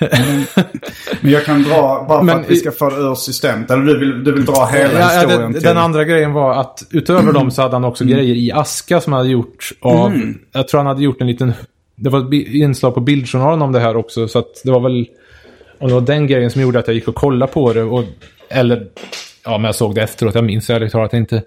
Men 1.20 1.30
jag 1.30 1.44
kan 1.44 1.62
dra, 1.62 2.04
bara 2.08 2.18
för 2.18 2.24
Men 2.24 2.40
att 2.40 2.50
vi 2.50 2.56
ska 2.56 2.72
få 2.72 2.90
det 2.90 2.96
ur 2.96 3.14
systemet. 3.14 3.70
Eller 3.70 3.84
du 3.84 3.98
vill, 3.98 4.24
du 4.24 4.32
vill 4.32 4.44
dra 4.44 4.66
hela 4.66 5.00
Ja, 5.00 5.06
historien 5.06 5.40
den, 5.40 5.52
till... 5.52 5.62
den 5.62 5.78
andra 5.78 6.04
grejen 6.04 6.32
var 6.32 6.60
att 6.60 6.86
utöver 6.90 7.32
dem 7.32 7.50
så 7.50 7.62
hade 7.62 7.74
han 7.74 7.84
också 7.84 8.04
grejer 8.04 8.34
i 8.34 8.52
aska 8.52 9.00
som 9.00 9.12
han 9.12 9.20
hade 9.20 9.32
gjort 9.32 9.72
av... 9.80 10.22
Jag 10.52 10.68
tror 10.68 10.78
han 10.78 10.86
hade 10.86 11.02
gjort 11.02 11.20
en 11.20 11.26
liten... 11.26 11.52
Det 11.96 12.10
var 12.10 12.18
ett 12.18 12.48
inslag 12.48 12.94
på 12.94 13.00
Bildjournalen 13.00 13.62
om 13.62 13.72
det 13.72 13.80
här 13.80 13.96
också. 13.96 14.28
Så 14.28 14.44
det 14.64 14.70
var 14.70 14.80
väl... 14.80 15.06
Om 15.78 15.88
det 15.88 15.94
var 15.94 16.00
den 16.00 16.26
grejen 16.26 16.50
som 16.50 16.62
gjorde 16.62 16.78
att 16.78 16.86
jag 16.86 16.94
gick 16.94 17.08
och 17.08 17.14
kollade 17.14 17.52
på 17.52 17.72
det. 17.72 17.82
Och, 17.82 18.04
eller... 18.48 18.86
Ja, 19.44 19.58
men 19.58 19.64
jag 19.64 19.74
såg 19.74 19.94
det 19.94 20.02
efteråt. 20.02 20.34
Jag 20.34 20.44
minns 20.44 20.70
ärligt 20.70 20.92
talat 20.92 21.14
inte. 21.14 21.42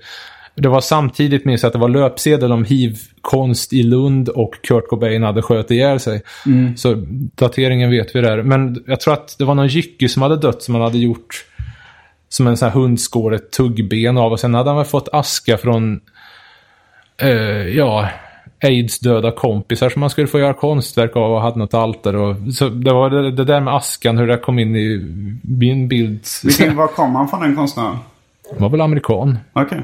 Det 0.55 0.69
var 0.69 0.81
samtidigt 0.81 1.45
minns 1.45 1.63
jag 1.63 1.67
att 1.67 1.73
det 1.73 1.79
var 1.79 1.89
löpsedel 1.89 2.51
om 2.51 2.65
hiv-konst 2.65 3.73
i 3.73 3.83
Lund 3.83 4.29
och 4.29 4.61
Kurt 4.61 4.87
Cobain 4.87 5.23
hade 5.23 5.41
sköt 5.41 5.71
ihjäl 5.71 5.99
sig. 5.99 6.21
Så 6.75 7.03
dateringen 7.35 7.91
vet 7.91 8.15
vi 8.15 8.21
där. 8.21 8.43
Men 8.43 8.83
jag 8.87 8.99
tror 8.99 9.13
att 9.13 9.35
det 9.37 9.45
var 9.45 9.55
någon 9.55 9.67
jycke 9.67 10.09
som 10.09 10.21
hade 10.21 10.37
dött 10.37 10.63
som 10.63 10.75
han 10.75 10.83
hade 10.83 10.97
gjort 10.97 11.45
som 12.29 12.47
en 12.47 12.57
sån 12.57 12.69
här 12.69 12.75
hundskål, 12.75 13.33
ett 13.33 13.51
tuggben 13.51 14.17
av. 14.17 14.31
Och 14.31 14.39
sen 14.39 14.53
hade 14.53 14.69
han 14.69 14.77
väl 14.77 14.85
fått 14.85 15.09
aska 15.11 15.57
från, 15.57 15.99
eh, 17.21 17.67
ja, 17.67 18.09
aids-döda 18.63 19.31
kompisar 19.31 19.89
som 19.89 19.99
man 19.99 20.09
skulle 20.09 20.27
få 20.27 20.39
göra 20.39 20.53
konstverk 20.53 21.15
av 21.15 21.31
och 21.31 21.41
hade 21.41 21.59
något 21.59 21.73
altare. 21.73 22.17
Och, 22.17 22.53
så 22.53 22.69
det 22.69 22.93
var 22.93 23.09
det, 23.09 23.31
det 23.31 23.43
där 23.43 23.61
med 23.61 23.75
askan, 23.75 24.17
hur 24.17 24.27
det 24.27 24.37
kom 24.37 24.59
in 24.59 24.75
i 24.75 24.97
min 25.41 25.87
bild. 25.87 26.25
Vilken, 26.43 26.75
var 26.75 26.87
kom 26.87 27.15
han 27.15 27.27
från 27.27 27.41
den 27.41 27.55
konstnären? 27.55 27.97
Han 28.51 28.61
var 28.61 28.69
väl 28.69 28.81
amerikan. 28.81 29.37
Okej. 29.53 29.83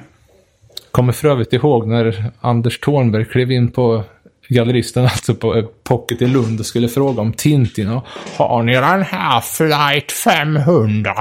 Kommer 0.92 1.14
för 1.14 1.28
övrigt 1.28 1.54
ihåg 1.54 1.88
när 1.88 2.32
Anders 2.42 2.80
Thornberg 2.80 3.26
klev 3.26 3.52
in 3.52 3.72
på 3.72 4.04
galleristen, 4.48 5.04
alltså 5.12 5.36
på 5.36 5.56
eh, 5.56 5.66
Pocket 5.84 6.22
i 6.22 6.28
Lund 6.28 6.60
och 6.60 6.66
skulle 6.66 6.88
fråga 6.88 7.22
om 7.22 7.34
Tintin. 7.34 7.90
Och, 7.90 8.04
Har 8.38 8.64
ni 8.64 8.74
den 8.74 9.02
här 9.02 9.42
flight 9.42 10.12
500? 10.12 11.16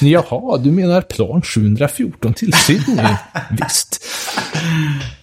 Jaha, 0.00 0.58
du 0.58 0.70
menar 0.70 1.00
plan 1.00 1.42
714 1.42 2.34
till 2.34 2.52
Sydney? 2.52 3.06
Visst. 3.50 4.04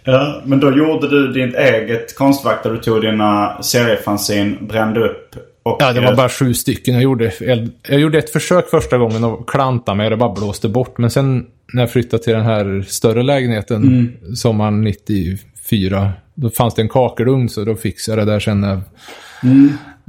Ja, 0.04 0.42
men 0.46 0.60
då 0.60 0.78
gjorde 0.78 1.10
du 1.10 1.32
ditt 1.34 1.56
eget 1.56 2.16
konstverk 2.16 2.64
där 2.64 2.72
du 2.72 2.78
tog 2.78 3.02
dina 3.02 3.62
seriefanzin, 3.62 4.58
brände 4.62 5.00
upp 5.00 5.36
och... 5.64 5.78
Ja, 5.80 5.94
det 5.94 6.02
var 6.02 6.16
bara 6.16 6.30
sju 6.30 6.54
stycken 6.54 6.94
jag 6.94 7.04
gjorde. 7.04 7.32
Jag, 7.40 7.70
jag 7.90 8.00
gjorde 8.00 8.18
ett 8.18 8.30
försök 8.30 8.70
första 8.70 8.98
gången 8.98 9.24
och 9.24 9.50
klanta 9.50 9.94
med 9.94 10.12
det 10.12 10.18
bara 10.18 10.34
blåste 10.34 10.70
bort. 10.70 10.98
Men 10.98 11.10
sen 11.10 11.46
när 11.74 11.82
jag 11.82 11.92
flyttade 11.92 12.24
till 12.24 12.34
den 12.34 12.46
här 12.46 12.86
större 12.88 13.24
lägenheten 13.24 14.14
sommaren 14.36 14.82
94. 14.82 16.12
Då 16.34 16.50
fanns 16.50 16.76
det 16.76 16.82
en 16.82 16.90
kakelugn 16.90 17.50
så 17.50 17.64
då 17.66 17.76
fixade 17.76 18.18
jag 18.22 18.28
det 18.28 18.32
där 18.34 18.40
sen 18.40 18.62
när 18.62 18.70
jag 18.70 18.82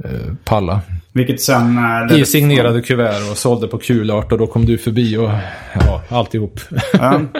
eh, 0.05 0.33
palla. 0.43 0.81
Vilket 1.13 1.41
sen... 1.41 1.79
ledde- 2.09 2.21
I 2.21 2.25
signerade 2.25 2.81
kuvert 2.81 3.31
och 3.31 3.37
sålde 3.37 3.67
på 3.67 3.77
kulart 3.77 4.31
och 4.31 4.37
då 4.37 4.47
kom 4.47 4.65
du 4.65 4.77
förbi 4.77 5.17
och 5.17 5.29
ja, 5.73 6.03
alltihop. 6.09 6.59
Ja. 6.93 7.21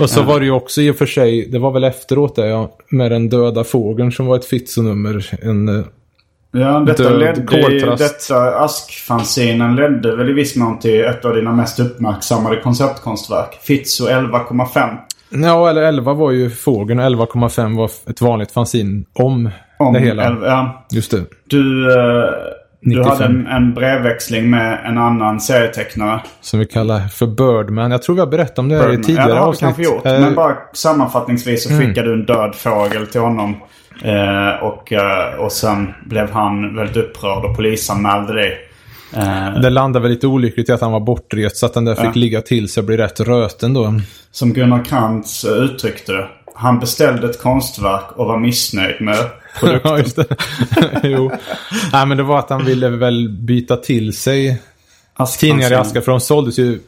och 0.00 0.10
så 0.10 0.22
var 0.22 0.40
det 0.40 0.46
ju 0.46 0.52
också 0.52 0.80
i 0.82 0.90
och 0.90 0.96
för 0.96 1.06
sig, 1.06 1.48
det 1.52 1.58
var 1.58 1.70
väl 1.70 1.84
efteråt 1.84 2.36
det 2.36 2.46
ja, 2.48 2.76
med 2.88 3.10
den 3.10 3.28
döda 3.28 3.64
fågeln 3.64 4.12
som 4.12 4.26
var 4.26 4.36
ett 4.36 4.44
fitzonummer. 4.44 5.30
En, 5.42 5.68
eh, 5.68 5.84
Ja, 6.52 6.78
detta 6.86 7.02
Död 7.02 7.18
ledde, 7.52 7.96
detta 7.96 8.36
askfanzinen 8.58 9.76
ledde 9.76 10.16
väl 10.16 10.30
i 10.30 10.32
viss 10.32 10.56
mån 10.56 10.78
till 10.78 11.04
ett 11.04 11.24
av 11.24 11.34
dina 11.34 11.52
mest 11.52 11.80
uppmärksammade 11.80 12.56
konceptkonstverk. 12.60 13.58
Fitzo 13.62 14.06
11,5. 14.08 14.96
Ja, 15.30 15.70
eller 15.70 15.82
11 15.82 16.12
var 16.12 16.30
ju 16.30 16.50
fågeln 16.50 16.98
och 17.00 17.04
11,5 17.06 17.76
var 17.76 17.90
ett 18.10 18.20
vanligt 18.20 18.52
fanzin 18.52 19.04
om, 19.12 19.50
Om 19.78 19.92
det 19.94 20.00
hela. 20.00 20.24
elva- 20.24 20.46
ja. 20.46 20.86
Just 20.90 21.10
det. 21.10 21.24
Du, 21.46 21.92
eh, 21.94 22.24
du 22.80 22.90
95. 22.90 23.10
hade 23.10 23.24
en, 23.24 23.46
en 23.46 23.74
brevväxling 23.74 24.50
med 24.50 24.78
en 24.84 24.98
annan 24.98 25.40
serietecknare. 25.40 26.20
Som 26.40 26.58
vi 26.60 26.66
kallar 26.66 27.00
för 27.08 27.26
Birdman. 27.26 27.90
Jag 27.90 28.02
tror 28.02 28.14
vi 28.14 28.20
har 28.20 28.26
berättat 28.28 28.58
om 28.58 28.68
det 28.68 28.76
här 28.76 28.84
i 28.84 28.86
Birdman. 28.88 29.04
tidigare 29.04 29.28
ja, 29.28 29.34
det 29.34 29.40
har 29.40 29.48
avsnitt. 29.48 29.60
kanske 29.60 29.82
gjort. 29.82 30.06
Eh, 30.06 30.12
Mm. 30.12 30.24
Men 30.24 30.34
bara 30.34 30.56
sammanfattningsvis 30.74 31.62
så 31.62 31.68
skickade 31.78 32.08
du 32.08 32.14
en 32.14 32.24
död 32.26 32.54
fågel 32.54 33.06
till 33.06 33.20
honom. 33.20 33.56
Eh, 34.04 34.62
och, 34.64 34.92
eh, 34.92 35.34
och 35.38 35.52
sen 35.52 35.94
blev 36.04 36.30
han 36.30 36.76
väldigt 36.76 36.96
upprörd 36.96 37.44
och 37.44 37.56
polisanmälde 37.56 38.32
dig. 38.34 38.58
Eh, 39.16 39.60
Det 39.60 39.70
landade 39.70 40.02
väl 40.02 40.10
lite 40.10 40.26
olyckligt 40.26 40.68
i 40.68 40.72
att 40.72 40.80
han 40.80 40.92
var 40.92 41.00
bortrest 41.00 41.56
så 41.56 41.66
att 41.66 41.74
den 41.74 41.84
där 41.84 41.94
fick 41.94 42.16
ligga 42.16 42.40
till 42.40 42.68
sig 42.68 42.80
och 42.80 42.86
bli 42.86 42.96
rätt 42.96 43.20
röten 43.20 43.74
då. 43.74 43.94
som 44.30 44.52
Gunnar 44.52 44.84
Krantz 44.84 45.44
uttryckte 45.44 46.12
det. 46.12 46.26
Han 46.56 46.78
beställde 46.80 47.30
ett 47.30 47.42
konstverk 47.42 48.12
och 48.16 48.26
var 48.26 48.38
missnöjd 48.38 49.00
med 49.00 49.16
produkten. 49.60 49.90
ja, 49.92 49.98
just 49.98 50.16
det. 50.16 50.26
jo. 51.08 51.30
Nej, 51.92 52.06
men 52.06 52.16
det 52.16 52.22
var 52.22 52.38
att 52.38 52.50
han 52.50 52.64
ville 52.64 52.88
väl 52.88 53.28
byta 53.28 53.76
till 53.76 54.16
sig 54.16 54.62
tidningar 55.38 55.72
i 55.72 55.74
aska. 55.74 56.02
För 56.02 56.10
de 56.12 56.20
såldes 56.20 56.58
ju 56.58 56.80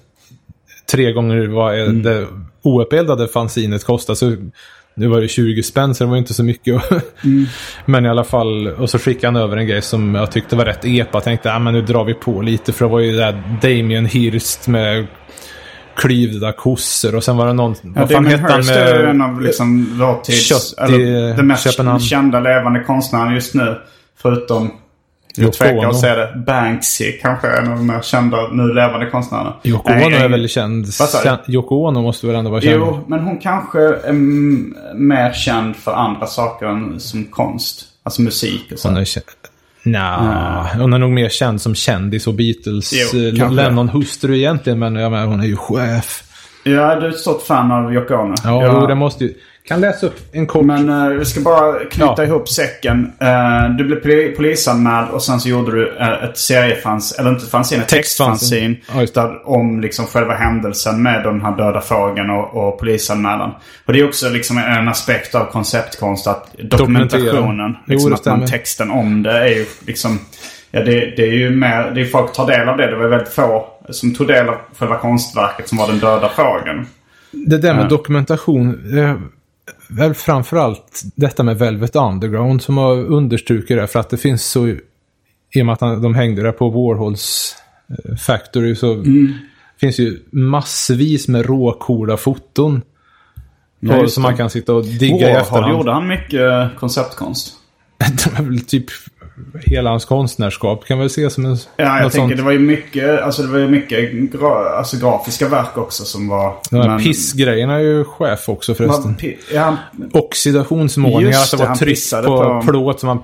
tre 0.91 1.13
gånger 1.13 1.47
vad 1.47 1.79
Mm. 1.79 2.03
det 2.03 2.27
ouppeldade 2.63 3.29
fanzinet 3.29 3.85
kostade. 3.85 4.17
Så 4.17 4.37
nu 4.95 5.07
var 5.09 5.21
det 5.21 5.29
20 5.29 5.63
spänn 5.63 5.95
så 5.95 6.05
det 6.05 6.11
var 6.11 6.17
inte 6.17 6.35
så 6.35 6.45
mycket. 6.45 6.83
Mm. 7.25 7.47
men 7.85 8.07
i 8.07 8.09
alla 8.09 8.25
fall, 8.25 8.67
och 8.69 8.91
så 8.91 8.99
skickade 8.99 9.27
han 9.27 9.37
över 9.43 9.57
en 9.57 9.67
grej 9.67 9.83
som 9.83 10.15
jag 10.15 10.33
tyckte 10.33 10.57
var 10.57 10.65
rätt 10.65 10.85
epa. 10.85 11.11
Jag 11.13 11.25
tänkte, 11.25 11.53
ah, 11.53 11.59
men 11.59 11.75
nu 11.75 11.83
drar 11.83 12.05
vi 12.05 12.15
på 12.15 12.43
lite. 12.43 12.73
För 12.73 12.85
det 12.85 12.91
var 12.93 13.01
ju 13.01 13.11
det 13.13 13.19
där 13.19 13.59
Damien 13.63 14.07
Hirst 14.07 14.69
med 14.69 15.07
klyvda 15.99 16.53
kossor. 16.53 17.15
Och 17.15 17.25
sen 17.25 17.37
var 17.37 17.47
det 17.47 17.53
någon, 17.53 17.75
Ja, 17.83 17.91
vad 17.95 18.11
fan 18.11 18.27
hette 18.27 18.43
han 18.43 18.57
Hirst 18.57 18.71
är 18.71 19.05
en 19.05 19.19
med... 19.19 19.31
av 19.31 19.41
liksom 19.41 19.99
vår 19.99 20.23
tids... 20.23 20.49
Kött 20.49 20.91
i 20.91 20.95
eller 20.95 21.37
den 21.37 21.47
mest 21.47 21.65
Köpenhamn. 21.65 22.01
kända 22.01 22.41
levande 22.41 22.85
konstnären 22.85 23.35
just 23.35 23.55
nu. 23.55 23.79
Förutom, 24.23 24.71
jag 25.37 25.53
tvekar 25.53 25.89
att 25.89 26.01
säga 26.01 26.15
det, 26.15 26.43
Banksy 26.47 27.13
kanske 27.13 27.49
är 27.49 27.63
en 27.63 27.73
av 27.73 27.79
de 27.79 27.87
mer 27.87 28.01
kända 28.03 28.49
nu 28.53 28.75
levande 28.75 29.07
konstnärerna. 29.07 29.55
Yoko 29.65 29.93
Ono 29.93 30.17
är 30.17 30.29
väl 30.29 30.49
känd. 30.49 30.87
Yoko 31.49 31.75
Ono 31.89 32.03
måste 32.03 32.27
väl 32.27 32.37
ändå 32.37 32.51
vara 32.51 32.61
känd? 32.61 32.75
Jo, 32.75 33.05
men 33.09 33.21
hon 33.21 33.39
kanske 33.39 33.81
är 33.81 34.13
mer 34.95 35.33
känd 35.33 35.77
för 35.77 35.93
andra 35.93 36.27
saker 36.27 36.67
än 36.67 37.01
som 37.01 37.25
konst. 37.25 37.85
Alltså 38.03 38.23
musik 38.23 38.73
och 38.73 38.79
så. 38.79 38.89
Hon 38.89 38.97
är 38.97 39.05
känd. 39.05 39.25
Nja, 39.93 40.67
hon 40.79 40.93
är 40.93 40.99
nog 40.99 41.11
mer 41.11 41.29
känd 41.29 41.61
som 41.61 41.75
kändis 41.75 42.27
och 42.27 42.35
Beatles. 42.35 42.93
Jo, 43.13 43.21
eh, 43.21 43.35
egentligen, 44.35 44.79
men 44.79 44.95
jag 44.97 45.13
menar, 45.13 45.27
hon 45.27 45.41
är 45.41 45.47
ju 45.47 45.57
chef. 45.57 46.23
Ja, 46.65 47.01
du 47.01 47.07
är 47.07 47.11
ett 47.11 47.19
stort 47.19 47.43
fan 47.43 47.73
av 47.73 47.95
Yoko 47.95 48.15
Ono. 48.15 48.35
Ja, 48.45 48.63
Jag- 48.63 48.75
jo, 48.83 48.87
det 48.87 48.95
måste 48.95 49.25
ju... 49.25 49.35
Kan 49.69 49.81
läsa 49.81 50.07
upp 50.07 50.17
en 50.33 50.47
kort... 50.47 50.65
Men 50.65 50.89
eh, 50.89 51.09
vi 51.19 51.25
ska 51.25 51.41
bara 51.41 51.79
knyta 51.85 52.15
Ja. 52.17 52.25
ihop 52.25 52.49
säcken. 52.49 53.13
Eh, 53.21 53.69
du 53.79 53.85
blev 53.85 54.01
poli- 54.03 54.37
polisanmäld 54.37 55.09
och 55.11 55.23
sen 55.23 55.41
så 55.41 55.49
gjorde 55.49 55.73
du 55.73 55.87
uh, 55.91 56.25
ett 56.25 56.39
seriefans, 56.39 57.13
eller 57.19 57.31
inte 57.31 57.47
fanzine, 57.47 57.83
ett 57.83 57.89
Textfanzine. 57.89 58.75
textfanzin. 58.93 59.41
Om 59.45 59.81
liksom 59.81 60.07
själva 60.07 60.35
händelsen 60.35 61.03
med 61.03 61.25
den 61.25 61.43
här 61.43 61.57
döda 61.57 61.81
fågeln 61.81 62.31
och, 62.31 62.69
och 62.69 62.79
polisanmälan. 62.81 63.51
Och 63.85 63.93
det 63.93 64.01
är 64.01 64.09
också 64.09 64.29
liksom 64.29 64.59
en 64.59 64.89
aspekt 64.89 65.35
av 65.35 65.45
konceptkonst 65.45 66.27
att 66.27 66.53
dokumentationen. 66.59 67.77
Jo, 67.87 67.93
Liksom 67.93 68.11
det 68.11 68.17
att 68.17 68.27
man 68.27 68.47
texten 68.47 68.91
om 68.91 69.23
det 69.23 69.33
är 69.39 69.49
ju 69.49 69.67
liksom... 69.87 70.19
Ja, 70.71 70.81
det, 70.81 70.93
det 71.17 71.23
är 71.23 71.33
ju 71.33 71.51
mer... 71.51 71.91
Det 71.95 72.01
är 72.01 72.05
folk 72.05 72.33
tar 72.33 72.47
del 72.47 72.69
av 72.69 72.77
det. 72.77 72.87
Det 72.91 72.97
var 72.97 73.09
väldigt 73.09 73.33
få 73.33 73.67
som 73.91 74.15
tog 74.15 74.27
del 74.27 74.49
av 74.49 74.55
själva 74.79 74.97
konstverket 74.99 75.69
som 75.69 75.79
var 75.79 75.87
den 75.89 75.99
döda 75.99 76.29
fågeln. 76.29 76.87
Det 77.31 77.59
där 77.59 77.75
med 77.75 77.89
dokumentation, 77.89 78.79
väl 79.89 80.15
framförallt 80.15 81.03
detta 81.15 81.43
med 81.43 81.59
Velvet 81.59 81.97
Underground 81.97 82.63
som 82.63 82.77
har 82.77 82.97
understrukit 82.97 83.77
det. 83.77 83.87
För 83.87 83.99
att 83.99 84.11
det 84.11 84.17
finns 84.17 84.45
så, 84.45 84.69
i 84.69 85.63
och 85.63 85.67
med 85.67 85.73
att 85.73 86.03
de 86.03 86.15
hängde 86.15 86.43
där 86.43 86.53
på 86.53 86.71
Warhols 86.71 87.57
eh, 87.89 88.17
Factory 88.17 88.75
så 88.75 89.05
finns 89.81 89.99
ju 89.99 90.19
massvis 90.31 91.29
med 91.29 91.47
råcoola 91.47 92.17
foton. 92.17 92.83
Ja, 93.81 94.01
just 94.01 94.15
som 94.15 94.23
det. 94.23 94.29
man 94.29 94.37
kan 94.37 94.51
sitta 94.51 94.75
och 94.75 94.85
digga 94.85 95.17
i 95.17 95.33
Warhol 95.33 95.41
efterhand. 95.41 95.73
gjorde 95.73 95.93
han 95.93 96.09
mycket 96.09 96.77
konceptkonst. 96.79 97.55
De 97.99 98.43
är 98.43 98.43
väl 98.43 98.61
typ 98.61 98.87
hela 99.65 99.91
hans 99.91 100.05
konstnärskap 100.05 100.85
kan 100.87 100.99
väl 100.99 101.07
ses 101.07 101.35
som 101.35 101.45
en... 101.47 101.57
Ja, 101.77 101.85
jag 102.03 102.13
tänker 102.13 102.19
sånt. 102.19 102.37
det 102.37 102.43
var 102.43 102.53
ju 102.53 102.59
mycket, 102.59 103.21
alltså 103.23 103.43
det 103.43 103.49
var 103.49 103.59
ju 103.59 103.69
mycket 103.69 104.13
gra, 104.13 104.69
alltså 104.79 104.97
grafiska 104.97 105.49
verk 105.49 105.79
också 105.79 106.05
som 106.05 106.29
var... 106.29 106.55
De 106.71 106.77
här 106.77 106.89
men- 106.89 106.99
pissgrejerna 107.03 107.75
är 107.75 107.79
ju 107.81 108.05
chef 108.05 108.49
också 108.49 108.75
förresten. 108.75 109.17
Ja, 109.55 109.77
Oxidationsmålningar, 110.13 111.39
att 111.39 111.51
det 111.51 111.57
var 111.57 111.67
han 111.67 111.77
tryck 111.79 112.11
på, 112.11 112.21
på- 112.23 112.63
plåt 112.67 113.01
som, 113.01 113.07
man, 113.07 113.19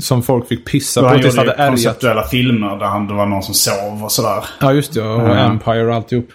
som 0.00 0.22
folk 0.22 0.48
fick 0.48 0.64
pissa 0.66 1.00
på 1.00 1.06
han 1.06 1.20
tills 1.22 1.34
det 1.34 1.40
gjorde 1.40 1.50
hade 1.50 1.62
ärgat. 1.62 1.70
konceptuella 1.74 2.22
filmer 2.22 2.76
där 2.78 2.86
han, 2.86 3.06
det 3.06 3.14
var 3.14 3.26
någon 3.26 3.42
som 3.42 3.54
sov 3.54 4.04
och 4.04 4.12
sådär. 4.12 4.44
Ja, 4.60 4.72
just 4.72 4.92
det. 4.94 5.02
Och 5.02 5.20
Ja. 5.28 5.34
Empire 5.36 5.86
och 5.86 5.94
alltihop. 5.94 6.28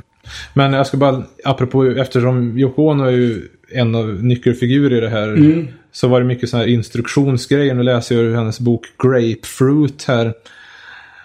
Men 0.53 0.73
jag 0.73 0.87
ska 0.87 0.97
bara, 0.97 1.23
apropå, 1.43 1.85
eftersom 1.85 2.57
Yoko 2.57 2.81
Ono 2.89 3.03
är 3.05 3.11
ju 3.11 3.41
en 3.71 3.95
av 3.95 4.05
nyckelfigurer 4.23 4.97
i 4.97 4.99
det 4.99 5.09
här. 5.09 5.27
Mm. 5.27 5.67
Så 5.93 6.07
var 6.07 6.19
det 6.19 6.25
mycket 6.25 6.49
sådana 6.49 6.65
här 6.65 6.73
instruktionsgrejer. 6.73 7.73
Nu 7.73 7.83
läser 7.83 8.15
jag 8.15 8.23
ur 8.23 8.35
hennes 8.35 8.59
bok 8.59 8.85
Grapefruit 9.03 10.05
här. 10.07 10.25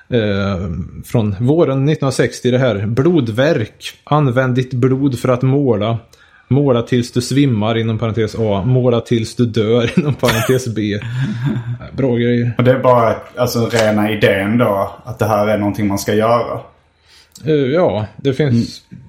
Eh, 0.08 0.70
från 1.04 1.36
våren 1.40 1.88
1960 1.88 2.50
det 2.50 2.58
här. 2.58 2.86
Blodverk. 2.86 3.92
Använd 4.04 4.54
ditt 4.54 4.74
blod 4.74 5.18
för 5.18 5.28
att 5.28 5.42
måla. 5.42 5.98
Måla 6.48 6.82
tills 6.82 7.12
du 7.12 7.20
svimmar 7.20 7.78
inom 7.78 7.98
parentes 7.98 8.34
A. 8.38 8.62
Måla 8.66 9.00
tills 9.00 9.36
du 9.36 9.46
dör 9.46 9.90
inom 9.98 10.14
parentes 10.14 10.74
B. 10.74 11.00
Bra 11.96 12.16
grejer. 12.16 12.54
Och 12.58 12.64
det 12.64 12.70
är 12.70 12.78
bara 12.78 13.16
alltså 13.36 13.66
rena 13.66 14.12
idén 14.12 14.58
då. 14.58 14.96
Att 15.04 15.18
det 15.18 15.26
här 15.26 15.46
är 15.46 15.58
någonting 15.58 15.86
man 15.86 15.98
ska 15.98 16.14
göra. 16.14 16.60
Eh, 17.44 17.54
ja, 17.54 18.06
det 18.16 18.32
finns... 18.32 18.82
Mm. 18.92 19.07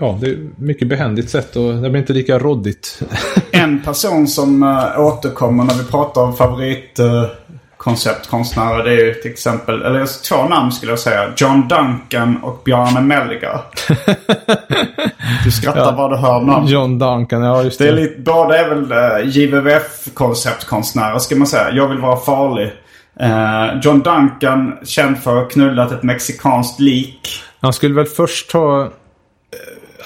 Ja, 0.00 0.18
det 0.20 0.26
är 0.26 0.38
mycket 0.58 0.88
behändigt 0.88 1.30
sätt 1.30 1.56
och 1.56 1.74
det 1.74 1.90
blir 1.90 2.00
inte 2.00 2.12
lika 2.12 2.38
råddigt. 2.38 3.02
En 3.52 3.82
person 3.82 4.26
som 4.28 4.62
uh, 4.62 5.00
återkommer 5.00 5.64
när 5.64 5.74
vi 5.74 5.84
pratar 5.84 6.22
om 6.22 6.36
favoritkonceptkonstnärer. 6.36 8.84
det 8.84 8.90
är 8.90 9.04
ju 9.04 9.14
till 9.14 9.30
exempel, 9.30 9.82
eller 9.82 10.22
två 10.28 10.48
namn 10.48 10.72
skulle 10.72 10.92
jag 10.92 10.98
säga. 10.98 11.32
John 11.36 11.68
Duncan 11.68 12.36
och 12.42 12.62
Bjarne 12.64 13.00
Melgar. 13.00 13.60
du 15.44 15.50
skrattar 15.50 15.92
bara 15.96 16.08
du 16.08 16.16
hör 16.16 16.40
namn. 16.40 16.66
John 16.66 16.98
Duncan, 16.98 17.42
ja 17.42 17.62
just 17.62 17.78
Det 17.78 17.84
det. 17.84 17.90
är 17.90 17.94
lite, 17.96 18.20
båda 18.20 18.58
är 18.58 18.68
väl 18.68 18.92
uh, 18.92 19.28
JVVF-konceptkonstnärer 19.28 21.18
ska 21.18 21.36
man 21.36 21.46
säga. 21.46 21.70
Jag 21.72 21.88
vill 21.88 21.98
vara 21.98 22.16
farlig. 22.16 22.72
Eh, 23.20 23.66
John 23.82 24.00
Duncan, 24.02 24.72
känd 24.84 25.18
för 25.18 25.36
att 25.36 25.42
ha 25.42 25.48
knullat 25.48 25.92
ett 25.92 26.02
mexikanskt 26.02 26.80
lik. 26.80 27.28
Han 27.60 27.72
skulle 27.72 27.94
väl 27.94 28.06
först 28.06 28.52
ha... 28.52 28.88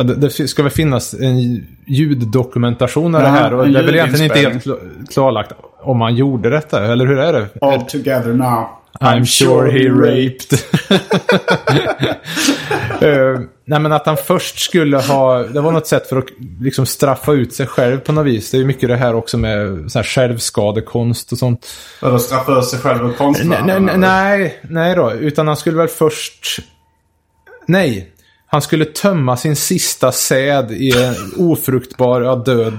det, 0.03 0.14
det 0.14 0.48
ska 0.48 0.62
väl 0.62 0.72
finnas 0.72 1.14
en 1.14 1.66
ljuddokumentation 1.86 3.14
av 3.14 3.22
det 3.22 3.28
här. 3.28 3.55
Och 3.55 3.68
det 3.68 3.78
är 3.78 3.82
väl 3.82 3.94
egentligen 3.94 4.24
inte 4.24 4.38
helt 4.38 4.64
klarlagt 5.12 5.53
om 5.82 6.01
han 6.01 6.14
gjorde 6.14 6.51
detta, 6.51 6.84
eller 6.84 7.07
hur 7.07 7.18
är 7.18 7.32
det? 7.32 7.48
All 7.61 7.82
together 7.82 8.32
now. 8.32 8.66
I'm 9.01 9.24
sure 9.24 9.70
he 9.70 9.88
raped. 9.88 10.59
Eh, 13.03 13.40
nej 13.64 13.80
men 13.80 13.92
att 13.92 14.07
han 14.07 14.16
först 14.16 14.59
skulle 14.59 14.96
ha, 14.98 15.38
det 15.38 15.61
var 15.61 15.72
något 15.72 15.86
sätt 15.86 16.07
för 16.09 16.18
att 16.18 16.24
liksom 16.61 16.86
straffa 16.86 17.32
ut 17.32 17.55
sig 17.55 17.66
själv 17.66 17.98
på 17.98 18.12
något 18.12 18.26
vis. 18.26 18.51
Det 18.51 18.57
är 18.57 18.59
ju 18.59 18.64
mycket 18.66 18.88
det 18.88 18.96
här 18.96 19.14
också 19.14 19.38
med 19.38 19.90
så 19.92 19.98
här 19.98 20.05
självskadekonst 20.05 21.32
och 21.32 21.38
sånt. 21.38 21.66
Vadå 22.03 22.18
straffa 22.18 22.59
ut 22.59 22.64
sig 22.64 22.78
själv 22.78 23.01
och 23.01 23.09
Nej, 23.09 23.16
konstnären? 23.16 23.84
nej, 23.84 23.98
nej, 23.98 24.61
nej 24.62 24.94
då. 24.94 25.12
Utan 25.12 25.46
han 25.46 25.57
skulle 25.57 25.76
väl 25.76 25.88
först... 25.88 26.59
Nej. 27.66 28.12
Han 28.51 28.62
skulle 28.62 28.84
tömma 28.84 29.36
sin 29.36 29.57
sista 29.57 30.12
säd 30.12 30.70
i 30.70 30.92
en 31.03 31.14
ofruktbar 31.36 32.20
ja, 32.20 32.36
död. 32.36 32.78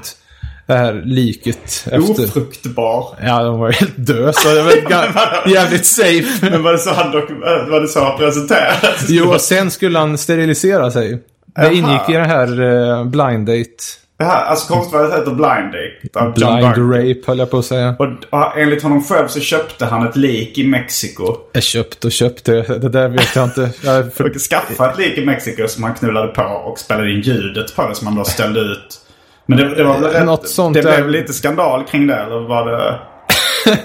Det 0.67 0.73
här 0.73 1.01
liket. 1.05 1.87
Efter. 1.91 2.23
Ofruktbar. 2.23 3.17
Ja, 3.23 3.43
de 3.43 3.59
var 3.59 3.71
helt 3.71 4.07
död 4.07 4.35
så 4.35 4.47
det 4.49 4.63
var 4.63 4.71
jävligt 5.49 5.85
safe. 5.85 6.49
Men 6.49 6.63
var 6.63 6.71
det 6.71 6.77
så 6.77 6.89
han, 6.89 7.11
var 7.11 7.81
det 7.81 7.87
så 7.87 8.03
han 8.03 8.17
presenterades? 8.17 9.09
Jo, 9.09 9.33
och 9.33 9.41
sen 9.41 9.71
skulle 9.71 9.99
han 9.99 10.17
sterilisera 10.17 10.91
sig. 10.91 11.23
Det 11.55 11.73
ingick 11.73 12.09
i 12.09 12.13
den 12.13 12.29
här 12.29 12.61
eh, 12.61 13.05
blind 13.05 13.45
date. 13.45 13.83
Det 14.21 14.25
här, 14.25 14.45
alltså 14.45 14.73
konstverket 14.73 15.19
heter 15.19 15.31
Blind 15.31 15.71
Date. 15.71 16.39
John 16.41 16.55
Blind 16.55 16.93
rape 16.93 17.27
höll 17.27 17.39
jag 17.39 17.51
på 17.51 17.57
att 17.57 17.65
säga. 17.65 17.95
Och, 17.99 18.07
och 18.29 18.57
enligt 18.57 18.83
honom 18.83 19.03
själv 19.03 19.27
så 19.27 19.39
köpte 19.39 19.85
han 19.85 20.07
ett 20.07 20.15
lik 20.15 20.57
i 20.57 20.67
Mexiko. 20.67 21.35
Jag 21.53 21.63
köpte 21.63 22.07
och 22.07 22.11
köpte. 22.11 22.51
Det 22.61 22.89
där 22.89 23.07
vet 23.09 23.35
jag 23.35 23.43
inte. 23.43 23.61
Jag 23.83 24.13
för... 24.13 24.39
Skaffade 24.39 24.91
ett 24.91 24.97
lik 24.97 25.17
i 25.17 25.25
Mexiko 25.25 25.67
som 25.67 25.83
han 25.83 25.93
knullade 25.95 26.27
på 26.27 26.43
och 26.43 26.79
spelade 26.79 27.11
in 27.11 27.21
ljudet 27.21 27.75
på 27.75 27.87
det 27.87 27.95
som 27.95 28.07
han 28.07 28.15
då 28.15 28.23
ställde 28.23 28.59
ut. 28.59 29.01
Men 29.45 29.57
det, 29.57 29.75
det 29.75 29.83
var 29.83 29.99
väl 29.99 30.11
rätt, 30.11 30.25
Något 30.25 30.47
sånt 30.47 30.73
Det 30.73 30.81
där. 30.81 30.95
blev 30.97 31.09
lite 31.09 31.33
skandal 31.33 31.83
kring 31.83 32.07
det 32.07 32.15
eller 32.15 32.39
var 32.47 32.71
det... 32.71 32.99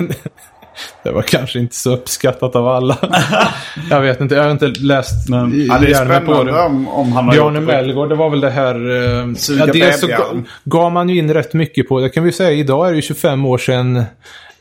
Det 1.06 1.12
var 1.12 1.22
kanske 1.22 1.58
inte 1.58 1.74
så 1.76 1.92
uppskattat 1.94 2.56
av 2.56 2.68
alla. 2.68 2.98
jag 3.90 4.00
vet 4.00 4.20
inte, 4.20 4.34
jag 4.34 4.42
har 4.42 4.50
inte 4.50 4.66
läst 4.66 5.28
Men, 5.28 5.66
ja, 5.68 5.78
det 5.78 5.86
är 5.90 5.94
spännande 6.04 6.52
det. 6.52 6.60
om, 6.60 6.88
om 6.88 7.12
han 7.12 7.24
har 7.24 7.32
Bjarne 7.32 7.60
Mellgård, 7.60 8.08
det 8.08 8.14
var 8.14 8.30
väl 8.30 8.40
det 8.40 8.50
här... 8.50 8.74
Eh, 8.74 9.34
Suga 9.34 9.66
dels 9.66 10.00
så 10.00 10.06
bebjärn. 10.06 10.20
ga- 10.36 10.44
gav 10.64 10.92
man 10.92 11.08
ju 11.08 11.18
in 11.18 11.34
rätt 11.34 11.54
mycket 11.54 11.88
på, 11.88 12.00
det 12.00 12.08
kan 12.08 12.24
vi 12.24 12.32
säga, 12.32 12.50
idag 12.52 12.86
är 12.86 12.90
det 12.90 12.96
ju 12.96 13.02
25 13.02 13.44
år 13.46 13.58
sedan 13.58 14.04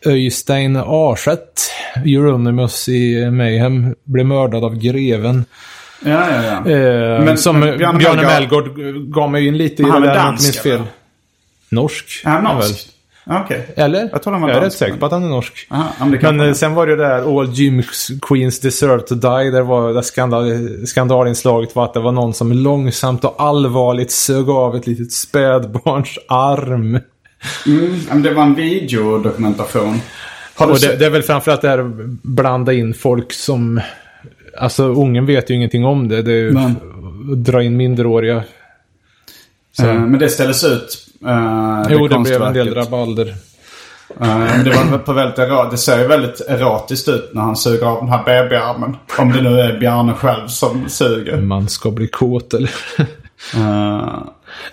Öystein 0.06 0.76
Arstedt, 0.86 1.62
Euronymous 2.06 2.90
i 2.90 3.32
Mayhem, 3.32 3.96
blev 4.04 4.26
mördad 4.26 4.64
av 4.64 4.76
greven. 4.78 5.46
Ja, 6.06 6.10
ja, 6.32 6.44
ja. 6.66 6.72
Eh, 6.72 7.24
Men- 7.24 7.38
som 7.38 7.60
men 7.60 7.78
Bjarne 7.78 8.00
Mellgård- 8.00 8.26
Mellgård 8.26 9.14
gav 9.14 9.32
mig 9.32 9.48
in 9.48 9.58
lite 9.58 9.82
i 9.82 9.86
det 9.86 9.92
där 9.92 9.98
om 9.98 10.04
jag 10.04 10.32
minns 10.32 10.60
fel. 10.60 10.82
Norsk. 11.70 12.22
Väl. 12.26 12.44
norsk? 12.44 12.88
Ja, 13.26 13.42
Okej. 13.46 13.68
Eller? 13.76 14.10
Jag 14.12 14.22
jag 14.26 14.50
är 14.50 14.62
rätt 14.62 14.74
säker 14.74 14.98
på 14.98 15.06
att 15.06 15.12
han 15.12 15.24
är 15.24 15.28
norsk. 15.28 15.68
Aha, 15.70 15.94
men 16.00 16.38
det 16.38 16.48
eh, 16.48 16.54
sen 16.54 16.74
var 16.74 16.86
det 16.86 16.92
ju 16.92 16.98
det 16.98 17.08
där 17.08 17.40
All 17.40 17.50
Gym 17.50 17.84
Queens 18.22 18.60
Deserve 18.60 19.00
to 19.00 19.16
Die. 19.16 19.52
Där 19.52 19.62
var 19.62 19.94
det 19.94 20.04
skandal, 20.04 20.88
skandalinslaget 20.88 21.76
var 21.76 21.84
att 21.84 21.94
det 21.94 22.00
var 22.00 22.12
någon 22.12 22.34
som 22.34 22.52
långsamt 22.52 23.26
och 23.26 23.36
allvarligt 23.38 24.12
sög 24.12 24.50
av 24.50 24.76
ett 24.76 24.88
litet 24.88 25.12
spädbarns 25.12 26.20
arm. 26.28 27.00
Mm, 27.66 28.24
det 28.24 28.34
var 28.34 28.44
en 28.44 28.56
videodokumentation. 28.56 30.00
Har 30.56 30.72
Och 30.72 30.80
det, 30.80 30.96
det 30.96 31.06
är 31.06 31.10
väl 31.10 31.24
framförallt 31.24 31.62
det 31.62 31.70
här 31.70 31.80
att 31.80 31.96
blanda 32.22 32.74
in 32.74 32.94
folk 32.94 33.34
som... 33.34 33.82
Alltså 34.58 34.84
ungen 34.84 35.26
vet 35.26 35.50
ju 35.50 35.54
ingenting 35.54 35.86
om 35.86 36.08
det. 36.08 36.22
Det 36.22 36.32
är 36.32 36.38
ju 36.38 36.58
att 36.58 37.46
dra 37.46 37.64
in 37.64 37.78
minderåriga. 37.78 38.44
Så. 39.78 39.88
Eh, 39.90 39.94
men 39.94 40.20
det 40.20 40.30
ställdes 40.30 40.64
ut. 40.64 40.98
Uh, 41.26 41.84
jo, 41.90 42.08
det 42.08 42.20
blev 42.20 42.42
en 42.42 42.54
del 42.54 42.74
rabalder. 42.76 43.34
Men 44.18 44.64
det 44.64 44.70
var 44.70 44.98
på 44.98 45.14
väldigt 45.14 45.40
erat- 45.40 45.72
Det 45.72 45.78
ser 45.78 46.00
ju 46.00 46.08
väldigt 46.08 46.42
erotiskt 46.48 47.08
ut 47.10 47.30
när 47.34 47.42
han 47.42 47.56
suger 47.56 47.86
av 47.86 48.00
den 48.00 48.10
här 48.10 48.24
babyarmen. 48.26 48.98
Om 49.20 49.32
det 49.32 49.42
nu 49.42 49.60
är 49.60 49.80
Bjarne 49.80 50.14
själv 50.14 50.48
som 50.48 50.90
suger. 50.90 51.38
Man 51.42 51.68
ska 51.70 51.92
bli 51.92 52.08
kåt 52.08 52.54
eller... 52.54 52.72
Eh, 53.56 54.24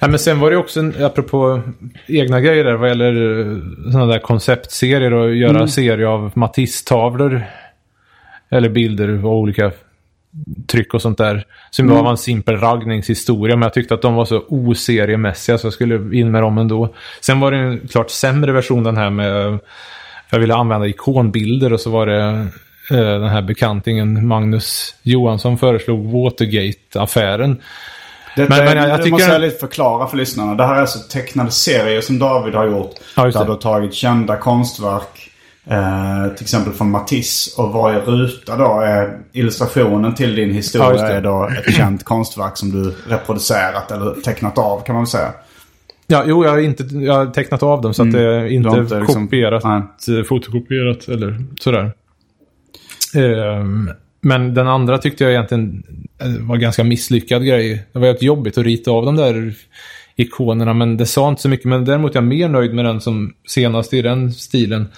Nej, 0.01 0.11
men 0.11 0.19
sen 0.19 0.41
var 0.41 0.51
det 0.51 0.57
också, 0.57 0.81
en, 0.81 0.95
apropå 1.05 1.61
egna 2.07 2.41
grejer 2.41 2.65
där, 2.65 2.73
vad 2.75 2.89
gäller 2.89 3.13
sådana 3.93 4.13
där 4.13 4.19
konceptserier 4.19 5.13
och 5.13 5.35
göra 5.35 5.51
Mm. 5.57 5.69
serier 5.69 6.07
av 6.07 6.31
Matisse-tavlor. 6.35 7.43
Eller 8.51 8.69
bilder 8.69 9.09
av 9.09 9.27
olika 9.27 9.71
tryck 10.67 10.95
och 10.95 11.03
sånt 11.03 11.19
där. 11.19 11.47
Som 11.71 11.91
Mm. 11.91 12.05
var 12.05 12.11
en 12.11 12.17
simpel 12.17 12.57
raggningshistoria, 12.57 13.57
men 13.57 13.63
jag 13.63 13.75
tyckte 13.75 13.95
att 13.95 14.03
de 14.03 14.15
var 14.15 14.25
så 14.25 14.43
oseriemässiga 14.49 15.59
så 15.59 15.67
jag 15.67 15.73
skulle 15.75 16.17
in 16.19 16.31
med 16.31 16.43
dem 16.43 16.59
ändå. 16.59 16.95
Sen 17.21 17.41
var 17.41 17.51
det 17.51 17.57
en 17.59 17.89
klart 17.89 18.11
sämre 18.11 18.53
version 18.53 18.85
den 18.85 18.97
här 18.97 19.11
med, 19.11 19.33
för 19.33 20.37
jag 20.37 20.39
ville 20.41 20.55
använda 20.55 20.87
ikonbilder 20.87 21.73
och 21.73 21.81
så 21.81 21.91
var 21.91 22.07
det 22.07 22.21
eh, 22.91 22.97
den 22.97 23.29
här 23.29 23.43
bekantingen 23.43 24.27
Magnus 24.27 24.95
Johansson 25.03 25.59
föreslog 25.59 26.13
Watergate-affären. 26.13 27.61
Detta 28.37 28.49
Men- 28.57 28.65
men, 28.65 28.75
men 28.75 28.83
jag 28.85 28.93
jag 28.93 28.99
tycker- 28.99 29.11
måste 29.11 29.29
jag 29.33 29.41
lite 29.41 29.59
förklara 29.59 30.07
för 30.07 30.17
lyssnarna. 30.17 30.55
Det 30.55 30.67
här 30.67 30.75
är 30.77 30.81
alltså 30.81 30.99
tecknade 30.99 31.51
serier 31.51 32.01
som 32.01 32.19
David 32.19 32.55
har 32.55 32.67
gjort. 32.67 32.95
Ja, 33.17 33.23
där 33.23 33.33
det. 33.33 33.45
du 33.45 33.51
har 33.51 33.57
tagit 33.59 33.95
kända 33.95 34.37
konstverk. 34.37 35.29
Eh, 35.67 36.35
till 36.35 36.45
exempel 36.45 36.73
från 36.73 36.91
Matisse. 36.91 37.63
Och 37.63 37.73
varje 37.73 37.99
ruta 38.01 38.57
då 38.57 38.81
är 38.81 39.19
illustrationen 39.33 40.15
till 40.15 40.35
din 40.35 40.49
Ja, 40.49 40.55
historia 40.55 41.03
det. 41.03 41.13
är 41.13 41.23
då 41.23 41.51
ett 41.67 41.75
känt 41.75 42.05
konstverk 42.05 42.57
som 42.57 42.71
du 42.71 42.95
reproducerat 43.09 43.91
eller 43.91 44.15
tecknat 44.21 44.59
av 44.59 44.81
kan 44.85 44.95
man 44.95 45.03
väl 45.03 45.09
säga. 45.11 45.33
Ja, 46.07 46.25
jo, 46.27 46.45
jag 46.45 46.51
har, 46.51 46.59
inte, 46.59 46.83
jag 46.85 47.15
har 47.15 47.27
tecknat 47.27 47.63
av 47.63 47.81
dem 47.83 47.95
så 47.95 48.03
att 48.03 48.13
det 48.13 48.23
är 48.23 48.47
inte, 48.47 48.69
har 48.69 48.81
inte 48.83 48.99
liksom- 49.01 49.25
kopierat, 49.27 49.65
eh, 49.65 50.25
fotokopierat 50.29 51.09
eller 51.09 51.45
sådär. 51.61 51.93
Ehm, 53.15 53.91
men 54.21 54.55
den 54.55 54.69
andra 54.69 54.99
tyckte 54.99 55.25
jag 55.25 55.33
egentligen 55.33 55.83
eh, 56.19 56.47
var 56.47 56.57
ganska 56.57 56.85
misslyckad 56.85 57.47
grej. 57.47 57.87
Det 57.93 57.99
var 57.99 58.07
helt 58.07 58.23
jobbigt 58.23 58.59
att 58.59 58.65
rita 58.65 58.91
av 58.91 59.05
de 59.05 59.17
där 59.17 59.55
ikonerna, 60.17 60.75
men 60.75 60.97
det 60.97 61.07
sa 61.07 61.29
inte 61.29 61.43
så 61.43 61.49
mycket. 61.49 61.67
Men 61.67 61.85
däremot 61.85 62.11
är 62.11 62.17
jag 62.17 62.25
mer 62.25 62.49
nöjd 62.49 62.75
med 62.75 62.85
den 62.85 63.01
som 63.01 63.35
senast 63.49 63.95
i 63.95 64.03
den 64.03 64.33
stilen. 64.33 64.89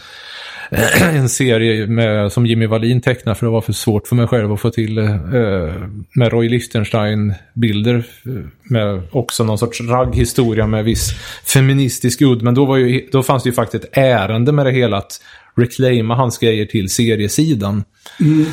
en 1.01 1.29
serie 1.29 1.87
med, 1.87 2.33
som 2.33 2.47
Jimmy 2.47 2.67
Wallin 2.67 3.01
tecknar 3.01 3.35
för 3.35 3.47
det 3.47 3.53
var 3.53 3.61
för 3.61 3.73
svårt 3.73 4.07
för 4.07 4.17
mig 4.17 4.27
själv 4.27 4.53
att 4.53 4.61
få 4.61 4.71
till 4.71 4.99
eh, 4.99 5.05
med 6.15 6.33
Roy 6.33 6.49
Lichtenstein-bilder. 6.49 8.05
eh, 8.27 8.33
Med 8.63 9.03
också 9.11 9.45
någon 9.45 9.59
sorts 9.59 9.81
ragghistoria 9.81 10.67
med 10.67 10.85
viss 10.85 11.15
feministisk 11.45 12.23
udd. 12.23 12.43
Men 12.43 12.55
då, 12.55 12.65
var 12.65 12.77
ju, 12.77 13.09
då 13.13 13.23
fanns 13.23 13.43
det 13.43 13.49
ju 13.49 13.55
faktiskt 13.55 13.85
ett 13.85 13.91
ärende 13.97 14.53
med 14.53 14.67
det 14.67 14.73
hela. 14.73 14.97
att 14.97 15.21
reclaima 15.57 16.15
hans 16.15 16.39
grejer 16.39 16.67
till 16.67 16.89
seriesidan. 16.89 17.85
Uh, 18.21 18.47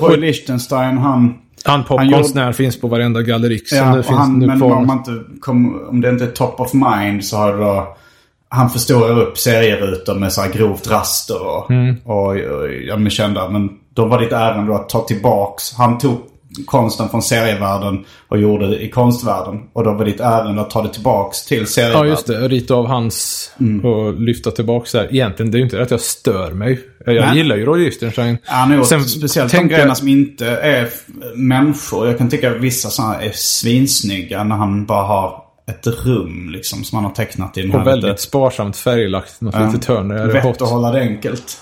Roy 0.00 0.16
Lichtenstein, 0.16 0.98
han... 0.98 1.34
Han 1.64 1.84
popkonstnär 1.84 2.52
finns 2.52 2.80
på 2.80 2.88
varenda 2.88 3.22
gallerix 3.22 3.72
Ja, 3.72 3.96
det 3.96 4.02
finns 4.02 4.18
han, 4.18 4.38
men 4.38 4.62
om, 4.62 4.86
man 4.86 4.98
inte 4.98 5.40
kom, 5.40 5.88
om 5.88 6.00
det 6.00 6.10
inte 6.10 6.24
är 6.24 6.28
top 6.28 6.60
of 6.60 6.74
mind 6.74 7.24
så 7.24 7.36
har 7.36 7.52
det 7.52 7.58
då... 7.58 7.96
Han 8.48 8.70
förstorar 8.70 9.20
upp 9.22 9.38
serierutor 9.38 10.14
med 10.14 10.32
så 10.32 10.40
här 10.40 10.52
grovt 10.52 10.90
raster 10.90 11.46
och, 11.46 11.70
Mm. 11.70 11.96
och, 12.04 12.26
och 12.30 12.68
ja, 12.88 13.10
kända. 13.10 13.48
Men 13.48 13.68
då 13.94 14.06
var 14.06 14.20
ditt 14.20 14.32
ärende 14.32 14.74
att 14.76 14.88
ta 14.88 15.00
tillbaks. 15.00 15.72
Han 15.72 15.98
tog 15.98 16.16
konsten 16.66 17.08
från 17.08 17.22
serievärlden 17.22 18.04
och 18.28 18.38
gjorde 18.38 18.66
det 18.66 18.82
i 18.82 18.90
konstvärlden. 18.90 19.60
Och 19.72 19.84
då 19.84 19.92
var 19.92 20.04
ditt 20.04 20.20
ärende 20.20 20.60
att 20.62 20.70
ta 20.70 20.82
det 20.82 20.88
tillbaks 20.92 21.46
till 21.46 21.66
serievärlden. 21.66 22.02
Ja, 22.08 22.10
just 22.10 22.26
det. 22.26 22.48
Rita 22.48 22.74
av 22.74 22.86
hans 22.86 23.50
och 23.84 24.20
lyfta 24.20 24.50
tillbaka 24.50 24.86
så 24.86 24.98
här. 24.98 25.14
Egentligen, 25.14 25.50
det 25.52 25.56
är 25.56 25.58
ju 25.58 25.64
inte 25.64 25.82
att 25.82 25.90
jag 25.90 26.00
stör 26.00 26.50
mig. 26.50 26.80
Jag 27.06 27.14
Nej. 27.14 27.36
gillar 27.36 27.56
ju 27.56 27.64
Roy 27.64 27.84
Lichtenstein. 27.84 28.38
Han 28.44 28.70
har 28.70 28.76
gjort 28.76 29.08
speciellt 29.08 29.52
de 29.52 29.68
grejerna 29.68 29.88
jag- 29.90 29.96
som 29.96 30.08
inte 30.08 30.46
är 30.46 30.88
människor. 31.34 32.06
Jag 32.08 32.18
kan 32.18 32.28
tycka 32.30 32.50
att 32.50 32.56
vissa 32.60 32.88
sådana 32.90 33.20
är 33.22 33.30
svinsnygga 33.34 34.44
när 34.44 34.56
han 34.56 34.86
bara 34.86 35.02
har 35.06 35.42
ett 35.70 35.86
rum 36.06 36.50
liksom 36.50 36.84
som 36.84 36.96
han 36.96 37.04
har 37.04 37.12
tecknat 37.12 37.58
i 37.58 37.62
den 37.62 37.70
här 37.70 37.80
Och 37.80 37.86
väldigt 37.86 38.10
lite- 38.10 38.22
sparsamt 38.22 38.76
färglagt. 38.76 39.40
Något 39.40 39.54
Ja. 39.54 39.66
litet 39.66 39.84
hörn 39.84 40.32
Vett 40.32 40.42
hot. 40.44 40.62
att 40.62 40.70
hålla 40.70 40.90
det 40.92 41.00
enkelt. 41.00 41.58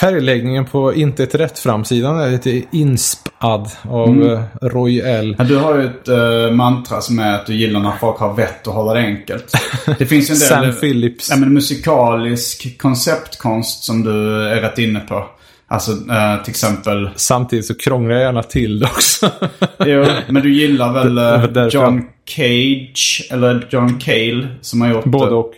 Färgläggningen 0.00 0.64
på 0.64 0.94
Inte 0.94 1.22
ett 1.22 1.34
rätt 1.34 1.58
framsidan 1.58 2.18
är 2.20 2.30
lite 2.30 2.62
inspad 2.72 3.70
av 3.82 4.08
Mm. 4.08 4.30
eh, 4.32 4.42
Roy 4.62 5.00
L. 5.00 5.34
Men 5.38 5.46
du 5.48 5.56
har 5.56 5.74
ju 5.78 5.86
ett 5.86 6.08
eh, 6.08 6.50
mantra 6.56 7.00
som 7.00 7.18
är 7.18 7.34
att 7.34 7.46
du 7.46 7.54
gillar 7.54 7.80
när 7.80 7.92
folk 8.00 8.18
har 8.18 8.34
vett 8.34 8.68
att 8.68 8.74
hålla 8.74 8.94
det 8.94 9.00
enkelt. 9.00 9.52
Det 9.98 10.06
finns 10.06 10.30
ju 10.30 10.34
en 10.34 10.38
del... 10.62 10.72
Sam 10.72 10.80
Phillips. 10.80 11.30
Ja, 11.30 11.36
men 11.36 11.54
musikalisk 11.54 12.78
konceptkonst 12.78 13.84
som 13.84 14.02
du 14.04 14.42
är 14.42 14.60
rätt 14.60 14.78
inne 14.78 15.00
på. 15.00 15.24
Alltså 15.70 15.92
eh, 15.92 16.42
till 16.42 16.50
exempel... 16.50 17.10
Samtidigt 17.16 17.66
så 17.66 17.74
krånglar 17.74 18.14
jag 18.14 18.22
gärna 18.22 18.42
till 18.42 18.78
det 18.78 18.86
också. 18.86 19.30
Jo, 19.86 20.06
men 20.28 20.42
du 20.42 20.54
gillar 20.54 20.92
väl 20.92 21.18
eh, 21.56 21.66
John 21.66 22.04
Cage 22.24 23.28
eller 23.30 23.68
John 23.70 23.98
Cale 24.00 24.48
som 24.60 24.80
har 24.80 24.88
gjort... 24.88 25.04
Både 25.04 25.26
eh, 25.26 25.32
och. 25.32 25.52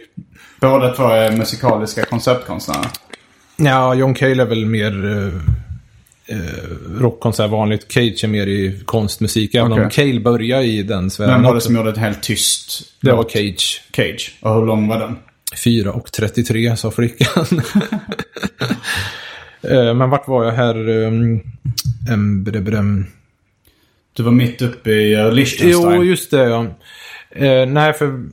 Båda 0.60 0.92
två 0.92 1.08
är 1.08 1.32
musikaliska 1.32 2.04
konceptkonstnärer. 2.04 2.86
Ja, 3.56 3.94
John 3.94 4.14
Cale 4.14 4.42
är 4.42 4.46
väl 4.46 4.66
mer 4.66 5.06
uh, 5.06 5.32
rockkonsert 7.00 7.50
vanligt. 7.50 7.92
Cage 7.92 8.24
är 8.24 8.28
mer 8.28 8.46
i 8.46 8.80
konstmusik. 8.84 9.54
Även 9.54 9.72
Okej. 9.72 9.84
om 9.84 9.90
Cale 9.90 10.20
börjar 10.20 10.60
i 10.60 10.82
den 10.82 11.10
sfären 11.10 11.30
Vem 11.30 11.42
var 11.42 11.54
det 11.54 11.60
som 11.60 11.76
gjorde 11.76 11.90
ett 11.90 11.96
helt 11.96 12.22
tyst? 12.22 12.82
Det 13.00 13.12
var? 13.12 13.24
Cage. 13.24 13.82
Cage. 13.96 14.38
Och 14.40 14.54
hur 14.54 14.66
lång 14.66 14.88
var 14.88 14.98
den? 14.98 15.16
4 15.64 15.92
och 15.92 16.12
33 16.12 16.76
sa 16.76 16.90
flickan. 16.90 17.46
Eh, 19.62 19.94
Men 19.94 20.10
vart 20.10 20.28
var 20.28 20.44
jag 20.44 20.52
här? 20.52 20.88
Um, 20.88 22.44
bredem. 22.44 23.06
Du 24.12 24.22
var 24.22 24.32
mitt 24.32 24.62
uppe 24.62 24.90
i 24.90 25.30
Liechtenstein. 25.32 25.94
Jo, 25.94 26.04
just 26.04 26.30
det 26.30 26.44
ja. 26.44 26.66
Eh, 27.30 27.66
nej, 27.66 27.92
för 27.92 28.24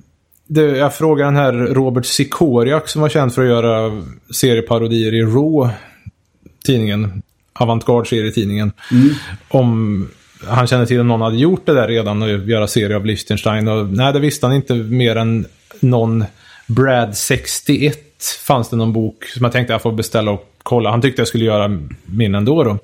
det, 0.47 0.61
jag 0.61 0.95
frågade 0.95 1.27
den 1.27 1.35
här 1.35 1.53
Robert 1.53 2.05
Sikoriak 2.05 2.87
som 2.87 3.01
var 3.01 3.09
känd 3.09 3.33
för 3.33 3.41
att 3.41 3.47
göra 3.47 4.03
serieparodier 4.33 5.13
i 5.13 5.21
Raw, 5.21 5.73
tidningen, 6.65 7.21
avantgarde-serietidningen, 7.53 8.71
om 9.47 10.09
han 10.47 10.67
kände 10.67 10.87
till 10.87 10.99
om 10.99 11.07
någon 11.07 11.21
hade 11.21 11.37
gjort 11.37 11.65
det 11.65 11.73
där 11.73 11.87
redan 11.87 12.21
och 12.21 12.29
göra 12.29 12.67
serie 12.67 12.95
av 12.95 13.05
Liechtenstein. 13.05 13.67
Och, 13.67 13.87
nej, 13.87 14.13
det 14.13 14.19
visste 14.19 14.45
han 14.45 14.55
inte 14.55 14.73
mer 14.73 15.15
än 15.15 15.45
någon 15.79 16.25
Brad 16.67 17.17
61 17.17 18.06
fanns 18.45 18.69
det 18.69 18.75
någon 18.75 18.93
bok 18.93 19.25
som 19.25 19.43
jag 19.43 19.51
tänkte 19.51 19.73
jag 19.73 19.81
får 19.81 19.91
beställa 19.91 20.31
och 20.31 20.53
kolla. 20.63 20.91
Han 20.91 21.01
tyckte 21.01 21.21
jag 21.21 21.27
skulle 21.27 21.45
göra 21.45 21.79
min 22.05 22.35
ändå 22.35 22.63
då. 22.63 22.77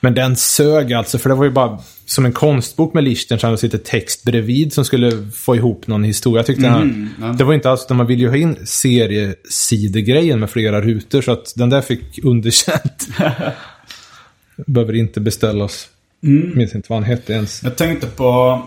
Men 0.00 0.14
den 0.14 0.36
sög 0.36 0.92
alltså, 0.92 1.18
för 1.18 1.28
det 1.28 1.34
var 1.34 1.44
ju 1.44 1.50
bara 1.50 1.78
som 2.06 2.24
en 2.24 2.32
konstbok 2.32 2.94
med 2.94 3.04
Liechtenstein 3.04 3.52
och 3.52 3.60
sitter 3.60 3.78
text 3.78 4.24
bredvid 4.24 4.72
som 4.72 4.84
skulle 4.84 5.30
få 5.34 5.56
ihop 5.56 5.86
någon 5.86 6.04
historia. 6.04 6.38
Jag 6.38 6.46
tyckte 6.46 6.62
den, 6.62 7.36
Det 7.38 7.44
var 7.44 7.54
inte 7.54 7.70
alls, 7.70 7.86
man 7.90 8.06
ville 8.06 8.22
ju 8.22 8.28
ha 8.28 8.36
in 8.36 8.56
seriesidegrejen 8.64 10.40
med 10.40 10.50
flera 10.50 10.80
rutor 10.80 11.22
så 11.22 11.32
att 11.32 11.52
den 11.56 11.70
där 11.70 11.80
fick 11.80 12.24
underkänt. 12.24 13.08
Behöver 14.66 14.96
inte 14.96 15.20
beställas. 15.20 15.88
Minns 16.20 16.74
inte 16.74 16.86
vad 16.88 16.98
han 16.98 17.04
hette 17.04 17.32
ens. 17.32 17.62
Jag 17.62 17.76
tänkte 17.76 18.06
på 18.06 18.62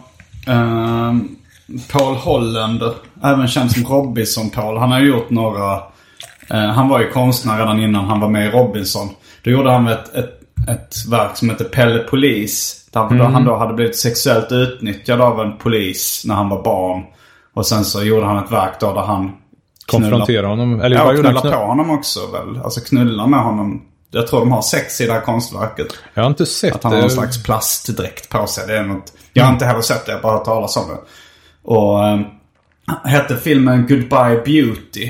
uh, 0.48 1.16
Paul 1.92 2.16
Hollander. 2.16 2.94
Även 3.24 3.48
känd 3.48 3.72
som 3.72 3.84
Robinson-Paul. 3.86 4.78
Han 4.78 4.92
har 4.92 5.00
ju 5.00 5.08
gjort 5.08 5.30
några... 5.30 5.74
eh, 6.50 6.66
han 6.66 6.90
var 6.90 7.00
ju 7.00 7.12
konstnär 7.12 7.58
redan 7.58 7.80
innan 7.80 8.06
han 8.06 8.20
var 8.20 8.30
med 8.30 8.48
i 8.48 8.50
Robinson. 8.52 9.10
Då 9.44 9.52
gjorde 9.52 9.72
han 9.72 9.88
ett, 9.88 10.16
ett, 10.16 10.42
ett 10.70 10.96
verk 11.12 11.38
som 11.38 11.50
heter 11.50 11.66
Pelle 11.66 12.00
Polis. 12.00 12.82
Där 12.92 13.08
Mm. 13.12 13.34
han 13.34 13.46
då 13.46 13.56
hade 13.56 13.74
blivit 13.74 13.98
sexuellt 13.98 14.52
utnyttjad 14.52 15.22
av 15.22 15.42
en 15.42 15.58
polis 15.58 16.24
när 16.26 16.36
han 16.36 16.50
var 16.50 16.64
barn. 16.64 17.04
Och 17.54 17.66
sen 17.68 17.86
så 17.86 18.04
gjorde 18.04 18.26
han 18.26 18.44
ett 18.44 18.52
verk 18.52 18.80
då 18.80 18.94
där 18.94 19.02
han 19.02 19.32
Konfrontera 19.88 20.48
honom. 20.48 20.82
Eller 20.82 20.96
Ja, 20.98 21.04
vad 21.04 21.12
och 21.12 21.18
gjorde 21.18 21.28
han? 21.30 21.38
knulla 21.42 21.56
Knull- 21.56 21.60
på 21.62 21.66
honom 21.68 21.90
också 21.92 22.20
väl. 22.32 22.62
Alltså 22.64 22.82
knulla 22.82 23.28
med 23.28 23.40
honom. 23.40 23.82
Jag 24.12 24.28
tror 24.28 24.40
de 24.40 24.52
har 24.52 24.62
sex 24.62 25.02
i 25.02 25.06
det 25.08 25.14
här 25.14 25.22
konstverket. 25.22 25.88
Jag 26.14 26.24
har 26.24 26.30
inte 26.30 26.46
sett 26.46 26.76
Att 26.76 26.84
han 26.84 26.92
har 26.92 27.00
någon 27.00 27.08
det. 27.08 27.14
slags 27.14 27.44
plastdräkt 27.44 28.30
på 28.30 28.48
sig. 28.48 28.68
Det 28.68 28.78
är 28.78 28.84
något... 28.84 29.14
Jag 29.34 29.46
har 29.46 29.54
inte 29.54 29.66
heller 29.66 29.82
sett 29.82 30.06
det, 30.06 30.12
jag 30.12 30.18
har 30.18 30.24
bara 30.24 30.34
hört 30.34 30.46
talas 30.46 30.78
om 30.78 30.84
det. 30.90 30.98
Och 31.66 32.08
eh, 32.08 32.20
hette 33.04 33.38
filmen 33.38 33.88
Goodbye 33.88 34.42
Beauty. 34.46 35.10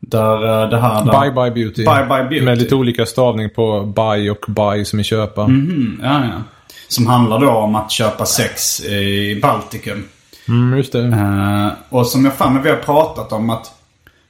Där 0.00 0.62
eh, 0.62 0.70
det 0.70 0.80
här... 0.80 1.04
Där, 1.04 1.20
Bye 1.20 1.30
Bye 1.30 1.50
Beauty. 1.50 1.84
Bye 1.84 2.06
Bye 2.08 2.28
Beauty. 2.28 2.44
Med 2.44 2.58
lite 2.58 2.74
olika 2.74 3.06
stavning 3.06 3.50
på 3.50 3.82
buy 3.82 4.30
och 4.30 4.44
buy 4.48 4.84
som 4.84 5.00
i 5.00 5.04
köpa. 5.04 5.46
Mhm, 5.46 6.00
ja, 6.02 6.24
ja. 6.24 6.42
Som 6.88 7.06
handlar 7.06 7.40
då 7.40 7.50
om 7.50 7.74
att 7.74 7.90
köpa 7.90 8.26
sex 8.26 8.84
i 8.84 9.38
Baltikum. 9.42 10.04
Mm, 10.48 10.76
just 10.76 10.92
det. 10.92 11.06
Eh, 11.06 11.68
och 11.88 12.06
som 12.06 12.24
jag 12.24 12.34
fan 12.34 12.62
vi 12.62 12.70
har 12.70 12.76
pratat 12.76 13.32
om 13.32 13.50
att 13.50 13.72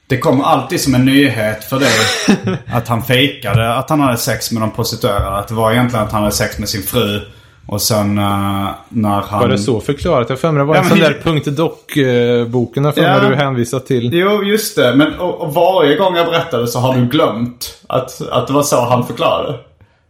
det 0.07 0.17
kommer 0.17 0.43
alltid 0.43 0.81
som 0.81 0.95
en 0.95 1.05
nyhet 1.05 1.63
för 1.63 1.79
dig 1.79 2.57
att 2.67 2.87
han 2.87 3.03
fejkade 3.03 3.75
att 3.75 3.89
han 3.89 3.99
hade 3.99 4.17
sex 4.17 4.51
med 4.51 4.61
de 4.61 4.71
prostituerade. 4.71 5.37
Att 5.37 5.47
det 5.47 5.53
var 5.53 5.71
egentligen 5.71 6.05
att 6.05 6.11
han 6.11 6.21
hade 6.21 6.35
sex 6.35 6.59
med 6.59 6.69
sin 6.69 6.83
fru. 6.83 7.21
Och 7.67 7.81
sen 7.81 8.17
eh, 8.17 8.67
när 8.89 9.21
han... 9.21 9.39
Var 9.41 9.47
det 9.47 9.57
så 9.57 9.79
förklarat? 9.79 10.29
Jag 10.29 10.39
för 10.39 10.51
mig 10.51 10.59
det 10.59 10.65
var 10.65 10.75
Ja, 10.75 10.81
en 10.81 10.87
men- 10.87 10.97
sån 10.97 11.07
där 11.13 11.19
punkt 11.23 11.47
dock-boken 11.57 12.85
jag 12.85 12.95
mig 12.95 13.23
Ja. 13.23 13.29
du 13.29 13.35
hänvisat 13.35 13.85
till. 13.85 14.09
Jo, 14.13 14.43
just 14.43 14.75
det. 14.75 14.95
Men 14.95 15.19
och, 15.19 15.41
och 15.41 15.53
varje 15.53 15.95
gång 15.95 16.15
jag 16.15 16.25
berättade 16.25 16.67
så 16.67 16.79
har 16.79 16.95
du 16.95 17.05
glömt 17.05 17.77
att, 17.87 18.21
att 18.31 18.47
det 18.47 18.53
var 18.53 18.63
så 18.63 18.81
han 18.85 19.07
förklarade. 19.07 19.55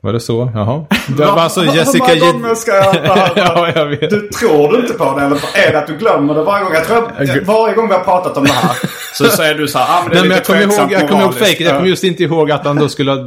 Var 0.01 0.13
det 0.13 0.19
så? 0.19 0.51
Jaha. 0.55 0.85
Det 1.17 1.25
var 1.25 1.37
alltså 1.39 1.61
Hur 1.61 1.75
Jessica 1.77 2.03
många 2.03 2.15
Jed- 2.15 2.31
gånger 2.31 2.55
ska 2.55 2.71
jag 2.75 2.93
behöva... 2.93 3.29
Ja, 3.35 3.69
jag 3.75 3.85
vet. 3.85 4.09
Du 4.09 4.29
tror 4.29 4.71
du 4.71 4.79
inte 4.79 4.93
på 4.93 5.03
det 5.19 5.25
eller 5.25 5.35
är 5.67 5.71
det 5.71 5.77
att 5.79 5.87
du 5.87 5.97
glömmer 5.97 6.33
det 6.35 6.43
varje 6.43 6.63
gång? 6.63 6.73
Jag 6.73 6.85
tror 6.85 6.97
att 6.97 7.47
varje 7.47 7.75
gång 7.75 7.87
vi 7.87 7.93
har 7.93 8.03
pratat 8.03 8.37
om 8.37 8.43
det 8.45 8.51
här 8.51 8.71
så 9.13 9.25
säger 9.25 9.55
du 9.55 9.67
så 9.67 9.77
här, 9.79 9.99
ah, 9.99 10.03
men 10.03 10.09
det 10.11 10.17
är 10.17 10.21
Nej, 10.21 10.29
men 10.29 10.37
lite 10.37 10.51
jag 10.53 10.61
kommer 10.69 10.81
ihåg, 10.83 10.91
jag 10.91 11.01
kommer 11.09 11.21
ihåg 11.21 11.29
moraliskt." 11.31 11.45
fejket. 11.45 11.65
Jag 11.67 11.75
kommer 11.75 11.89
just 11.89 12.03
inte 12.03 12.23
ihåg 12.23 12.51
att 12.51 12.65
han 12.65 12.75
då 12.75 12.89
skulle 12.89 13.11
ha, 13.11 13.19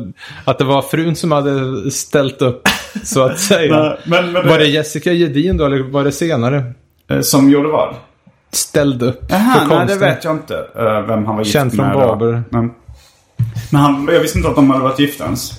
Att 0.45 0.59
det 0.59 0.65
var 0.65 0.83
frun 0.83 1.17
som 1.17 1.33
hade 1.33 1.91
ställt 1.91 2.43
upp, 2.43 2.69
så 3.05 3.23
att 3.25 3.39
säga. 3.41 3.79
Nej, 3.83 3.97
men- 4.05 4.33
men 4.33 4.43
det- 4.43 4.49
Var 4.51 4.59
det 4.59 4.67
Jessica 4.67 5.13
Gedin 5.13 5.57
då, 5.57 5.67
eller 5.67 5.79
var 5.83 6.05
det 6.05 6.13
senare? 6.13 6.65
Eh, 7.11 7.21
Som 7.21 7.51
gjorde 7.51 7.69
vad? 7.69 7.95
Ställde 8.53 9.07
upp 9.07 9.25
Jaha, 9.29 9.41
för 9.55 9.67
nej 9.67 9.69
det 9.69 9.77
konsten. 9.87 10.01
vet 10.01 10.25
jag 10.25 10.35
inte. 10.35 10.67
eh, 10.79 11.01
vem 11.07 11.27
han 11.27 11.37
var 11.37 11.43
gift 11.43 11.53
Känd 11.53 11.75
från 11.75 11.87
med. 11.87 11.95
då. 11.95 11.99
Barber. 12.01 12.43
Men, 12.51 12.71
men 13.73 13.81
han, 13.81 14.09
jag 14.13 14.21
visste 14.21 14.39
inte 14.39 14.51
att 14.51 14.57
de 14.57 14.71
hade 14.71 14.83
varit 14.85 14.99
gifta 14.99 15.25
ens. 15.25 15.53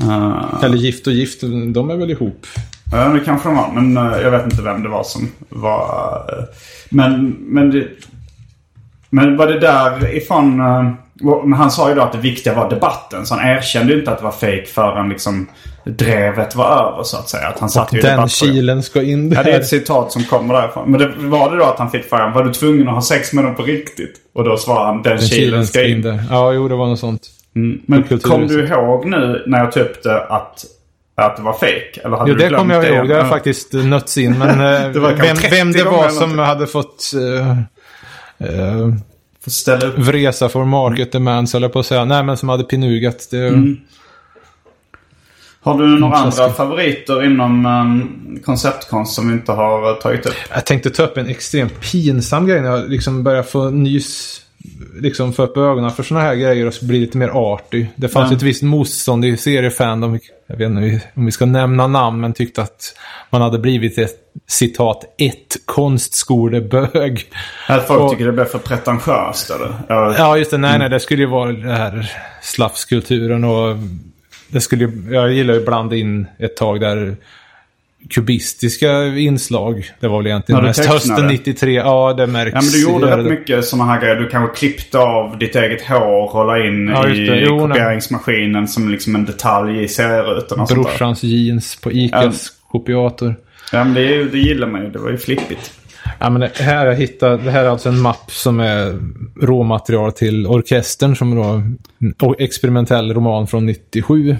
Eh, 0.00 0.54
Eller 0.62 0.76
Gift 0.76 1.06
och 1.06 1.12
Gift, 1.12 1.40
de 1.74 1.90
är 1.90 1.96
väl 1.96 2.10
ihop? 2.10 2.46
Ja, 2.92 3.08
det 3.08 3.20
kanske 3.20 3.48
de 3.48 3.56
var. 3.56 3.72
Men 3.80 3.96
jag 4.22 4.30
vet 4.30 4.44
inte 4.44 4.62
vem 4.62 4.82
det 4.82 4.88
var 4.88 5.02
som 5.04 5.28
var... 5.48 6.22
men, 6.90 7.36
men, 7.40 7.70
det, 7.70 7.86
men 9.10 9.36
var 9.36 9.46
det 9.46 9.60
där 9.60 10.14
ifrån... 10.16 10.60
men 11.44 11.52
han 11.52 11.70
sa 11.70 11.88
ju 11.88 11.94
då 11.94 12.02
att 12.02 12.12
det 12.12 12.18
viktiga 12.18 12.54
var 12.54 12.70
debatten. 12.70 13.26
Så 13.26 13.34
han 13.34 13.48
erkände 13.48 13.92
ju 13.92 13.98
inte 13.98 14.10
att 14.10 14.18
det 14.18 14.24
var 14.24 14.30
fake 14.30 14.66
förrän 14.66 15.08
liksom 15.08 15.46
drevet 15.84 16.54
var 16.54 16.64
över 16.64 17.02
så 17.02 17.16
att 17.16 17.28
säga. 17.28 17.48
Att 17.48 17.58
han 17.58 17.70
satt 17.70 17.92
ju 17.94 17.98
i 17.98 18.02
Den 18.02 18.28
kilen 18.28 18.82
ska 18.82 19.02
in 19.02 19.30
där. 19.30 19.36
Ja, 19.36 19.42
det 19.42 19.52
är 19.52 19.60
ett 19.60 19.66
citat 19.66 20.12
som 20.12 20.24
kommer 20.24 20.54
därifrån. 20.54 20.90
Men 20.90 21.00
det, 21.00 21.12
var 21.18 21.50
det 21.50 21.56
då 21.56 21.64
att 21.64 21.78
han 21.78 21.90
fick 21.90 22.04
frågan, 22.08 22.32
var 22.32 22.44
du 22.44 22.52
tvungen 22.52 22.88
att 22.88 22.94
ha 22.94 23.02
sex 23.02 23.32
med 23.32 23.44
dem 23.44 23.54
på 23.54 23.62
riktigt? 23.62 24.14
Och 24.34 24.44
då 24.44 24.56
svarade 24.56 24.86
han, 24.86 25.02
den, 25.02 25.16
Den 25.16 25.26
kilen 25.26 25.66
ska 25.66 25.86
in. 25.86 26.02
där. 26.02 26.22
Ja, 26.30 26.52
jo, 26.52 26.68
det 26.68 26.74
var 26.74 26.86
något 26.86 26.98
sånt. 26.98 27.22
Men 27.86 28.02
Kulturhuset. 28.02 28.30
kom 28.30 28.46
du 28.46 28.66
ihåg 28.68 29.06
nu 29.06 29.44
när 29.46 29.58
jag 29.58 29.72
det 30.02 30.26
att, 30.26 30.64
att 31.16 31.36
det 31.36 31.42
var 31.42 31.52
fake? 31.52 32.00
Eller 32.04 32.16
hade 32.16 32.30
Jo, 32.30 32.36
du 32.36 32.48
det 32.48 32.56
kommer 32.56 32.74
jag 32.74 32.82
det? 32.84 32.88
ihåg. 32.94 33.08
Det 33.08 33.14
har 33.14 33.22
Ja. 33.22 33.28
faktiskt 33.28 33.72
nötts 33.72 34.18
in. 34.18 34.38
Men 34.38 34.48
eh, 34.94 35.02
vem, 35.02 35.36
30 35.36 35.48
vem 35.50 35.72
det 35.72 35.84
var 35.84 36.08
som 36.08 36.38
hade 36.38 36.66
fått 36.66 37.10
uh, 37.16 37.48
uh, 38.50 38.94
Får 39.48 39.50
ställa 39.50 39.86
upp. 39.86 39.98
vresa 39.98 40.48
for 40.48 40.64
market 40.64 41.12
demands, 41.12 41.54
eller 41.54 41.68
på 41.68 41.78
att 41.78 41.86
säga. 41.86 42.04
Nej, 42.04 42.22
men 42.22 42.36
som 42.36 42.48
hade 42.48 42.64
pinugat. 42.64 43.28
Det, 43.30 43.48
Mm. 43.48 43.76
Har 45.60 45.78
du 45.78 45.98
några 45.98 46.16
andra 46.16 46.48
favoriter 46.48 47.24
inom 47.24 47.66
um, 47.66 48.40
konceptkonst 48.44 49.14
som 49.14 49.28
vi 49.28 49.34
inte 49.34 49.52
har 49.52 49.90
uh, 49.90 49.98
tagit 49.98 50.26
upp? 50.26 50.34
Jag 50.54 50.66
tänkte 50.66 50.90
ta 50.90 51.02
upp 51.02 51.16
en 51.16 51.26
extremt 51.26 51.80
pinsam 51.80 52.46
grej 52.46 52.60
när 52.60 52.68
jag 52.70 52.90
liksom 52.90 53.22
började 53.22 53.42
få 53.42 53.70
nys 53.70 54.40
liksom 55.00 55.32
få 55.32 55.42
upp 55.42 55.56
ögonen 55.56 55.90
för 55.90 56.02
sådana 56.02 56.24
här 56.26 56.34
grejer 56.34 56.66
och 56.66 56.72
bli 56.82 56.98
lite 57.00 57.18
mer 57.18 57.28
arty. 57.28 57.86
Det 57.96 58.08
fanns 58.08 58.30
Ja. 58.30 58.36
ett 58.36 58.42
visst 58.42 58.62
motstånd 58.62 59.24
i 59.24 59.36
seriefandom. 59.36 60.18
Jag 60.46 60.56
vet 60.56 60.66
inte 60.70 61.00
om 61.14 61.24
vi 61.26 61.32
ska 61.32 61.46
nämna 61.46 61.86
namn, 61.86 62.20
men 62.20 62.32
tyckte 62.32 62.62
att 62.62 62.94
man 63.30 63.42
hade 63.42 63.58
blivit 63.58 63.98
ett 63.98 64.16
citat 64.46 65.04
ett 65.18 65.56
konstskolebög. 65.64 67.24
Att 67.68 67.86
folk 67.86 68.00
Och- 68.00 68.10
tycker 68.10 68.26
det 68.26 68.32
blir 68.32 68.44
för 68.44 68.58
pretentiöst 68.58 69.50
eller? 69.50 69.74
Ja. 69.88 70.14
Ja, 70.18 70.38
just 70.38 70.50
det. 70.50 70.58
Nej, 70.58 70.78
nej, 70.78 70.88
det 70.90 71.00
skulle 71.00 71.22
ju 71.22 71.28
vara 71.28 71.52
det 71.52 71.72
här 71.74 72.12
slafskulturen 72.42 73.44
och 73.44 73.76
det 74.48 74.60
skulle 74.60 74.84
ju, 74.84 75.08
jag 75.14 75.32
gillar 75.32 75.54
ju 75.54 75.64
blanda 75.64 75.96
in 75.96 76.26
ett 76.38 76.56
tag 76.56 76.80
där 76.80 77.16
kubistiska 78.10 79.06
inslag. 79.06 79.90
Det 80.00 80.08
var 80.08 80.18
väl 80.18 80.26
egentligen 80.26 80.60
Ja, 80.60 80.66
mest 80.66 80.84
hösten 80.84 81.26
93. 81.26 81.72
Ja, 81.74 82.14
det 82.16 82.26
märks. 82.26 82.54
Ja 82.54 82.60
men 82.60 82.70
du 82.70 82.82
gjorde 82.82 83.16
rätt 83.16 83.24
det. 83.24 83.30
mycket 83.30 83.64
sådana 83.64 83.92
här 83.92 84.00
grejer. 84.00 84.16
Du 84.16 84.28
kanske 84.28 84.56
klippte 84.56 84.98
av 84.98 85.38
ditt 85.38 85.56
eget 85.56 85.82
hår 85.82 86.36
och 86.36 86.46
la 86.46 86.66
in 86.66 86.88
Ja, 86.88 87.08
i 87.08 87.44
Jo, 87.44 87.66
nej. 87.66 87.68
kopieringsmaskinen 87.68 88.68
som 88.68 88.88
liksom 88.90 89.14
en 89.14 89.24
detalj 89.24 89.82
i 89.84 89.88
serierutan. 89.88 90.66
Brorsans 90.74 91.22
jeans 91.22 91.76
på 91.80 91.92
Icas 91.92 92.48
kopiator. 92.70 93.34
Ja 93.72 93.84
men 93.84 93.94
det, 93.94 94.24
det 94.24 94.38
gillar 94.38 94.66
man 94.66 94.82
ju. 94.84 94.90
Det 94.90 94.98
var 94.98 95.10
ju 95.10 95.18
flippigt. 95.18 95.72
Ja, 96.20 96.30
men 96.30 96.40
det 96.40 96.52
här 96.62 96.86
jag 96.86 96.94
hittade, 96.94 97.36
det 97.44 97.50
här 97.50 97.64
är 97.64 97.68
alltså 97.68 97.88
en 97.88 98.00
mapp 98.00 98.30
som 98.30 98.60
är 98.60 98.98
råmaterial 99.46 100.12
till 100.12 100.46
orkestern 100.46 101.16
som 101.16 101.36
då 101.36 101.42
en 101.44 102.34
experimentell 102.38 103.14
roman 103.14 103.46
från 103.46 103.66
97. 103.66 104.36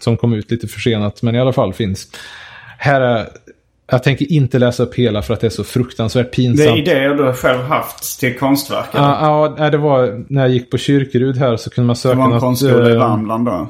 Som 0.00 0.16
kom 0.16 0.32
ut 0.32 0.50
lite 0.50 0.68
försenat, 0.68 1.22
men 1.22 1.34
i 1.34 1.40
alla 1.40 1.52
fall 1.52 1.72
finns. 1.72 2.08
Här 2.80 3.00
är, 3.00 3.28
jag 3.90 4.02
tänker 4.02 4.32
inte 4.32 4.58
läsa 4.58 4.82
upp 4.82 4.94
hela 4.94 5.22
för 5.22 5.34
att 5.34 5.40
det 5.40 5.46
är 5.46 5.50
så 5.50 5.64
fruktansvärt 5.64 6.26
Det 6.32 6.42
är 6.42 6.48
pinsamt. 6.48 6.78
idéer 6.78 7.14
du 7.14 7.32
själv 7.32 7.60
haft 7.62 8.20
till 8.20 8.38
konstverk. 8.38 8.86
Ja, 8.92 9.18
ja, 9.20 9.54
nej, 9.58 9.70
det 9.70 9.78
var 9.78 10.24
när 10.28 10.40
jag 10.40 10.50
gick 10.50 10.70
på 10.70 10.78
Kyrkerud 10.78 11.36
här 11.36 11.56
så 11.56 11.70
kunde 11.70 11.86
man 11.86 11.96
söka 11.96 12.14
det 12.14 12.18
var 12.18 12.24
en 12.24 12.30
något, 12.30 12.40
konstskola 12.40 12.90
i 12.90 12.92
eh, 12.92 12.98
Värmland 12.98 13.46
då. 13.46 13.68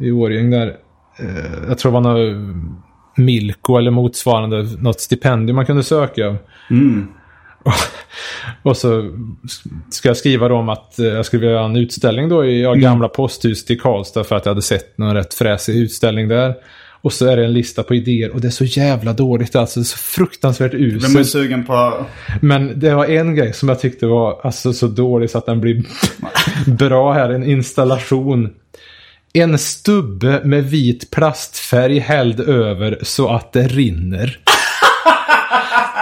i 0.00 0.10
Årjäng 0.10 0.50
där. 0.50 0.66
Eh, 1.18 1.68
jag 1.68 1.78
tror 1.78 1.92
det 1.92 2.00
var 2.00 2.14
något 2.14 2.56
Milko 3.16 3.76
eller 3.76 3.90
motsvarande, 3.90 4.66
något 4.78 5.00
stipendium 5.00 5.56
man 5.56 5.66
kunde 5.66 5.82
söka. 5.82 6.28
Och, 6.28 6.36
och 8.70 8.76
så 8.76 9.10
ska 9.90 10.08
jag 10.08 10.16
skriva 10.16 10.48
då 10.48 10.54
om 10.54 10.68
att 10.68 10.98
eh, 10.98 11.06
jag 11.06 11.26
skulle 11.26 11.40
vilja 11.40 11.54
göra 11.54 11.64
en 11.64 11.76
utställning 11.76 12.28
då 12.28 12.44
i 12.44 12.62
ja, 12.62 12.74
gamla 12.74 13.08
posthuset 13.08 13.70
i 13.70 13.76
Karlstad 13.76 14.24
för 14.24 14.36
att 14.36 14.46
jag 14.46 14.50
hade 14.50 14.62
sett 14.62 14.98
någon 14.98 15.14
rätt 15.14 15.34
fräsig 15.34 15.76
utställning 15.76 16.28
där. 16.28 16.54
Och 17.00 17.12
så 17.12 17.26
är 17.26 17.36
det 17.36 17.44
en 17.44 17.52
lista 17.52 17.82
på 17.82 17.94
idéer 17.94 18.30
och 18.30 18.40
det 18.40 18.46
är 18.46 18.50
så 18.50 18.64
jävla 18.64 19.12
dåligt 19.12 19.56
alltså. 19.56 19.84
Så 19.84 19.96
fruktansvärt 19.98 20.70
Blev 20.70 20.80
man 20.82 21.00
ju 21.00 21.06
uselt. 21.06 21.28
sugen 21.28 21.64
på... 21.64 22.06
Men 22.40 22.80
det 22.80 22.94
var 22.94 23.04
en 23.06 23.34
grej 23.34 23.52
som 23.52 23.68
jag 23.68 23.80
tyckte 23.80 24.06
var 24.06 24.40
alltså, 24.44 24.72
så 24.72 24.86
dålig 24.86 25.30
så 25.30 25.38
att 25.38 25.46
den 25.46 25.60
blir 25.60 25.82
bra 26.66 27.12
här. 27.12 27.30
En 27.30 27.44
installation. 27.44 28.50
En 29.32 29.58
stubbe 29.58 30.40
med 30.44 30.64
vit 30.64 31.10
plastfärg 31.10 31.98
hälld 31.98 32.40
över 32.40 32.98
så 33.02 33.28
att 33.28 33.52
det 33.52 33.68
rinner. 33.68 34.38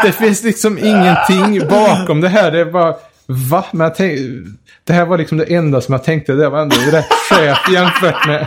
Det 0.05 0.13
finns 0.13 0.45
liksom 0.45 0.79
ingenting 0.79 1.69
bakom 1.69 2.21
det 2.21 2.29
här. 2.29 2.51
Det 2.53 2.61
är 2.61 2.65
bara, 2.65 2.95
va? 3.27 3.65
Men 3.73 3.85
jag 3.85 3.95
tänk, 3.95 4.19
det 4.85 4.93
här 4.93 5.05
var 5.05 5.19
liksom 5.19 5.39
det 5.39 5.45
enda 5.55 5.81
som 5.81 5.93
jag 5.93 6.05
tänkte. 6.05 6.33
Det 6.33 6.49
var 6.49 6.63
ändå 6.63 6.77
rätt 6.77 7.13
skevt 7.31 7.73
jämfört 7.73 8.27
med... 8.27 8.47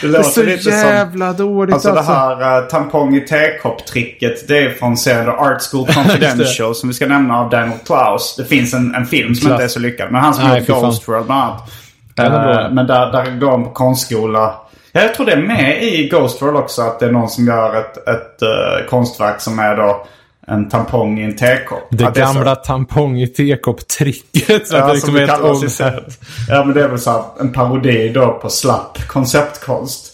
Det 0.00 0.06
låter 0.06 0.22
så 0.22 0.42
lite 0.42 0.62
som... 0.62 0.72
jävla 0.72 1.32
dåligt 1.32 1.74
Alltså 1.74 1.90
alltså. 1.90 2.12
det 2.12 2.18
här 2.18 2.62
uh, 2.62 2.68
tampong 2.68 3.16
i 3.16 3.20
tekopp-tricket. 3.20 4.48
Det 4.48 4.58
är 4.58 4.70
från 4.70 4.96
serien 4.96 5.28
Art 5.28 5.62
School 5.70 5.86
Confidential. 5.94 6.74
som 6.74 6.88
vi 6.88 6.94
ska 6.94 7.06
nämna 7.06 7.38
av 7.38 7.50
Daniel 7.50 7.78
Klaus. 7.86 8.34
Det 8.38 8.44
finns 8.44 8.74
en, 8.74 8.94
en 8.94 9.06
film 9.06 9.34
som 9.34 9.46
Klass. 9.46 9.52
inte 9.52 9.64
är 9.64 9.68
så 9.68 9.80
lyckad. 9.80 10.12
Men 10.12 10.20
han 10.20 10.34
som 10.34 10.48
gjort 10.48 10.58
fy 10.58 10.72
fan. 10.72 10.82
Ghost 10.82 11.08
World 11.08 11.26
bland 11.26 11.42
annat. 11.42 11.70
Eh, 12.18 12.72
men 12.72 12.86
där, 12.86 13.12
där 13.12 13.40
går 13.40 13.50
han 13.50 13.64
på 13.64 13.70
konstskola. 13.70 14.54
Ja, 14.92 15.00
jag 15.02 15.14
tror 15.14 15.26
det 15.26 15.32
är 15.32 15.42
med 15.42 15.82
i 15.82 16.08
Ghost 16.08 16.42
World 16.42 16.56
också. 16.56 16.82
Att 16.82 17.00
det 17.00 17.06
är 17.06 17.10
någon 17.10 17.28
som 17.28 17.46
gör 17.46 17.76
ett, 17.80 18.08
ett 18.08 18.42
eh, 18.42 18.88
konstverk 18.88 19.40
som 19.40 19.58
är 19.58 19.76
då 19.76 20.06
en 20.48 20.68
tampong 20.68 21.18
i 21.18 21.24
en 21.24 21.36
tekopp. 21.36 21.88
Det 21.90 22.04
är 22.04 22.10
gamla 22.10 22.54
tampong 22.54 23.20
i 23.20 23.26
tekopp-tricket. 23.26 24.62
Ja, 24.70 24.86
det 24.86 24.92
liksom 24.92 25.06
som 25.06 25.16
är 25.16 25.20
det 25.20 25.26
kallas 25.26 25.64
i 25.64 25.70
serien. 25.70 26.04
Ja, 26.48 26.64
men 26.64 26.74
det 26.74 26.82
är 26.82 26.88
väl 26.88 26.98
så 26.98 27.24
en 27.40 27.52
parodi 27.52 28.08
då 28.08 28.38
på 28.42 28.50
slapp 28.50 28.98
konceptkonst. 29.06 30.12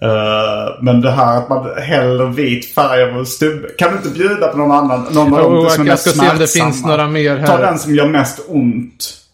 Eh, 0.00 0.82
men 0.82 1.00
det 1.00 1.10
här 1.10 1.38
att 1.38 1.48
man 1.48 1.82
häller 1.82 2.26
vit 2.26 2.74
färg 2.74 3.02
över 3.02 3.18
en 3.18 3.26
stubbe. 3.26 3.68
Kan 3.78 3.90
du 3.90 3.96
inte 3.96 4.08
bjuda 4.10 4.48
på 4.48 4.58
någon 4.58 4.70
annan? 4.70 5.06
Någon 5.10 5.30
dem 5.30 5.70
som 5.70 5.82
är 5.82 5.86
jag 5.86 5.92
mest 5.92 6.02
ska 6.02 6.10
se 6.10 6.30
om 6.30 6.38
det 6.38 6.46
smärtsamma? 6.46 6.72
finns 6.72 6.84
några 6.84 7.08
mer 7.08 7.36
här. 7.36 7.46
Ta 7.46 7.56
den 7.56 7.78
som 7.78 7.94
gör 7.94 8.08
mest 8.08 8.40
ont. 8.48 9.25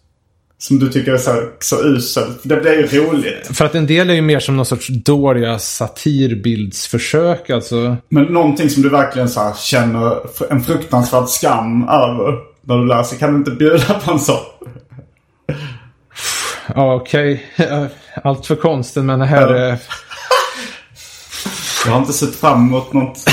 Som 0.62 0.78
du 0.78 0.88
tycker 0.88 1.12
är 1.12 1.18
så, 1.18 1.48
så 1.60 1.82
usel. 1.84 2.32
Det 2.42 2.56
blir 2.56 2.72
ju 2.72 2.86
roligt. 3.00 3.56
För 3.56 3.64
att 3.64 3.74
en 3.74 3.86
del 3.86 4.10
är 4.10 4.14
ju 4.14 4.22
mer 4.22 4.40
som 4.40 4.56
någon 4.56 4.66
sorts 4.66 4.88
dåliga 4.88 5.58
satirbildsförsök. 5.58 7.50
Alltså. 7.50 7.96
Men 8.08 8.24
någonting 8.24 8.70
som 8.70 8.82
du 8.82 8.88
verkligen 8.88 9.28
så 9.28 9.40
här, 9.40 9.54
känner 9.58 10.18
en 10.52 10.64
fruktansvärd 10.64 11.28
skam 11.28 11.88
över. 11.88 12.38
När 12.66 12.78
du 12.78 12.86
läser. 12.86 13.16
Kan 13.16 13.32
du 13.32 13.38
inte 13.38 13.50
bjuda 13.50 13.94
på 14.04 14.12
en 14.12 14.18
sån? 14.18 14.36
Ja, 16.74 16.94
okej. 16.94 17.46
Allt 18.24 18.46
för 18.46 18.56
konsten, 18.56 19.06
men 19.06 19.18
det 19.18 19.26
här 19.26 19.54
Ja. 19.54 19.56
är... 19.58 19.78
Jag 21.86 21.92
har 21.92 21.98
inte 21.98 22.12
sett 22.12 22.34
fram 22.34 22.68
emot 22.68 22.92
något 22.92 23.18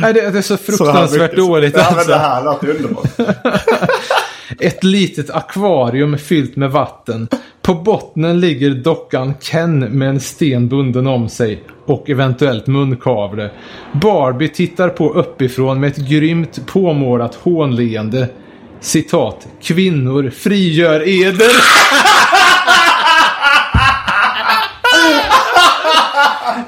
Nej, 0.00 0.12
det, 0.14 0.30
det 0.30 0.38
är 0.38 0.42
så 0.42 0.56
så 0.56 0.62
fruktansvärt 0.62 1.20
mycket. 1.20 1.36
dåligt. 1.36 1.74
Ja, 1.76 1.82
men 1.88 1.94
alltså. 1.98 2.10
det 2.12 2.18
här 2.18 2.44
låter 2.44 2.68
underbart. 2.70 3.06
Ett 4.60 4.84
litet 4.84 5.30
akvarium 5.30 6.18
fyllt 6.18 6.56
med 6.56 6.70
vatten. 6.70 7.28
På 7.62 7.74
bottnen 7.74 8.40
ligger 8.40 8.70
dockan 8.70 9.34
Ken 9.40 9.78
med 9.78 10.08
en 10.08 10.20
sten 10.20 10.68
bunden 10.68 11.06
om 11.06 11.28
sig 11.28 11.62
och 11.86 12.10
eventuellt 12.10 12.66
munkavle. 12.66 13.50
Barbie 13.92 14.48
tittar 14.48 14.88
på 14.88 15.12
uppifrån 15.12 15.80
med 15.80 15.90
ett 15.90 16.08
grymt 16.08 16.66
påmålat 16.66 17.34
hånleende. 17.34 18.28
Citat. 18.80 19.46
Kvinnor 19.62 20.30
frigör 20.30 21.08
eder. 21.08 21.50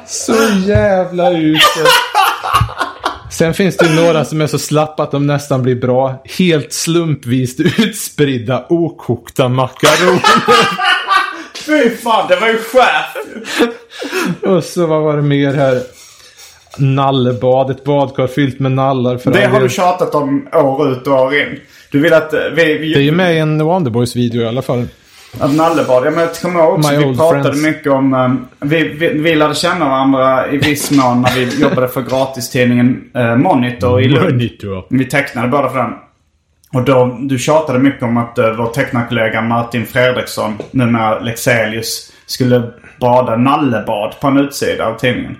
Så 0.06 0.34
jävla 0.66 1.32
uselt. 1.32 1.88
Sen 3.38 3.54
finns 3.54 3.76
det 3.76 3.86
ju 3.86 3.94
några 3.94 4.24
som 4.24 4.40
är 4.40 4.46
så 4.46 4.58
slappa 4.58 5.02
att 5.02 5.10
de 5.10 5.26
nästan 5.26 5.62
blir 5.62 5.74
bra. 5.74 6.22
Helt 6.38 6.72
slumpvis 6.72 7.60
utspridda 7.60 8.66
okokta 8.68 9.48
makaroner. 9.48 10.22
Fy 11.66 11.90
fan, 11.90 12.28
det 12.28 12.36
var 12.36 12.48
ju 12.48 12.58
skärpt. 12.58 13.16
Och 14.42 14.64
så 14.64 14.86
vad 14.86 15.02
var 15.02 15.16
det 15.16 15.22
mer 15.22 15.54
här? 15.54 15.82
Nallebad, 16.78 17.70
ett 17.70 17.84
badkar 17.84 18.26
fyllt 18.26 18.58
med 18.58 18.72
nallar. 18.72 19.18
För 19.18 19.30
Det 19.30 19.46
har 19.46 19.60
du 19.60 19.68
tjatat 19.68 20.14
om 20.14 20.48
år 20.52 20.92
ut 20.92 21.06
och 21.06 21.14
år 21.14 21.34
in. 21.34 21.60
Du 21.90 22.00
vill 22.00 22.12
att 22.12 22.32
eh, 22.32 22.40
vi... 22.56 22.78
vi 22.78 22.92
Det 22.92 23.00
är 23.00 23.02
ju 23.02 23.12
med 23.12 23.34
i 23.34 23.38
en 23.38 23.64
Wonderboys-video 23.64 24.42
i 24.42 24.46
alla 24.46 24.62
fall. 24.62 24.86
Att 25.40 25.54
Nallebad. 25.54 26.06
Ja, 26.06 26.10
men 26.10 26.20
jag 26.20 26.34
kommer 26.34 26.60
ihåg 26.60 26.78
också. 26.78 26.90
My 26.90 26.96
Vi 26.96 27.16
pratade 27.16 27.42
friends. 27.42 27.62
mycket 27.62 27.92
om... 27.92 28.14
um, 28.14 28.46
vi, 28.60 28.88
vi, 28.88 29.08
vi 29.08 29.34
lärde 29.34 29.54
känna 29.54 29.88
varandra 29.88 30.50
i 30.50 30.56
viss 30.56 30.90
mån 30.90 31.22
när 31.22 31.34
vi 31.34 31.60
jobbade 31.62 31.88
för 31.88 32.02
gratistidningen 32.02 33.04
uh, 33.16 33.36
Monitor 33.36 34.00
i 34.00 34.08
Lund. 34.08 34.32
Monitor. 34.32 34.84
Vi 34.90 35.04
tecknade 35.04 35.48
båda 35.48 35.68
för 35.68 35.78
den. 35.78 35.92
Och 36.72 36.82
då, 36.82 37.18
du 37.20 37.38
tjatade 37.38 37.78
mycket 37.78 38.02
om 38.02 38.16
att 38.16 38.38
uh, 38.38 38.56
vår 38.56 38.66
tecknarkollega 38.66 39.42
Martin 39.42 39.86
Fredriksson, 39.86 40.58
numera 40.70 41.18
Lexelius, 41.20 42.12
skulle 42.26 42.62
bada 43.00 43.36
nallebad 43.36 44.14
på 44.20 44.26
en 44.26 44.36
utsida 44.36 44.86
av 44.86 44.98
tidningen. 44.98 45.36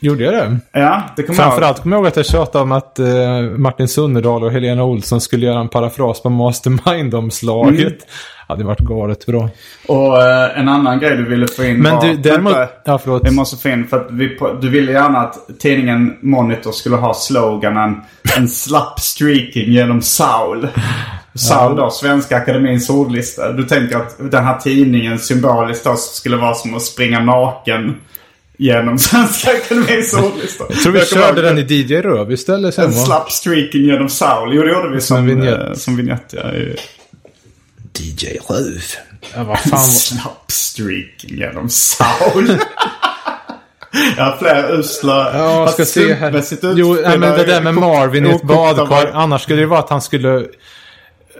Gjorde 0.00 0.24
jag 0.24 0.34
det? 0.34 0.58
Ja, 0.72 1.02
det 1.16 1.22
kommer. 1.22 1.36
Framförallt 1.36 1.82
kommer 1.82 1.96
jag 1.96 2.00
ihåg 2.00 2.08
att 2.08 2.16
jag 2.16 2.26
tjatade 2.26 2.62
om 2.62 2.72
att 2.72 2.98
eh, 2.98 3.06
Martin 3.56 3.88
Sunnerdal 3.88 4.44
och 4.44 4.52
Helena 4.52 4.84
Olsson 4.84 5.20
skulle 5.20 5.46
göra 5.46 5.60
en 5.60 5.68
parafras 5.68 6.22
på 6.22 6.28
Mastermind-omslaget. 6.30 7.80
Mm. 7.80 7.98
Hade 8.48 8.64
varit 8.64 8.78
galet 8.78 9.26
bra. 9.26 9.48
Och 9.86 10.22
eh, 10.22 10.58
en 10.58 10.68
annan 10.68 10.98
grej 10.98 11.16
du 11.16 11.28
ville 11.28 11.46
få 11.46 11.64
in 11.64 11.82
Men 11.82 11.96
var... 11.96 12.06
du, 12.06 12.16
däremot... 12.16 12.56
Vänta, 12.56 12.72
Ja, 12.84 12.98
förlåt. 12.98 13.22
Vi 13.24 13.30
måste 13.30 13.56
få 13.56 13.68
in 13.68 13.86
för 13.86 14.00
att 14.00 14.10
vi, 14.10 14.38
du 14.60 14.68
ville 14.68 14.92
gärna 14.92 15.18
att 15.18 15.58
tidningen 15.58 16.16
Monitor 16.20 16.72
skulle 16.72 16.96
ha 16.96 17.14
sloganen 17.14 18.00
En 18.36 18.48
slapp 18.48 19.00
streaking 19.00 19.72
genom 19.72 20.02
Saul. 20.02 20.68
Saul 21.34 21.76
då, 21.76 21.90
Svenska 21.90 22.36
Akademins 22.36 22.90
ordlista. 22.90 23.52
Du 23.52 23.62
tänker 23.62 23.96
att 23.96 24.16
den 24.30 24.44
här 24.44 24.58
tidningen 24.58 25.18
symboliskt 25.18 25.84
då 25.84 25.96
skulle 25.96 26.36
vara 26.36 26.54
som 26.54 26.74
att 26.74 26.82
springa 26.82 27.20
naken 27.20 27.96
genom 28.60 28.98
Svenska 28.98 29.50
Akademins 29.50 30.14
ordlista. 30.14 30.64
Jag 30.68 30.78
tror 30.80 30.92
vi 30.92 31.04
körde 31.06 31.42
den 31.42 31.58
i 31.58 31.62
DJ 31.62 31.94
Röv 31.96 32.32
istället 32.32 32.74
sen 32.74 32.84
En 32.84 32.92
slapp 32.92 33.32
streaking 33.32 33.84
genom 33.84 34.08
Saul. 34.08 34.54
Jo, 34.54 34.62
det 34.62 34.70
gjorde 34.72 34.94
vi 34.94 35.00
som, 35.00 35.16
en 35.16 35.26
vignett. 35.26 35.60
eh, 35.68 35.72
som 35.74 35.96
vignett. 35.96 36.24
Ja. 36.36 36.52
DJ 37.98 38.26
Röv. 38.48 38.82
Ja, 39.34 39.44
vad 39.44 39.58
fan 39.58 39.64
En 39.64 39.70
var... 39.72 39.78
slapp 39.82 40.44
streaking 40.50 41.38
genom 41.38 41.68
Saul. 41.70 42.48
Jag 44.16 44.24
har 44.24 44.36
fler 44.38 44.78
usla... 44.78 45.30
Ja, 45.38 45.60
jag 45.60 45.70
ska 45.70 45.84
se 45.84 46.14
här. 46.14 46.42
Jo, 46.76 46.98
nej, 47.04 47.18
men 47.18 47.38
det 47.38 47.44
där 47.44 47.60
med 47.62 47.74
Marvin 47.74 48.26
i 48.26 48.30
ett 48.30 48.42
badkar. 48.42 49.10
Annars 49.14 49.42
skulle 49.42 49.60
det 49.60 49.66
vara 49.66 49.80
att 49.80 49.90
han 49.90 50.02
skulle 50.02 50.46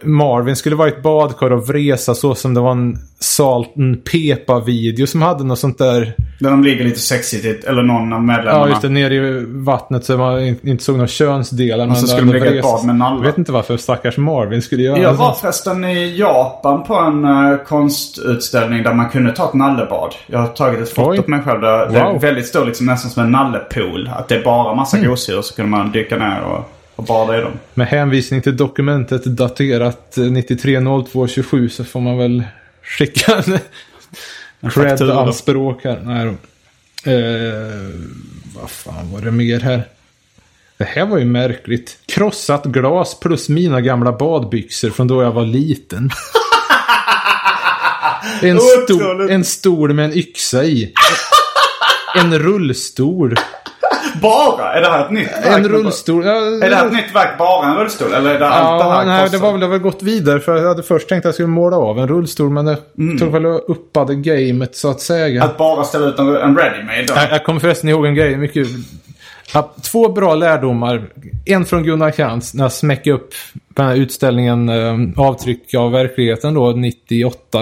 Marvin 0.02 0.56
skulle 0.56 0.76
vara 0.76 0.88
i 0.88 0.92
ett 0.92 1.02
badkar 1.02 1.50
och 1.50 1.68
vresa 1.68 2.14
så 2.14 2.34
som 2.34 2.54
det 2.54 2.60
var 2.60 2.70
en 2.72 2.98
Salt 3.22 3.76
and 3.78 4.04
Pepa-video 4.04 5.06
som 5.06 5.22
hade 5.22 5.44
något 5.44 5.58
sånt 5.58 5.78
där. 5.78 6.12
Där 6.40 6.50
de 6.50 6.64
ligger 6.64 6.84
lite 6.84 6.98
sexigt, 7.00 7.64
eller 7.64 7.82
någon 7.82 8.12
av 8.12 8.22
medlemmarna. 8.22 8.58
Ja, 8.64 8.68
just 8.68 8.82
det. 8.82 8.88
Nere 8.88 9.14
i 9.14 9.44
vattnet 9.48 10.04
så 10.04 10.16
man 10.16 10.40
in- 10.42 10.58
inte 10.62 10.84
såg 10.84 10.94
några 10.96 11.08
könsdelar. 11.08 11.88
Och 11.90 11.96
så 11.96 12.06
skulle 12.06 12.32
de 12.32 12.38
ligga 12.38 12.54
i 12.54 12.58
ett 12.58 12.62
bad 12.64 12.84
med 12.86 12.96
nallar. 12.96 13.16
Jag 13.16 13.24
vet 13.24 13.38
inte 13.38 13.52
varför 13.52 13.76
stackars 13.76 14.18
Marvin 14.18 14.62
skulle 14.62 14.82
göra 14.82 14.98
Jag 14.98 15.14
var 15.14 15.32
förresten 15.32 15.84
i 15.84 16.16
Japan 16.18 16.84
på 16.84 16.94
en 16.94 17.24
uh, 17.24 17.56
konstutställning 17.66 18.82
där 18.82 18.94
man 18.94 19.08
kunde 19.08 19.32
ta 19.32 19.44
ett 19.48 19.54
nallebad. 19.54 20.14
Jag 20.26 20.38
har 20.38 20.46
tagit 20.46 20.80
ett 20.80 20.90
foto 20.94 21.22
på 21.22 21.30
mig 21.30 21.42
själv. 21.42 21.60
Där 21.60 21.88
Det 21.88 21.98
är 21.98 22.12
Wow. 22.12 22.20
väldigt 22.20 22.46
stort, 22.46 22.66
liksom, 22.66 22.86
nästan 22.86 23.10
som 23.10 23.22
en 23.24 23.30
nallepool. 23.30 24.10
Att 24.16 24.28
det 24.28 24.34
är 24.34 24.42
bara 24.44 24.74
massa 24.74 24.96
Mm. 24.96 25.10
gosedjur 25.10 25.42
så 25.42 25.54
kunde 25.54 25.70
man 25.70 25.90
dyka 25.92 26.16
ner 26.16 26.40
och, 26.42 26.72
och 27.00 27.06
bada 27.06 27.38
i 27.38 27.40
dem. 27.40 27.52
Med 27.74 27.86
hänvisning 27.86 28.42
till 28.42 28.56
dokumentet 28.56 29.24
daterat 29.24 30.18
eh, 30.18 30.24
930227 30.24 31.68
så 31.68 31.84
får 31.84 32.00
man 32.00 32.18
väl 32.18 32.42
skicka 32.82 33.36
en 33.36 33.58
faktura. 34.70 34.96
cred-anspråk 34.96 35.84
här. 35.84 36.00
Nej 36.04 36.24
då. 36.24 36.30
Eh, 37.10 37.90
vad 38.60 38.70
fan 38.70 39.12
var 39.12 39.20
det 39.20 39.30
mer 39.30 39.60
här? 39.60 39.82
Det 40.76 40.84
här 40.84 41.06
var 41.06 41.18
ju 41.18 41.24
märkligt. 41.24 41.98
Krossat 42.06 42.64
glas 42.64 43.20
plus 43.20 43.48
mina 43.48 43.80
gamla 43.80 44.12
badbyxor 44.12 44.90
från 44.90 45.08
då 45.08 45.22
jag 45.22 45.32
var 45.32 45.44
liten. 45.44 46.10
En, 48.42 48.60
sto 48.60 49.28
en 49.28 49.44
stol 49.44 49.94
med 49.94 50.04
en 50.04 50.18
yxa 50.18 50.64
i. 50.64 50.92
En 52.16 52.38
rullstol. 52.38 53.36
Bara? 54.22 54.72
Är 54.72 54.80
det 54.80 54.86
här 54.88 55.04
ett 55.04 55.10
nytt 55.10 55.28
verk? 55.28 55.56
En 55.58 55.68
rullstol. 55.68 56.24
Ja, 56.26 56.32
Är 56.32 56.70
det 56.70 56.76
här 56.76 56.86
ett 56.86 56.92
nytt 56.92 57.14
verk, 57.14 57.38
bara 57.38 57.66
en 57.70 57.76
rullstol? 57.76 58.12
Eller 58.12 58.34
är 58.34 58.38
det 58.38 58.48
allt 58.48 58.82
det 58.82 58.86
Ja, 58.88 58.92
här 58.92 59.04
nej, 59.04 59.28
det 59.30 59.38
var 59.38 59.52
väl 59.52 59.60
det 59.60 59.66
var 59.66 59.78
gått 59.78 60.02
vidare 60.02 60.40
för 60.40 60.56
jag 60.56 60.68
hade 60.68 60.82
först 60.82 61.08
tänkt 61.08 61.20
att 61.20 61.24
jag 61.24 61.34
skulle 61.34 61.48
måla 61.48 61.76
av 61.76 61.98
en 61.98 62.08
rullstol 62.08 62.50
men 62.50 62.64
det 62.64 62.76
tog 63.18 63.32
väl 63.32 63.46
och 63.46 63.70
uppade 63.70 64.14
gamet 64.14 64.76
så 64.76 64.90
att 64.90 65.00
säga. 65.00 65.26
Mm. 65.26 65.42
Att 65.42 65.58
bara 65.58 65.84
ställa 65.84 66.06
ut 66.06 66.18
en, 66.18 66.28
en 66.36 66.58
ready-made 66.58 67.06
då? 67.08 67.14
Jag, 67.16 67.30
jag 67.30 67.44
kommer 67.44 67.60
förresten 67.60 67.88
ihåg 67.88 68.06
en 68.06 68.14
grej. 68.14 68.36
Mycket, 68.36 68.66
ja, 69.54 69.74
två 69.92 70.08
bra 70.08 70.34
lärdomar. 70.34 71.02
En 71.44 71.64
från 71.64 71.82
Gunnar 71.82 72.10
Krantz 72.10 72.54
när 72.54 72.64
jag 72.64 72.72
smäckte 72.72 73.10
upp 73.10 73.34
den 73.74 73.86
här 73.86 73.96
utställningen 73.96 74.68
eh, 74.68 75.20
Avtryck 75.20 75.74
av 75.74 75.92
verkligheten 75.92 76.54
då, 76.54 76.70
98. 76.70 77.58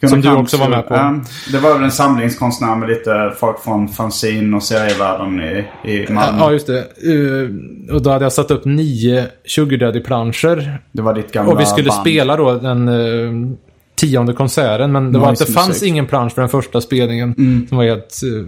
Gunnar 0.00 0.10
som 0.10 0.20
du 0.20 0.28
Krantz, 0.28 0.54
också 0.54 0.56
var 0.56 0.68
med 0.76 0.88
på. 0.88 0.94
ja, 0.94 1.20
det 1.52 1.58
var 1.58 1.74
väl 1.74 1.82
en 1.82 1.90
samlingskonstnär 1.90 2.76
med 2.76 2.88
lite 2.88 3.32
folk 3.36 3.60
från 3.60 3.88
fanzine 3.88 4.56
och 4.56 4.62
serievärlden 4.62 5.40
i, 5.40 5.64
i 5.92 6.12
Malmö. 6.12 6.38
Ja, 6.40 6.52
just 6.52 6.66
det. 6.66 6.78
Eh, 6.78 7.94
och 7.94 8.02
då 8.02 8.10
hade 8.10 8.24
jag 8.24 8.32
satt 8.32 8.50
upp 8.50 8.64
nio 8.64 9.26
Sugar 9.44 9.78
Daddy-planscher. 9.78 10.78
Det 10.92 11.02
var 11.02 11.14
ditt 11.14 11.32
gamla 11.32 11.52
Och 11.52 11.60
vi 11.60 11.66
skulle 11.66 11.88
band. 11.88 12.00
spela 12.00 12.36
då 12.36 12.54
den 12.54 12.88
eh, 12.88 13.56
tionde 13.94 14.32
konserten. 14.32 14.92
Men 14.92 15.12
det, 15.12 15.18
var, 15.18 15.30
Nice 15.30 15.44
det 15.44 15.52
fanns 15.52 15.82
ingen 15.82 16.06
plansch 16.06 16.34
för 16.34 16.42
den 16.42 16.48
första 16.48 16.80
spelningen. 16.80 17.34
Som 17.68 17.78
var 17.78 17.84
helt 17.84 18.20
eh, 18.22 18.46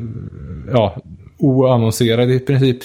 ja, 0.72 0.96
oannonserad 1.38 2.30
i 2.30 2.38
princip. 2.38 2.78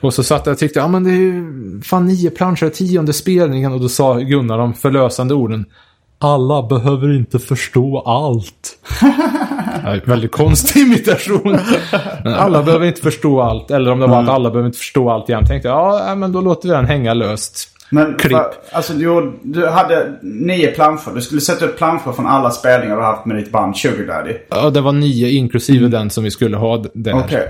Och 0.00 0.14
så 0.14 0.22
satt 0.22 0.46
jag 0.46 0.52
och 0.52 0.58
tyckte, 0.58 0.78
ja 0.78 0.88
men 0.88 1.04
det 1.04 1.10
är 1.10 1.14
ju 1.14 1.44
fan 1.84 2.06
nio 2.06 2.30
planscher, 2.30 2.68
tionde 2.68 3.12
spelningen. 3.12 3.72
Och 3.72 3.80
då 3.80 3.88
sa 3.88 4.14
Gunnar 4.14 4.58
de 4.58 4.74
förlösande 4.74 5.34
orden. 5.34 5.64
Alla 6.18 6.62
behöver 6.62 7.16
inte 7.16 7.38
förstå 7.38 8.00
allt. 8.00 8.78
väldigt 10.04 10.32
konstig 10.32 10.80
imitation. 10.80 11.58
Alla 12.24 12.62
behöver 12.62 12.86
inte 12.86 13.00
förstå 13.00 13.40
allt. 13.40 13.70
Eller 13.70 13.90
om 13.90 14.00
det 14.00 14.06
var 14.06 14.22
att 14.22 14.28
alla 14.28 14.50
behöver 14.50 14.66
inte 14.66 14.78
förstå 14.78 15.10
allt 15.10 15.28
igen. 15.28 15.46
Tänkte 15.46 15.68
jag, 15.68 16.10
ja 16.10 16.14
men 16.14 16.32
då 16.32 16.40
låter 16.40 16.68
vi 16.68 16.74
den 16.74 16.86
hänga 16.86 17.14
löst. 17.14 17.69
Men 17.90 18.14
Klipp. 18.14 18.32
va- 18.32 18.52
alltså, 18.72 18.92
du, 18.92 19.32
du 19.42 19.66
hade 19.66 20.18
nio 20.22 20.70
planscher. 20.70 21.14
Du 21.14 21.20
skulle 21.20 21.40
sätta 21.40 21.64
upp 21.64 21.78
planscher 21.78 22.12
från 22.12 22.26
alla 22.26 22.50
spelningar 22.50 22.96
du 22.96 23.02
haft 23.02 23.26
med 23.26 23.36
ditt 23.36 23.52
band 23.52 23.76
Sugar 23.76 24.06
Daddy. 24.06 24.34
Ja, 24.48 24.70
det 24.70 24.80
var 24.80 24.92
nio 24.92 25.28
inklusive 25.30 25.88
den 25.88 26.10
som 26.10 26.24
vi 26.24 26.30
skulle 26.30 26.56
ha 26.56 26.84
där. 26.94 27.10
Mm. 27.12 27.24
Okej. 27.24 27.48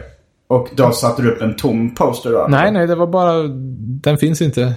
Och 0.48 0.68
då 0.74 0.92
satte 0.92 1.22
du 1.22 1.30
upp 1.30 1.42
en 1.42 1.56
tom 1.56 1.94
poster 1.94 2.32
då? 2.32 2.46
Nej, 2.48 2.72
nej, 2.72 2.86
det 2.86 2.94
var 2.94 3.06
bara... 3.06 3.42
Den 4.02 4.18
finns 4.18 4.42
inte. 4.42 4.74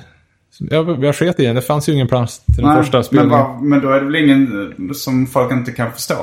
Jag, 0.59 1.03
jag 1.03 1.15
sket 1.15 1.39
i 1.39 1.45
den. 1.45 1.55
Det 1.55 1.61
fanns 1.61 1.89
ju 1.89 1.93
ingen 1.93 2.07
plansch 2.07 2.31
till 2.45 2.63
den 2.63 2.65
Nej, 2.73 2.77
första 2.83 2.97
men, 2.97 3.03
spelningen. 3.03 3.29
va, 3.39 3.59
men 3.61 3.81
då 3.81 3.89
är 3.91 3.99
det 3.99 4.05
väl 4.05 4.15
ingen 4.15 4.71
eh, 4.89 4.93
som 4.93 5.27
folk 5.27 5.51
inte 5.51 5.71
kan 5.71 5.91
förstå? 5.91 6.15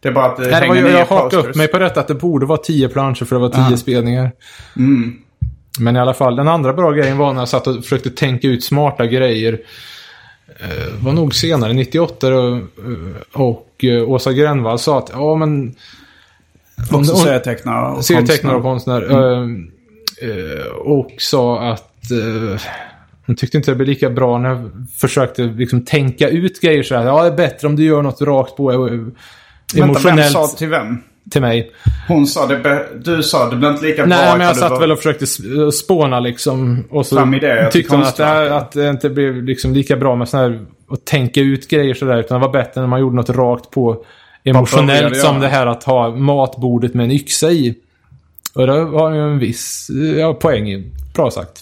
Det 0.00 0.08
är 0.08 0.12
bara 0.12 0.24
att 0.26 0.36
det 0.36 0.42
Nej, 0.42 0.50
det 0.60 0.68
var, 0.68 0.74
hänger 0.74 0.88
nio 0.88 0.98
jag 0.98 1.06
hakade 1.06 1.48
upp 1.48 1.56
mig 1.56 1.68
på 1.68 1.78
detta 1.78 2.00
att 2.00 2.08
det 2.08 2.14
borde 2.14 2.46
vara 2.46 2.58
tio 2.58 2.88
planscher 2.88 3.24
för 3.24 3.36
det 3.36 3.40
var 3.42 3.68
tio 3.68 3.76
spelningar. 3.76 4.32
Mm. 4.76 5.14
Men 5.78 5.96
i 5.96 5.98
alla 5.98 6.14
fall, 6.14 6.36
den 6.36 6.48
andra 6.48 6.72
bra 6.72 6.92
grejen 6.92 7.18
var 7.18 7.32
när 7.32 7.40
jag 7.40 7.48
satt 7.48 7.66
och 7.66 7.82
försökte 7.82 8.10
tänka 8.10 8.48
ut 8.48 8.64
smarta 8.64 9.06
grejer. 9.06 9.60
Eh, 10.60 11.04
var 11.04 11.12
nog 11.12 11.34
senare, 11.34 11.72
98 11.72 12.34
och, 12.34 12.56
eh, 12.56 12.62
och 13.32 13.84
eh, 13.84 14.10
Åsa 14.10 14.32
Grönvall 14.32 14.78
sa 14.78 14.98
att 14.98 15.10
ja 15.12 15.34
men... 15.34 15.74
Också 16.92 17.16
serietecknare 17.16 17.96
och 17.96 18.04
serietecknare 18.04 18.56
och 18.56 18.62
konstnär. 18.62 19.00
konstnär. 19.00 19.42
Eh, 20.22 20.60
eh, 20.60 20.66
och 20.66 21.10
sa 21.18 21.72
att 21.72 22.10
eh, 22.10 22.60
hon 23.26 23.36
tyckte 23.36 23.56
inte 23.56 23.70
det 23.70 23.74
blev 23.74 23.88
lika 23.88 24.10
bra 24.10 24.38
när 24.38 24.48
jag 24.48 24.70
försökte 24.96 25.42
liksom 25.42 25.84
tänka 25.84 26.28
ut 26.28 26.60
grejer 26.60 26.82
så 26.82 26.94
här. 26.94 27.06
Ja, 27.06 27.22
det 27.22 27.28
är 27.28 27.36
bättre 27.36 27.68
om 27.68 27.76
du 27.76 27.84
gör 27.84 28.02
något 28.02 28.20
rakt 28.20 28.56
på 28.56 28.72
eh, 28.72 28.78
Vänta, 28.78 29.12
vem 29.74 29.84
emotionellt 29.84 30.32
sa 30.32 30.48
till 30.48 30.68
vem? 30.68 30.98
Till 31.30 31.40
mig. 31.40 31.70
Hon 32.08 32.26
sa 32.26 32.46
det. 32.46 32.86
Du 33.04 33.22
sa 33.22 33.50
det 33.50 33.56
blir 33.56 33.70
inte 33.70 33.84
lika 33.86 34.06
bra. 34.06 34.16
Nej, 34.16 34.38
men 34.38 34.46
jag 34.46 34.56
satt 34.56 34.70
var- 34.70 34.80
väl 34.80 34.92
och 34.92 34.98
försökte 34.98 35.24
s- 35.24 35.78
spåna 35.78 36.20
liksom. 36.20 36.84
Och 36.90 37.06
så 37.06 37.16
Fram 37.16 37.34
idéer 37.34 37.70
tyckte 37.70 37.94
hon 37.94 38.02
att 38.04 38.16
det, 38.16 38.22
konstverk. 38.24 38.50
att 38.62 38.72
det 38.72 38.88
inte 38.90 39.10
blev 39.10 39.42
liksom 39.44 39.74
lika 39.74 39.96
bra 39.96 40.16
med 40.16 40.28
sån 40.28 40.40
här 40.40 40.60
att 40.90 41.04
tänka 41.04 41.40
ut 41.40 41.68
grejer 41.68 41.94
sådär. 41.94 42.16
Utan 42.20 42.40
det 42.40 42.46
var 42.46 42.52
bättre 42.52 42.80
när 42.80 42.88
man 42.88 43.00
gjorde 43.00 43.16
något 43.16 43.30
rakt 43.30 43.70
på 43.70 44.04
emotionellt 44.44 45.16
som 45.16 45.40
det 45.40 45.48
här 45.48 45.66
att 45.66 45.84
ha 45.84 46.10
matbordet 46.16 46.94
med 46.94 47.04
en 47.04 47.10
yxa 47.10 47.50
i. 47.50 47.74
Och 48.54 48.66
det 48.66 48.72
har 48.72 49.12
ju 49.14 49.20
en 49.20 49.38
viss 49.38 49.88
ja, 50.18 50.34
poäng 50.34 50.68
i. 50.68 50.92
Bra 51.14 51.30
sagt. 51.30 51.60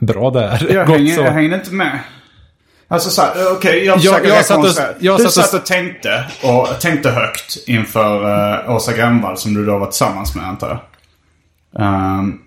Bra 0.00 0.30
där. 0.30 0.66
Jag 0.72 0.86
Gott 0.86 0.96
hänger, 0.96 1.14
så. 1.14 1.20
jag 1.22 1.30
hänger 1.32 1.54
inte 1.54 1.72
med. 1.74 1.98
Alltså 2.92 3.10
så 3.10 3.22
här, 3.22 3.52
okej, 3.52 3.84
jag 3.84 3.98
Jag- 3.98 4.02
försöker 4.14 4.28
jag 4.36 4.44
satt 4.46 4.58
och- 4.58 4.96
jag 5.00 5.18
Du 5.18 5.22
satt 5.24 5.26
och- 5.26 5.44
satt 5.50 5.54
och 5.60 5.66
tänkte, 5.66 6.24
och 6.42 6.80
tänkte 6.80 7.10
högt 7.10 7.56
inför 7.66 8.24
uh, 8.68 8.74
Åsa 8.76 8.92
Grönvall 8.92 9.36
som 9.36 9.54
du 9.54 9.66
då 9.66 9.78
var 9.78 9.86
tillsammans 9.86 10.34
med 10.34 10.44
antar 10.44 10.68
jag. 10.68 10.78
Ehm, 11.84 12.38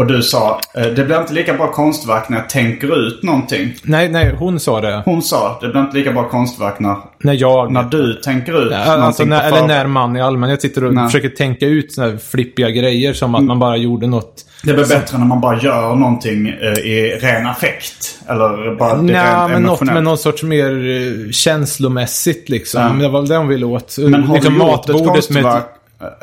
och 0.00 0.06
du 0.06 0.22
sa, 0.22 0.60
eh, 0.74 0.82
det 0.82 1.04
blir 1.04 1.20
inte 1.20 1.32
lika 1.32 1.54
bra 1.54 1.72
konstverk 1.72 2.28
när 2.28 2.38
jag 2.38 2.48
tänker 2.48 3.06
ut 3.06 3.22
någonting. 3.22 3.74
Nej, 3.82 4.08
nej, 4.08 4.34
hon 4.38 4.60
sa 4.60 4.80
det. 4.80 5.02
Hon 5.04 5.22
sa, 5.22 5.58
det 5.60 5.68
blir 5.68 5.80
inte 5.80 5.96
lika 5.96 6.12
bra 6.12 6.28
konstverk 6.28 6.74
när, 6.80 6.96
När 7.18 7.34
jag... 7.34 7.72
när 7.72 7.82
du 7.82 8.14
tänker 8.14 8.62
ut 8.66 8.72
Ja, 8.72 8.78
någonting 8.78 9.02
alltså, 9.04 9.24
när, 9.24 9.48
eller 9.48 9.66
när 9.66 9.86
man 9.86 10.16
i 10.16 10.20
allmänhet 10.20 10.62
sitter 10.62 10.84
och 10.84 10.94
Nej. 10.94 11.04
försöker 11.06 11.28
tänka 11.28 11.66
ut 11.66 11.92
såna 11.92 12.06
här 12.06 12.16
flippiga 12.16 12.70
grejer 12.70 13.12
som 13.12 13.30
Mm. 13.30 13.40
att 13.40 13.46
man 13.46 13.58
bara 13.58 13.76
gjorde 13.76 14.06
något. 14.06 14.46
Det 14.64 14.72
blir 14.74 14.86
bättre 14.88 15.18
när 15.18 15.26
man 15.26 15.40
bara 15.40 15.58
gör 15.60 15.94
någonting 15.94 16.48
eh, 16.48 16.72
i 16.72 17.18
ren 17.22 17.46
affekt. 17.46 18.18
Eller 18.28 18.76
bara 18.78 18.94
det 18.96 19.02
Nej, 19.02 19.14
men 19.48 19.62
något 19.62 19.68
emotionellt. 19.68 19.94
med 19.94 20.04
någon 20.04 20.18
sorts 20.18 20.42
mer 20.42 20.88
eh, 20.90 21.30
känslomässigt 21.30 22.48
liksom. 22.48 22.82
Ja. 22.82 22.88
Det 23.02 23.08
var 23.08 23.20
väl 23.20 23.28
det 23.28 23.36
hon 23.36 23.48
ville 23.48 23.66
åt. 23.66 23.96
Men 23.98 24.22
har 24.24 24.34
liksom 24.34 24.54
du 24.54 24.60
gjort 24.60 24.70
ett 24.70 24.88
matbordet 24.88 25.30
med 25.30 25.42
konstverk? 25.42 25.64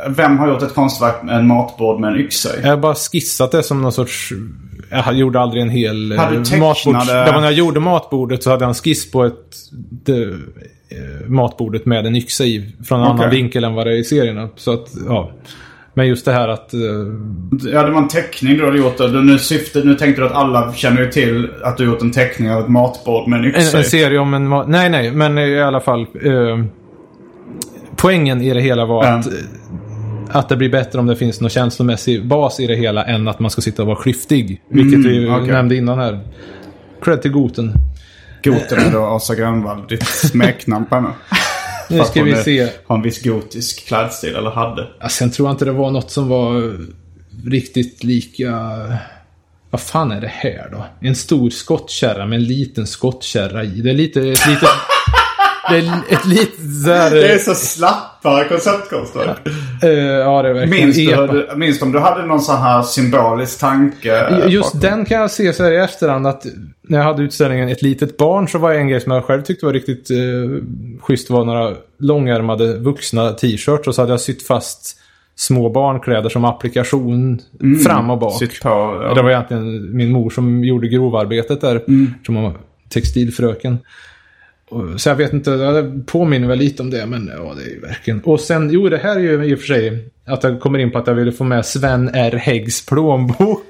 Vem 0.10 0.38
har 0.38 0.48
gjort 0.48 0.62
ett 0.62 0.74
konstverk 0.76 1.24
med 1.24 1.36
en 1.36 1.48
matbord 1.48 2.00
med 2.00 2.14
en 2.14 2.20
yxa 2.20 2.50
i? 2.58 2.62
Jag 2.62 2.70
har 2.70 2.78
bara 2.78 2.96
skissat 2.96 3.52
det 3.52 3.64
som 3.64 3.82
någon 3.82 3.92
sorts... 3.92 4.34
Jag 4.92 5.14
gjorde 5.14 5.40
aldrig 5.40 5.62
en 5.64 5.70
hel 5.70 6.12
eh, 6.12 6.32
du 6.32 6.44
tecknade- 6.44 6.62
var 7.32 7.32
när 7.40 7.44
jag 7.44 7.54
gjorde 7.54 7.80
matbordet 7.80 8.44
så 8.44 8.50
hade 8.52 8.64
jag 8.64 8.70
en 8.70 8.74
skiss 8.76 9.12
på 9.12 9.24
ett... 9.26 9.56
Det, 10.06 10.22
eh, 10.24 11.28
matbordet 11.28 11.86
med 11.86 12.06
en 12.08 12.16
yxa 12.16 12.44
i. 12.44 12.76
Från 12.88 13.00
en 13.00 13.06
annan 13.06 13.18
Okej. 13.20 13.30
vinkel 13.30 13.64
än 13.64 13.74
vad 13.74 13.88
det 13.88 13.92
är 13.94 13.98
i 13.98 14.04
serierna. 14.04 14.50
Så 14.56 14.74
att, 14.74 14.88
ja. 15.08 15.32
Men 15.94 16.08
just 16.08 16.26
det 16.26 16.32
här 16.32 16.48
att... 16.48 16.74
eh, 16.74 16.80
Ja, 17.74 17.84
det 17.84 17.92
var 17.92 18.02
en 18.02 18.08
teckning 18.08 18.58
du 18.58 18.66
hade 18.66 18.78
gjort. 18.78 19.00
Och 19.00 19.26
nu, 19.26 19.40
syftet, 19.40 19.86
nu 19.86 19.96
tänkte 19.96 20.22
du 20.22 20.26
att 20.26 20.34
alla 20.34 20.74
känner 20.74 21.02
ju 21.02 21.12
till 21.12 21.50
att 21.64 21.78
du 21.78 21.86
gjort 21.86 22.02
en 22.02 22.12
teckning 22.12 22.52
av 22.52 22.62
ett 22.62 22.68
matbord 22.70 23.28
med 23.28 23.40
en 23.40 23.46
En, 23.46 23.52
yxa 23.62 23.78
en 23.78 23.84
i. 23.84 23.86
serie 23.88 24.20
om 24.20 24.34
en... 24.34 24.50
Nej, 24.72 24.90
nej, 24.90 25.12
men 25.12 25.38
i 25.38 25.62
alla 25.62 25.80
fall. 25.82 26.02
Eh, 26.02 26.64
poängen 27.98 28.42
i 28.42 28.54
det 28.54 28.62
hela 28.62 28.86
var 28.86 29.06
Ja. 29.06 29.12
att, 29.14 29.28
att 30.30 30.50
det 30.50 30.56
blir 30.56 30.70
bättre 30.70 31.00
om 31.00 31.06
det 31.06 31.16
finns 31.16 31.42
någon 31.42 31.50
känslomässig 31.50 32.26
bas 32.28 32.60
i 32.60 32.68
det 32.68 32.76
hela 32.76 33.06
än 33.06 33.28
att 33.28 33.40
man 33.40 33.52
ska 33.52 33.62
sitta 33.62 33.82
och 33.82 33.88
vara 33.88 34.02
klyftig. 34.02 34.62
Vilket 34.70 35.00
vi 35.12 35.18
Mm, 35.18 35.34
okej. 35.42 35.48
nämnde 35.54 35.76
innan 35.76 36.00
här. 36.00 36.20
Cred 37.02 37.22
till 37.22 37.32
Goten. 37.32 37.74
Goten 38.44 38.80
är 38.80 38.92
då 38.92 39.06
Asa 39.06 39.36
Grönvall. 39.36 39.88
Ditt 39.90 40.08
smeknamn 40.08 40.86
på 40.86 40.96
henne. 40.96 41.10
Nu 41.90 42.04
ska 42.04 42.24
vi 42.24 42.36
se. 42.36 42.68
Har 42.88 42.96
en 42.96 43.02
viss 43.02 43.24
gotisk 43.24 43.88
klädstil, 43.88 44.36
eller 44.36 44.50
hade. 44.50 44.88
Ja, 45.00 45.10
sen 45.10 45.32
tror 45.32 45.48
jag 45.48 45.54
inte 45.54 45.66
det 45.66 45.72
var 45.72 45.92
något 45.92 46.12
som 46.12 46.28
var 46.30 46.74
riktigt 47.50 48.04
lika... 48.04 48.52
Vad 49.70 49.82
fan 49.82 50.12
är 50.12 50.22
det 50.22 50.32
här 50.34 50.70
då? 50.72 50.86
En 51.08 51.16
stor 51.16 51.50
skottkärra 51.50 52.26
med 52.26 52.36
en 52.36 52.44
liten 52.44 52.88
skottkärra 52.88 53.64
i. 53.64 53.68
Det 53.68 53.90
är 53.90 53.94
lite... 53.94 54.20
Ett 54.20 54.48
litet, 54.48 54.70
det 55.70 55.78
är 55.78 56.02
ett 56.10 56.26
litet 56.26 56.86
där... 56.86 57.12
Det 57.12 57.34
är 57.34 57.38
så 57.38 57.56
slappa 57.56 58.44
konceptkonster. 58.44 59.36
eh, 59.84 59.90
ja, 59.90 60.42
det 60.42 60.50
är 60.50 60.54
verkligen 60.54 60.86
Minns 60.86 60.96
du, 60.96 61.44
epa. 61.44 61.56
minns 61.56 61.82
om 61.82 61.92
du 61.92 62.00
hade 62.00 62.26
någon 62.26 62.42
sån 62.42 62.58
här 62.58 62.82
symbolisk 62.82 63.60
tanke? 63.60 64.40
Just 64.48 64.74
bakom? 64.74 64.90
den 64.90 65.06
kan 65.06 65.22
jag 65.22 65.32
se 65.32 65.54
så 65.54 65.64
här 65.64 65.72
i 65.72 65.78
efterhand 65.78 66.28
att 66.28 66.46
när 66.88 66.98
jag 66.98 67.06
hade 67.06 67.24
utställningen 67.24 67.70
Ett 67.70 67.82
litet 67.82 68.18
barn 68.18 68.48
så 68.48 68.58
var 68.58 68.74
en 68.74 68.88
grej 68.88 69.02
som 69.02 69.12
jag 69.12 69.26
själv 69.26 69.42
tyckte 69.42 69.66
var 69.66 69.74
riktigt 69.74 70.12
eh, 70.12 70.18
schysst 71.02 71.30
var 71.30 71.46
några 71.46 71.76
långärmade 72.00 72.78
vuxna 72.78 73.32
t-shirts 73.32 73.88
och 73.88 73.96
så 73.96 74.02
hade 74.02 74.14
jag 74.14 74.22
sytt 74.22 74.48
fast 74.48 74.98
små 75.36 75.70
barnkläder 75.70 76.30
som 76.30 76.46
applikation 76.46 77.40
fram 77.86 78.10
och 78.10 78.18
bak. 78.18 78.42
Mm. 78.42 78.52
På, 78.62 78.70
ja. 79.04 79.14
Det 79.14 79.22
var 79.22 79.30
egentligen 79.30 79.98
min 79.98 80.12
mor 80.12 80.30
som 80.30 80.64
gjorde 80.64 80.88
grovarbetet 80.88 81.62
där. 81.62 81.84
Mm. 81.88 82.14
Som 82.26 82.54
textilfröken. 82.90 83.78
Så 84.98 85.10
jag 85.10 85.16
vet 85.16 85.34
inte, 85.34 85.52
det 85.52 86.04
påminner 86.06 86.48
väl 86.48 86.60
lite 86.60 86.84
om 86.84 86.90
det, 86.90 87.06
men 87.06 87.32
ja, 87.38 87.54
det 87.58 87.62
är 87.64 87.70
ju 87.70 87.80
verkligen... 87.82 88.22
Och 88.24 88.40
sen, 88.40 88.70
jo, 88.72 88.90
det 88.90 88.98
här 88.98 89.16
är 89.16 89.20
ju 89.20 89.44
i 89.46 89.56
och 89.56 89.60
för 89.60 89.66
sig 89.68 90.10
att 90.26 90.44
jag 90.44 90.60
kommer 90.60 90.80
in 90.80 90.92
på 90.92 90.98
att 90.98 91.08
jag 91.08 91.14
ville 91.14 91.32
få 91.32 91.44
med 91.44 91.66
Sven 91.66 92.10
R. 92.14 92.36
Häggs 92.36 92.86
plånbok. 92.86 93.66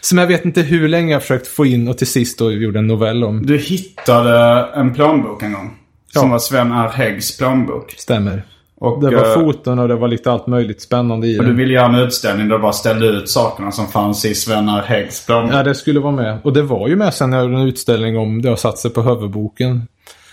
Som 0.00 0.18
jag 0.18 0.26
vet 0.26 0.44
inte 0.44 0.60
hur 0.62 0.88
länge 0.88 1.12
jag 1.12 1.22
försökt 1.22 1.46
få 1.46 1.66
in 1.66 1.88
och 1.88 1.98
till 1.98 2.06
sist 2.06 2.38
då 2.38 2.52
gjorde 2.52 2.78
en 2.78 2.86
novell 2.86 3.24
om. 3.24 3.46
Du 3.46 3.58
hittade 3.58 4.66
en 4.74 4.94
plånbok 4.94 5.42
en 5.42 5.52
gång. 5.52 5.76
Som 6.12 6.22
Ja. 6.26 6.30
var 6.32 6.38
Sven 6.38 6.72
R. 6.72 6.88
Häggs 6.94 7.38
plånbok. 7.38 7.94
Stämmer. 7.98 8.42
Och, 8.80 9.02
Det 9.10 9.16
var 9.16 9.26
eh, 9.28 9.34
foton 9.34 9.78
och 9.78 9.88
det 9.88 9.94
var 9.96 10.08
lite 10.08 10.32
allt 10.32 10.46
möjligt 10.46 10.82
spännande 10.82 11.26
i 11.26 11.38
Och 11.38 11.44
du 11.44 11.50
det. 11.50 11.56
ville 11.56 11.72
göra 11.74 11.86
en 11.86 11.94
utställning 11.94 12.48
där 12.48 12.56
du 12.56 12.62
bara 12.62 12.72
ställde 12.72 13.06
ut 13.06 13.28
sakerna 13.30 13.72
som 13.72 13.86
fanns 13.88 14.24
i 14.24 14.34
Sven 14.34 14.68
R. 14.68 14.82
Häggs 14.86 15.26
plånbok. 15.26 15.54
Ja, 15.54 15.62
det 15.62 15.74
skulle 15.74 16.00
vara 16.00 16.12
med. 16.12 16.38
Och 16.44 16.52
det 16.52 16.62
var 16.62 16.88
ju 16.88 16.96
med 16.96 17.14
sen 17.14 17.30
när 17.30 17.36
jag 17.38 17.46
gjorde 17.46 17.56
en 17.62 17.68
utställning 17.68 18.18
om 18.18 18.42
det 18.42 18.48
har 18.48 18.56
satt 18.56 18.78
sig 18.78 18.90
på 18.90 19.02
huvudboken. 19.02 19.82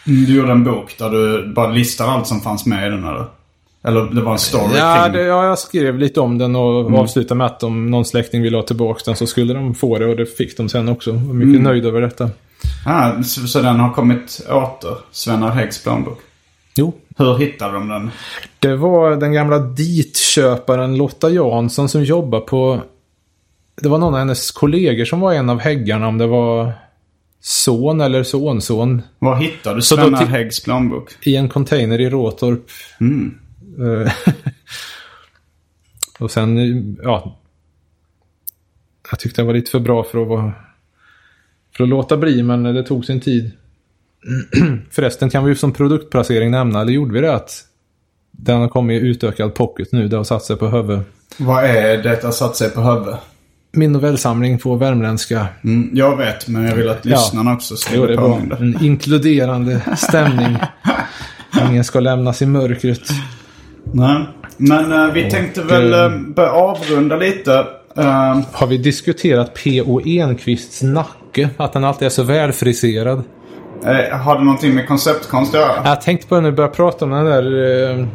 Mm, 0.08 0.26
Du 0.26 0.36
gjorde 0.36 0.51
en 0.51 0.64
bok 0.64 0.95
där 0.97 1.10
du 1.10 1.53
bara 1.53 1.68
listade 1.72 2.12
allt 2.12 2.28
som 2.28 2.41
fanns 2.41 2.66
med 2.66 2.88
i 2.88 2.89
den 2.89 3.03
eller? 3.03 3.26
Eller 3.84 4.01
det 4.05 4.22
var 4.22 4.32
en 4.32 4.39
story 4.39 4.78
Ja, 4.78 5.10
det, 5.10 5.22
ja, 5.22 5.45
jag 5.45 5.60
skrev 5.60 5.97
lite 5.99 6.20
om 6.20 6.38
den 6.38 6.55
och 6.55 6.82
Mm. 6.82 6.95
avslutade 6.95 7.38
med 7.38 7.47
att 7.47 7.64
om 7.64 7.91
någon 7.91 8.05
släkting 8.05 8.41
ville 8.41 8.58
ha 8.58 8.64
tillbaka 8.64 9.01
den 9.05 9.16
så 9.16 9.28
skulle 9.28 9.53
de 9.53 9.76
få 9.76 9.97
det 9.97 10.05
och 10.05 10.16
det 10.16 10.26
fick 10.26 10.58
de 10.58 10.70
sen 10.70 10.89
också. 10.89 11.10
Jag 11.10 11.18
var 11.18 11.34
mycket 11.34 11.49
Mm. 11.60 11.64
nöjd 11.64 11.86
över 11.86 12.01
detta. 12.01 12.30
Ah, 12.86 13.24
så, 13.24 13.47
så 13.47 13.62
den 13.62 13.80
har 13.80 13.93
kommit 13.93 14.41
åter? 14.49 14.97
Sven 15.12 15.43
R. 15.43 15.49
Häggs 15.49 15.84
plånbok? 15.84 16.20
Jo. 16.76 16.93
Hur 17.18 17.38
hittade 17.38 17.74
de 17.74 17.88
den? 17.88 18.12
Det 18.60 18.76
var 18.76 19.16
den 19.16 19.34
gamla 19.34 19.60
ditköparen 19.60 20.97
Lotta 20.97 21.30
Jansson 21.30 21.89
som 21.89 22.03
jobbar 22.03 22.39
på... 22.39 22.80
Det 23.82 23.89
var 23.89 23.97
någon 23.97 24.14
av 24.14 24.20
hennes 24.20 24.51
kollegor 24.51 25.05
som 25.05 25.20
var 25.20 25.34
en 25.34 25.49
av 25.49 25.60
häggarna, 25.60 26.08
om 26.08 26.18
det 26.18 26.28
var 26.28 26.72
son 27.47 28.01
eller 28.01 28.23
sonson. 28.23 29.01
Var 29.19 29.35
hittade 29.35 29.75
du 29.75 29.81
Så 29.81 29.95
då 29.95 30.01
Sven 30.01 30.13
R. 30.15 30.17
ti- 30.17 30.25
Häggs 30.25 30.63
plånbok? 30.63 31.11
I 31.21 31.35
en 31.35 31.49
container 31.49 32.01
i 32.01 32.09
Råtorp. 32.09 32.65
Mm. 32.99 33.37
Eh, 33.79 34.11
och 36.19 36.31
sen, 36.31 36.97
ja. 37.03 37.39
Jag 39.11 39.19
tyckte 39.19 39.41
det 39.41 39.45
var 39.45 39.53
lite 39.53 39.71
för 39.71 39.79
bra 39.79 40.03
för 40.03 40.21
att 40.21 40.27
vara... 40.27 40.51
För 41.77 41.83
att 41.83 41.89
låta 41.89 42.17
bli, 42.17 42.43
men 42.43 42.63
det 42.63 42.83
tog 42.83 43.05
sin 43.05 43.19
tid. 43.19 43.51
Förresten 44.91 45.29
kan 45.29 45.43
vi 45.43 45.49
ju 45.49 45.55
som 45.55 45.73
produktplacering 45.73 46.51
nämna, 46.51 46.81
eller 46.81 46.91
gjorde 46.93 47.13
vi 47.13 47.21
det 47.21 47.35
att 47.35 47.63
den 48.31 48.61
har 48.61 48.67
kommit 48.67 49.03
i 49.03 49.05
utökad 49.07 49.55
pocket 49.55 49.91
nu, 49.91 50.07
det 50.07 50.17
har 50.17 50.23
satt 50.23 50.43
sig 50.43 50.55
på 50.57 50.67
huvud. 50.67 50.99
Vad 51.37 51.63
är 51.63 51.97
det 52.03 52.23
att 52.23 52.35
satt 52.35 52.55
sig 52.55 52.69
på 52.69 52.81
huvudet? 52.81 53.19
Min 53.78 53.91
novellsamling 53.91 54.59
på 54.59 54.75
värmländska. 54.75 55.45
Mm, 55.63 55.89
jag 55.93 56.17
vet, 56.17 56.47
men 56.47 56.63
jag 56.63 56.75
vill 56.75 56.89
att 56.89 57.05
Ja. 57.05 57.09
lyssnarna 57.15 57.53
också 57.53 57.75
ska 57.75 57.95
Jo, 57.95 58.05
det 58.05 58.13
är 58.13 58.17
bra. 58.17 58.39
En 58.59 58.84
inkluderande 58.84 59.82
stämning. 59.97 60.57
Ingen 61.69 61.84
ska 61.84 61.99
lämnas 61.99 62.41
i 62.41 62.45
mörkret. 62.45 63.01
Nej. 63.93 64.25
Men 64.57 64.91
eh, 64.91 65.13
vi 65.13 65.32
tänkte 65.32 65.61
väl 65.63 65.93
uh, 65.93 66.19
börja 66.36 66.51
avrunda 66.51 67.15
lite. 67.15 67.53
Eh, 67.97 68.39
Har 68.51 68.67
vi 68.67 68.78
diskuterat 68.78 69.53
P.O. 69.53 70.01
Enquists 70.05 70.84
nacke? 70.84 71.49
Att 71.57 71.73
den 71.73 71.84
alltid 71.84 72.05
är 72.05 72.09
så 72.09 72.23
välfriserad? 72.23 73.23
har 74.11 74.38
det 74.38 74.43
någonting 74.43 74.75
med 74.75 74.88
konceptkonst 74.88 75.55
att 75.55 75.61
göra? 75.61 75.82
Jag 75.86 76.01
tänkte 76.01 76.28
på 76.28 76.36
när 76.36 76.49
du 76.51 76.55
började 76.55 76.75
prata 76.75 77.05
om 77.05 77.11
den 77.11 77.25
där 77.25 77.99
eh, 77.99 78.05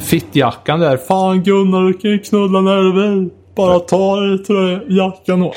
fittjackan 0.00 0.80
där. 0.80 0.96
Fan 0.96 1.42
Gunnar, 1.42 1.86
du 1.86 1.92
kan 1.92 2.10
ju 2.10 2.18
knulla 2.18 2.60
när 2.60 2.76
du 2.76 2.92
vill. 2.92 3.30
Bara 3.54 3.78
ta 3.80 4.16
jackan 4.88 5.42
och... 5.42 5.54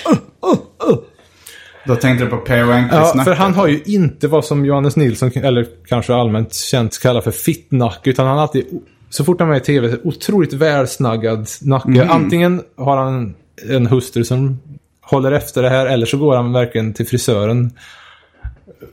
Då 1.88 1.96
tänkte 1.96 2.26
du 2.26 2.30
på. 2.30 2.36
Enquists 2.36 3.16
Ja, 3.16 3.24
för 3.24 3.34
han 3.34 3.54
har 3.54 3.68
ju 3.68 3.82
inte 3.86 4.28
vad 4.28 4.46
som 4.46 4.66
Johannes 4.66 4.96
Nilsson, 4.96 5.32
eller 5.36 5.68
kanske 5.88 6.14
allmänt 6.14 6.54
känt 6.54 7.02
kallar 7.02 7.22
för 7.22 7.32
fittnacke. 7.32 8.10
Utan 8.10 8.28
han 8.28 8.36
har 8.36 8.42
alltid, 8.42 8.66
så 9.10 9.24
fort 9.24 9.40
han 9.40 9.50
är 9.50 9.54
med 9.54 9.62
i 9.62 9.66
tv, 9.66 9.98
otroligt 10.04 10.54
välsnaggad 10.54 11.48
nacke. 11.62 11.90
Mm. 11.90 12.10
Antingen 12.10 12.62
har 12.78 12.98
han 12.98 13.36
en 13.70 13.88
hustru 13.88 14.24
som 14.24 14.60
håller 15.02 15.32
efter 15.32 15.64
det 15.64 15.70
här, 15.70 15.86
eller 15.86 16.06
så 16.06 16.18
går 16.18 16.36
han 16.36 16.54
verkligen 16.54 16.94
till 16.94 17.08
frisören. 17.08 17.72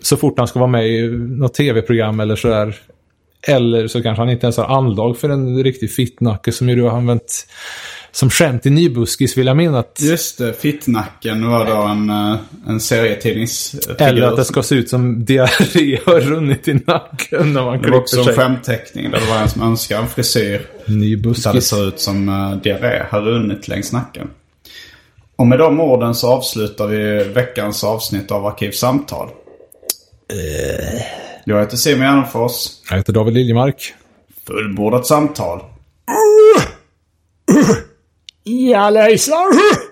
Så 0.01 0.17
fort 0.17 0.39
han 0.39 0.49
ska 0.49 0.59
vara 0.59 0.71
med 0.71 0.89
i 0.89 1.09
något 1.17 1.55
tv-program 1.55 2.21
eller 2.21 2.37
sådär. 2.37 2.77
Eller 3.49 3.89
så 3.89 4.03
kanske 4.03 4.23
han 4.23 4.31
inte 4.31 4.47
ens 4.47 4.57
har 4.57 4.77
anlag 4.77 5.17
för 5.17 5.29
en 5.29 5.65
riktig 5.65 5.93
fittnacke 5.93 6.53
som 6.53 6.69
ju 6.69 6.77
du 6.77 6.83
har 6.83 6.91
använt 6.91 7.47
som 8.13 8.31
skämt 8.31 8.67
i 8.67 8.71
Nybuskis 8.71 9.37
vill 9.39 9.47
jag 9.47 9.57
minnas. 9.57 9.77
att- 9.85 10.01
Just 10.01 10.39
det, 10.39 10.53
Fittnacken 10.53 11.49
var 11.51 11.67
då 11.67 11.77
en, 11.77 12.11
uh, 12.11 12.37
en 12.69 12.81
serietidningsfigur. 12.81 14.03
Eller 14.03 14.23
att 14.23 14.37
det 14.37 14.45
ska 14.45 14.63
se 14.63 14.75
ut 14.75 14.89
som 14.91 15.25
diarré 15.25 15.99
har 16.07 16.21
runnit 16.21 16.69
i 16.69 16.75
nacken 16.75 17.53
när 17.53 17.65
man 17.65 17.73
Det 17.73 17.79
klipper 17.79 17.91
var 17.93 17.99
också 18.01 18.19
en 18.19 18.25
sig. 18.25 18.35
skämtteckning 18.35 19.11
där 19.11 19.21
det 19.21 19.27
var 19.27 19.37
en 19.39 19.49
som 19.49 19.63
önskade 19.63 20.01
en 20.03 20.09
frisyr. 20.09 20.67
Ny 20.87 21.17
Där 21.17 21.53
det 21.53 21.61
ser 21.61 21.89
ut 21.89 22.01
som 22.01 22.29
uh, 22.29 22.57
diarré 22.63 23.07
har 23.11 23.21
runnit 23.21 23.69
längs 23.69 23.93
nacken. 23.93 24.31
Och 25.37 25.47
med 25.47 25.59
de 25.59 25.81
orden 25.81 26.15
så 26.15 26.29
avslutar 26.33 26.87
vi 26.87 27.25
veckans 27.25 27.85
avsnitt 27.85 28.31
av 28.31 28.47
Arkivsamtal. 28.47 29.29
Jag 31.45 31.61
heter 31.61 31.77
Simon 31.77 32.01
Gärdenfors. 32.07 32.67
Jag 32.91 32.97
heter 32.97 33.13
David 33.13 33.35
Liljemark. 33.35 33.95
Fullbordat 34.47 35.07
samtal. 35.07 35.61
Ja, 38.45 38.91
läsar! 38.91 39.92